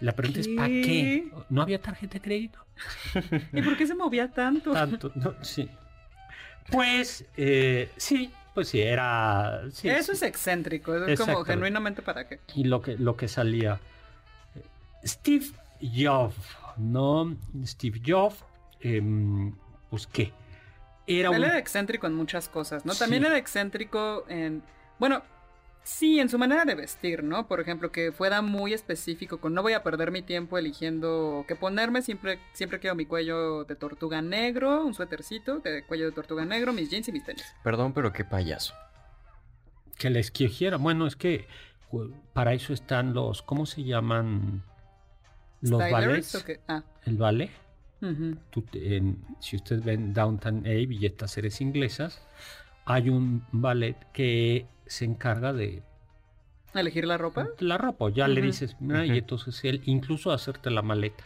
La 0.01 0.13
pregunta 0.13 0.41
es, 0.41 0.49
¿para 0.49 0.69
qué? 0.69 1.29
¿No 1.49 1.63
había 1.63 1.81
tarjeta 1.81 2.15
de 2.15 2.21
crédito? 2.21 2.59
¿Y 3.53 3.63
por 3.63 3.77
qué 3.77 3.87
se 3.87 3.95
movía 3.95 4.31
tanto? 4.31 4.73
Tanto, 4.73 5.13
sí. 5.43 5.69
Pues, 6.71 7.25
eh, 7.37 7.91
sí, 7.97 8.31
pues 8.55 8.69
sí, 8.69 8.81
era... 8.81 9.63
Eso 9.83 10.13
es 10.13 10.23
excéntrico, 10.23 10.97
es 10.97 11.21
como 11.21 11.45
genuinamente 11.45 12.03
para 12.03 12.27
qué. 12.27 12.41
Y 12.55 12.65
lo 12.65 12.83
que, 12.83 12.97
lo 12.97 13.17
que 13.17 13.29
salía. 13.29 13.81
Steve 15.05 15.47
Jobs, 15.81 16.37
¿no? 16.77 17.37
Steve 17.65 18.01
Jobs, 18.05 18.37
em, 18.81 19.55
pues 19.91 20.07
qué. 20.07 20.33
Era 21.07 21.31
Él 21.37 21.45
era 21.45 21.59
excéntrico 21.59 22.07
en 22.07 22.15
muchas 22.15 22.49
cosas, 22.49 22.87
¿no? 22.87 22.95
También 22.95 23.25
era 23.25 23.37
excéntrico 23.37 24.25
en... 24.29 24.63
Bueno, 24.99 25.23
Sí, 25.85 26.19
en 26.19 26.31
su 26.31 26.39
manera 26.39 26.65
de 26.65 26.75
vestir, 26.75 27.23
¿no? 27.23 27.47
Por 27.47 27.61
ejemplo, 27.61 27.93
que 27.93 28.11
fuera 28.11 28.41
muy 28.41 28.73
específico 28.73 29.39
con 29.39 29.53
no 29.53 29.61
voy 29.61 29.75
a 29.75 29.83
perder 29.83 30.11
mi 30.11 30.23
tiempo 30.23 30.57
eligiendo 30.57 31.45
qué 31.47 31.57
ponerme, 31.57 32.01
siempre, 32.01 32.39
siempre 32.55 32.81
quiero 32.81 32.97
mi 32.97 33.05
cuello 33.05 33.65
de 33.65 33.77
tortuga 33.77 34.23
negro, 34.23 34.83
un 34.83 34.95
suétercito 34.95 35.61
de 35.61 35.85
cuello 35.85 36.07
de 36.07 36.13
tortuga 36.13 36.47
negro, 36.47 36.73
mis 36.73 36.89
jeans 36.89 37.09
y 37.09 37.13
mis 37.13 37.23
tenis. 37.23 37.45
Perdón, 37.63 37.93
pero 37.93 38.15
qué 38.15 38.25
payaso. 38.25 38.75
Que 39.99 40.09
les 40.09 40.31
quiera. 40.31 40.79
Bueno, 40.79 41.07
es 41.07 41.17
que 41.17 41.47
para 42.33 42.55
eso 42.55 42.73
están 42.73 43.13
los, 43.13 43.43
¿cómo 43.43 43.67
se 43.67 43.85
llaman? 43.85 44.63
Los 45.61 45.79
ballets. 45.79 46.47
Ah. 46.67 46.83
El 47.05 47.19
ballet. 47.19 47.51
si 49.39 49.57
ustedes 49.57 49.85
ven 49.85 50.15
Downtown 50.15 50.61
Abbey 50.61 50.97
y 50.99 51.05
estas 51.05 51.31
series 51.31 51.61
inglesas, 51.61 52.23
hay 52.85 53.09
un 53.09 53.45
ballet 53.53 53.97
que 54.13 54.67
se 54.87 55.05
encarga 55.05 55.53
de 55.53 55.83
elegir 56.75 57.07
la 57.07 57.19
ropa. 57.19 57.49
La 57.61 57.79
ropa, 57.79 58.11
ya 58.11 58.29
le 58.29 58.41
dices, 58.41 58.77
y 58.81 59.19
entonces 59.19 59.65
él 59.65 59.83
incluso 59.85 60.33
hacerte 60.33 60.71
la 60.71 60.83
maleta. 60.83 61.25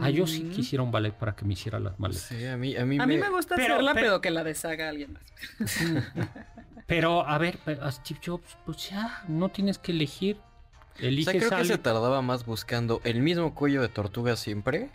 Ah, 0.00 0.08
yo 0.08 0.26
sí 0.26 0.44
mm. 0.44 0.50
quisiera 0.50 0.84
un 0.84 0.92
ballet 0.92 1.12
para 1.12 1.34
que 1.34 1.44
me 1.44 1.54
hiciera 1.54 1.80
las 1.80 1.98
maletas. 1.98 2.22
Sí, 2.22 2.46
a 2.46 2.56
mí, 2.56 2.76
a 2.76 2.86
mí, 2.86 2.96
me... 2.96 3.28
gusta 3.28 3.56
hacerla, 3.56 3.92
pero... 3.92 4.20
que 4.20 4.30
la 4.30 4.44
deshaga 4.44 4.88
alguien 4.88 5.14
más. 5.14 5.24
pero, 6.86 7.26
a 7.26 7.38
ver, 7.38 7.58
a 7.82 7.90
Steve 7.90 8.20
Jobs, 8.24 8.56
pues 8.64 8.88
ya, 8.88 9.24
no 9.26 9.48
tienes 9.48 9.78
que 9.78 9.90
elegir. 9.90 10.38
Eliges 10.98 11.28
o 11.28 11.38
sea, 11.38 11.48
creo 11.48 11.58
que 11.58 11.64
se 11.64 11.78
tardaba 11.78 12.22
más 12.22 12.46
buscando 12.46 13.00
el 13.04 13.20
mismo 13.20 13.54
cuello 13.54 13.82
de 13.82 13.88
tortuga 13.88 14.36
siempre 14.36 14.90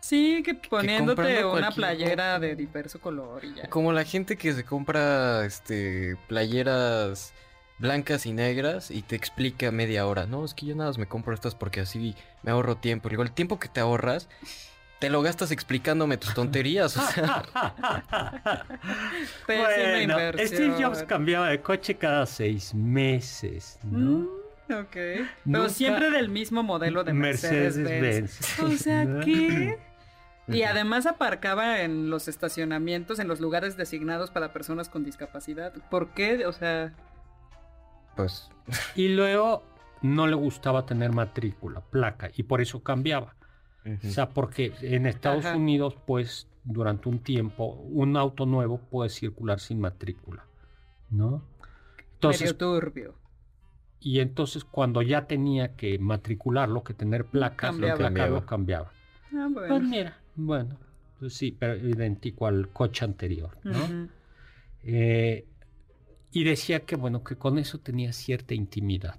Sí, 0.00 0.42
que 0.42 0.54
poniéndote 0.54 1.44
una 1.44 1.70
playera 1.70 2.38
de 2.38 2.56
diverso 2.56 3.00
color 3.00 3.44
y 3.44 3.54
ya. 3.54 3.68
Como 3.68 3.92
la 3.92 4.04
gente 4.04 4.36
que 4.36 4.52
se 4.52 4.64
compra 4.64 5.44
este 5.44 6.16
playeras 6.26 7.34
blancas 7.78 8.26
y 8.26 8.32
negras 8.32 8.90
y 8.90 9.02
te 9.02 9.16
explica 9.16 9.70
media 9.70 10.06
hora. 10.06 10.26
No, 10.26 10.44
es 10.44 10.54
que 10.54 10.66
yo 10.66 10.76
nada 10.76 10.90
más 10.90 10.98
me 10.98 11.06
compro 11.06 11.34
estas 11.34 11.54
porque 11.54 11.80
así 11.80 12.14
me 12.42 12.50
ahorro 12.50 12.76
tiempo. 12.76 13.08
Digo, 13.08 13.22
el 13.22 13.32
tiempo 13.32 13.58
que 13.58 13.68
te 13.68 13.80
ahorras 13.80 14.28
te 15.00 15.08
lo 15.08 15.22
gastas 15.22 15.50
explicándome 15.50 16.18
tus 16.18 16.34
tonterías. 16.34 16.96
O 16.96 17.00
sea. 17.00 17.42
bueno, 19.46 20.16
Steve 20.38 20.74
Jobs 20.82 21.02
cambiaba 21.04 21.48
de 21.48 21.60
coche 21.60 21.96
cada 21.96 22.26
seis 22.26 22.74
meses, 22.74 23.78
¿no? 23.82 24.28
Mm, 24.68 24.72
ok. 24.72 24.96
Pero 25.44 25.68
siempre 25.70 26.10
del 26.10 26.28
mismo 26.28 26.62
modelo 26.62 27.02
de 27.02 27.14
Mercedes-Benz. 27.14 28.60
o 28.60 28.70
sea, 28.72 29.06
¿qué? 29.24 29.78
Y 30.50 30.62
además 30.62 31.06
aparcaba 31.06 31.82
en 31.82 32.10
los 32.10 32.28
estacionamientos, 32.28 33.18
en 33.18 33.28
los 33.28 33.40
lugares 33.40 33.76
designados 33.76 34.30
para 34.30 34.52
personas 34.52 34.88
con 34.88 35.04
discapacidad. 35.04 35.72
¿Por 35.90 36.10
qué? 36.10 36.46
O 36.46 36.52
sea... 36.52 36.94
Pues... 38.16 38.50
Y 38.94 39.08
luego 39.08 39.64
no 40.02 40.26
le 40.26 40.34
gustaba 40.34 40.86
tener 40.86 41.12
matrícula, 41.12 41.80
placa, 41.80 42.30
y 42.36 42.44
por 42.44 42.60
eso 42.60 42.82
cambiaba. 42.82 43.34
O 43.84 44.08
sea, 44.08 44.28
porque 44.28 44.74
en 44.82 45.06
Estados 45.06 45.46
Unidos, 45.46 45.96
pues, 46.06 46.48
durante 46.64 47.08
un 47.08 47.18
tiempo, 47.18 47.64
un 47.90 48.16
auto 48.16 48.46
nuevo 48.46 48.78
puede 48.78 49.08
circular 49.08 49.58
sin 49.58 49.80
matrícula, 49.80 50.44
¿no? 51.10 51.42
Entonces, 52.14 52.42
Medio 52.42 52.56
turbio. 52.56 53.14
Y 54.00 54.20
entonces 54.20 54.64
cuando 54.64 55.02
ya 55.02 55.26
tenía 55.26 55.76
que 55.76 55.98
matricularlo, 55.98 56.82
que 56.82 56.94
tener 56.94 57.26
placas, 57.26 57.76
cambiaba. 57.76 58.28
lo 58.28 58.46
cambiaba. 58.46 58.90
Ah, 59.34 59.48
bueno. 59.50 59.68
Pues 59.68 59.82
mira, 59.82 60.18
bueno, 60.46 60.78
pues 61.18 61.34
sí, 61.34 61.56
pero 61.56 61.76
idéntico 61.76 62.46
al 62.46 62.68
coche 62.70 63.04
anterior, 63.04 63.56
¿no? 63.62 64.08
Eh, 64.82 65.46
y 66.32 66.44
decía 66.44 66.80
que, 66.80 66.96
bueno, 66.96 67.22
que 67.22 67.36
con 67.36 67.58
eso 67.58 67.78
tenía 67.78 68.12
cierta 68.12 68.54
intimidad. 68.54 69.18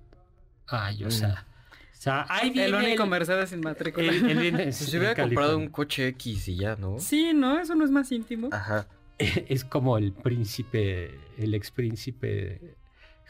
Ay, 0.68 1.04
o 1.04 1.12
sea... 1.12 1.46
O 1.92 2.04
sea, 2.04 2.26
ahí 2.30 2.50
viene 2.50 2.66
el 2.66 2.74
único 2.74 3.06
Mercedes 3.06 3.52
sin 3.52 3.60
matrícula. 3.60 4.12
El, 4.12 4.74
se 4.74 4.98
hubiera 4.98 5.14
comprado 5.14 5.56
un 5.56 5.68
coche 5.68 6.08
X 6.08 6.48
y 6.48 6.56
ya, 6.56 6.76
¿no? 6.76 6.98
Sí, 6.98 7.32
¿no? 7.32 7.60
Eso 7.60 7.76
no 7.76 7.86
es 7.86 7.92
más 7.92 8.12
íntimo. 8.12 8.50
Ajá. 8.52 8.88
Es 9.20 9.64
como 9.64 10.00
el 10.00 10.14
príncipe, 10.14 11.20
el 11.38 11.54
ex 11.54 11.70
príncipe 11.70 12.76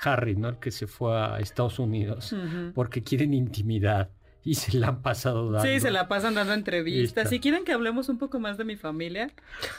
Harry, 0.02 0.38
¿no? 0.38 0.48
El 0.48 0.58
que 0.58 0.72
se 0.72 0.88
fue 0.88 1.18
a 1.18 1.40
Estados 1.40 1.80
Unidos 1.80 2.34
porque 2.74 3.04
quieren 3.04 3.34
intimidad 3.34 4.10
y 4.46 4.56
se 4.56 4.78
la 4.78 4.90
han 4.90 5.02
pasado 5.02 5.52
dando. 5.52 5.68
Sí, 5.68 5.80
se 5.80 5.92
la 5.92 6.08
pasan 6.08 6.36
dando 6.36 6.54
entrevistas. 6.54 7.30
Si 7.30 7.40
quieren 7.40 7.64
que 7.64 7.74
hablemos 7.74 8.10
un 8.10 8.18
poco 8.18 8.40
más 8.40 8.58
de 8.58 8.64
mi 8.64 8.76
familia, 8.76 9.32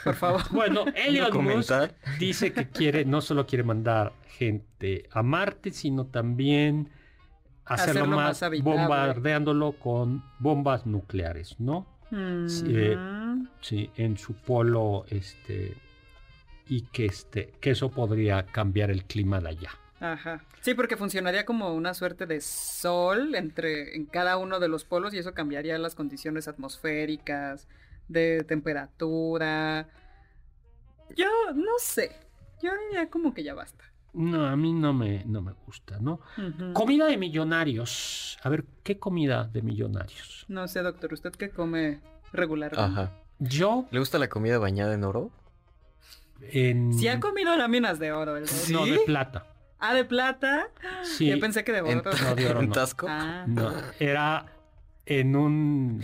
por 0.03 0.15
favor. 0.15 0.41
bueno, 0.51 0.85
Elliot 0.95 1.33
Musk 1.33 1.71
dice 2.19 2.53
que 2.53 2.69
quiere, 2.69 3.05
no 3.05 3.21
solo 3.21 3.45
quiere 3.45 3.63
mandar 3.63 4.13
gente 4.27 5.07
a 5.11 5.23
Marte, 5.23 5.71
sino 5.71 6.05
también 6.05 6.89
hacerlo, 7.65 8.07
más, 8.07 8.41
bombardeándolo 8.61 9.73
con 9.73 10.23
bombas 10.39 10.85
nucleares, 10.85 11.59
¿no? 11.59 11.87
Eh, 12.15 12.95
sí, 13.61 13.89
en 13.95 14.17
su 14.17 14.33
polo, 14.35 15.05
este, 15.09 15.75
y 16.67 16.81
que 16.81 17.05
este, 17.05 17.53
que 17.59 17.71
eso 17.71 17.89
podría 17.89 18.45
cambiar 18.45 18.91
el 18.91 19.05
clima 19.05 19.39
de 19.39 19.49
allá. 19.49 19.71
Ajá. 20.03 20.43
Sí, 20.59 20.73
porque 20.73 20.97
funcionaría 20.97 21.45
como 21.45 21.73
una 21.73 21.93
suerte 21.93 22.25
de 22.25 22.41
sol 22.41 23.35
entre 23.35 23.95
en 23.95 24.05
cada 24.05 24.35
uno 24.35 24.59
de 24.59 24.67
los 24.67 24.83
polos 24.83 25.13
y 25.13 25.17
eso 25.17 25.33
cambiaría 25.33 25.77
las 25.77 25.95
condiciones 25.95 26.49
atmosféricas, 26.49 27.69
de 28.09 28.43
temperatura. 28.43 29.87
Yo 31.15 31.29
no 31.55 31.71
sé. 31.79 32.11
Yo 32.61 32.71
ya 32.91 33.09
como 33.09 33.33
que 33.33 33.45
ya 33.45 33.53
basta. 33.53 33.85
No, 34.11 34.45
a 34.45 34.57
mí 34.57 34.73
no 34.73 34.91
me, 34.91 35.23
no 35.23 35.41
me 35.41 35.53
gusta, 35.65 35.97
¿no? 36.01 36.19
Comida 36.73 37.05
de 37.05 37.15
millonarios. 37.15 38.37
A 38.43 38.49
ver, 38.49 38.65
¿qué 38.83 38.99
comida 38.99 39.45
de 39.45 39.61
millonarios? 39.61 40.45
No 40.49 40.67
sé, 40.67 40.81
doctor, 40.81 41.13
¿usted 41.13 41.31
qué 41.31 41.49
come 41.49 42.01
regularmente? 42.33 42.83
Ajá. 42.83 43.13
Yo. 43.39 43.87
¿Le 43.89 43.99
gusta 43.99 44.19
la 44.19 44.27
comida 44.27 44.59
bañada 44.59 44.93
en 44.95 45.05
oro? 45.05 45.31
En... 46.41 46.93
Sí 46.93 47.07
ha 47.07 47.21
comido 47.21 47.55
láminas 47.55 47.99
de 47.99 48.11
oro. 48.11 48.35
¿el 48.35 48.45
No, 48.69 48.85
de 48.85 48.99
plata. 48.99 49.52
Ah, 49.85 49.93
de 49.93 50.05
plata. 50.05 50.69
Sí. 51.03 51.27
Yo 51.27 51.39
pensé 51.41 51.65
que 51.65 51.73
de 51.73 51.81
oro. 51.81 52.03
No, 52.23 52.35
de 52.35 52.47
oro 52.47 52.61
no. 52.61 52.73
Ah. 53.05 53.43
No, 53.45 53.73
era 53.99 54.45
en 55.05 55.35
un, 55.35 56.01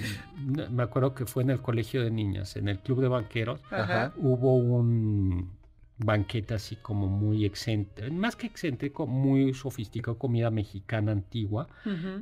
me 0.70 0.84
acuerdo 0.84 1.14
que 1.14 1.26
fue 1.26 1.44
en 1.44 1.52
el 1.52 1.62
colegio 1.62 2.04
de 2.04 2.12
niñas, 2.12 2.58
en 2.58 2.68
el 2.68 2.80
club 2.80 3.00
de 3.00 3.08
banqueros, 3.08 3.62
Ajá. 3.72 4.12
hubo 4.18 4.58
un 4.58 5.58
banquete 5.98 6.56
así 6.56 6.76
como 6.76 7.08
muy 7.08 7.46
excéntrico, 7.46 8.14
más 8.14 8.36
que 8.36 8.48
excéntrico, 8.48 9.08
muy 9.08 9.54
sofisticado, 9.54 10.18
comida 10.18 10.52
mexicana 10.52 11.14
antigua, 11.14 11.68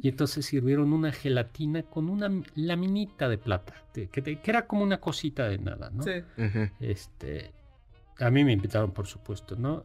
y 0.02 0.10
entonces 0.10 0.46
sirvieron 0.46 0.94
una 0.94 1.12
gelatina 1.12 1.82
con 1.82 2.10
una 2.10 2.30
laminita 2.54 3.30
de 3.30 3.40
plata, 3.40 3.74
que, 3.94 4.08
que, 4.08 4.40
era 4.44 4.68
como 4.68 4.84
una 4.84 5.00
cosita 5.00 5.48
de 5.48 5.58
nada, 5.58 5.90
¿no? 5.92 6.04
Sí. 6.04 6.12
Este, 6.80 7.52
a 8.20 8.30
mí 8.30 8.44
me 8.44 8.54
invitaron, 8.54 8.92
por 8.92 9.08
supuesto, 9.08 9.56
¿no? 9.56 9.84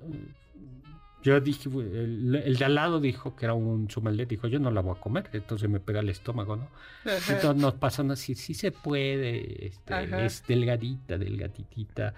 Yo 1.23 1.41
dije, 1.41 1.69
el, 1.69 2.57
de 2.59 2.65
al 2.65 2.75
lado 2.75 3.01
dijo 3.01 3.37
que 3.37 3.47
era 3.47 3.55
un 3.55 3.89
sommelier, 3.91 4.27
dijo, 4.27 4.49
yo 4.49 4.59
no 4.59 4.71
la 4.71 4.81
voy 4.81 4.97
a 4.97 5.01
comer, 5.01 5.31
entonces 5.33 5.69
me 5.69 5.79
pega 5.79 6.01
el 6.01 6.09
estómago, 6.09 6.57
¿no? 6.57 6.69
Entonces 7.05 7.57
nos 7.57 7.75
pasan 7.75 8.11
así, 8.11 8.35
sí 8.35 8.55
se 8.55 8.73
puede, 8.73 9.67
este, 9.67 10.25
es 10.27 10.45
delgadita, 10.47 11.19
delgaditita. 11.19 12.15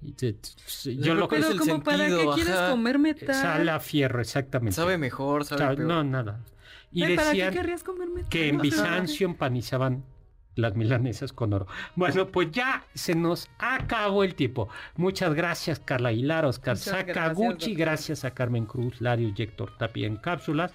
yo 0.00 1.14
lo 1.14 1.28
que 1.28 1.36
es 1.36 1.50
el 1.50 1.58
como 1.58 1.82
para 1.82 2.06
qué 2.06 2.26
quieres 2.34 2.56
comerme 2.70 3.14
tal. 3.14 3.34
Sale 3.34 3.70
a 3.70 3.80
fierro, 3.80 4.20
exactamente. 4.20 4.74
Sabe 4.74 4.96
mejor, 4.96 5.44
sabe 5.44 5.76
peor. 5.76 5.88
No, 5.88 6.02
nada. 6.02 6.40
Y 6.92 7.04
decían 7.04 7.54
que 8.30 8.48
en 8.48 8.58
Bizancio 8.62 9.26
empanizaban 9.26 10.02
las 10.56 10.74
milanesas 10.74 11.32
con 11.32 11.52
oro. 11.52 11.66
Bueno, 11.94 12.26
pues 12.26 12.50
ya 12.50 12.84
se 12.94 13.14
nos 13.14 13.48
acabó 13.58 14.24
el 14.24 14.34
tiempo. 14.34 14.68
Muchas 14.96 15.34
gracias, 15.34 15.78
Carla 15.78 16.08
Aguilar, 16.08 16.44
Oscar 16.44 16.76
Sakaguchi, 16.76 17.74
gracias, 17.74 18.24
a 18.24 18.32
Carmen 18.32 18.66
Cruz, 18.66 19.00
Lario 19.00 19.32
y 19.36 19.42
Héctor 19.42 19.76
Tapia 19.78 20.06
en 20.06 20.16
cápsulas. 20.16 20.72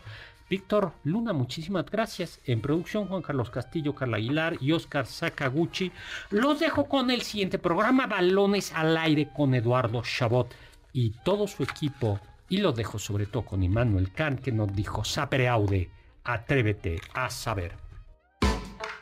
Víctor 0.49 0.91
Luna, 1.05 1.31
muchísimas 1.31 1.85
gracias. 1.85 2.39
En 2.45 2.59
producción, 2.59 3.07
Juan 3.07 3.21
Carlos 3.21 3.49
Castillo, 3.49 3.95
Carla 3.95 4.17
Aguilar 4.17 4.57
y 4.59 4.73
Oscar 4.73 5.05
Sakaguchi. 5.05 5.91
Los 6.29 6.59
dejo 6.59 6.89
con 6.89 7.09
el 7.09 7.21
siguiente 7.21 7.57
programa, 7.57 8.05
Balones 8.05 8.73
al 8.73 8.97
Aire 8.97 9.29
con 9.33 9.55
Eduardo 9.55 10.01
Chabot 10.03 10.53
y 10.91 11.11
todo 11.23 11.47
su 11.47 11.63
equipo. 11.63 12.19
Y 12.49 12.57
lo 12.57 12.73
dejo 12.73 12.99
sobre 12.99 13.27
todo 13.27 13.45
con 13.45 13.63
Immanuel 13.63 14.11
Kant, 14.11 14.41
que 14.41 14.51
nos 14.51 14.75
dijo, 14.75 15.05
sapere 15.05 15.47
aude, 15.47 15.89
atrévete 16.25 16.99
a 17.13 17.29
saber. 17.29 17.90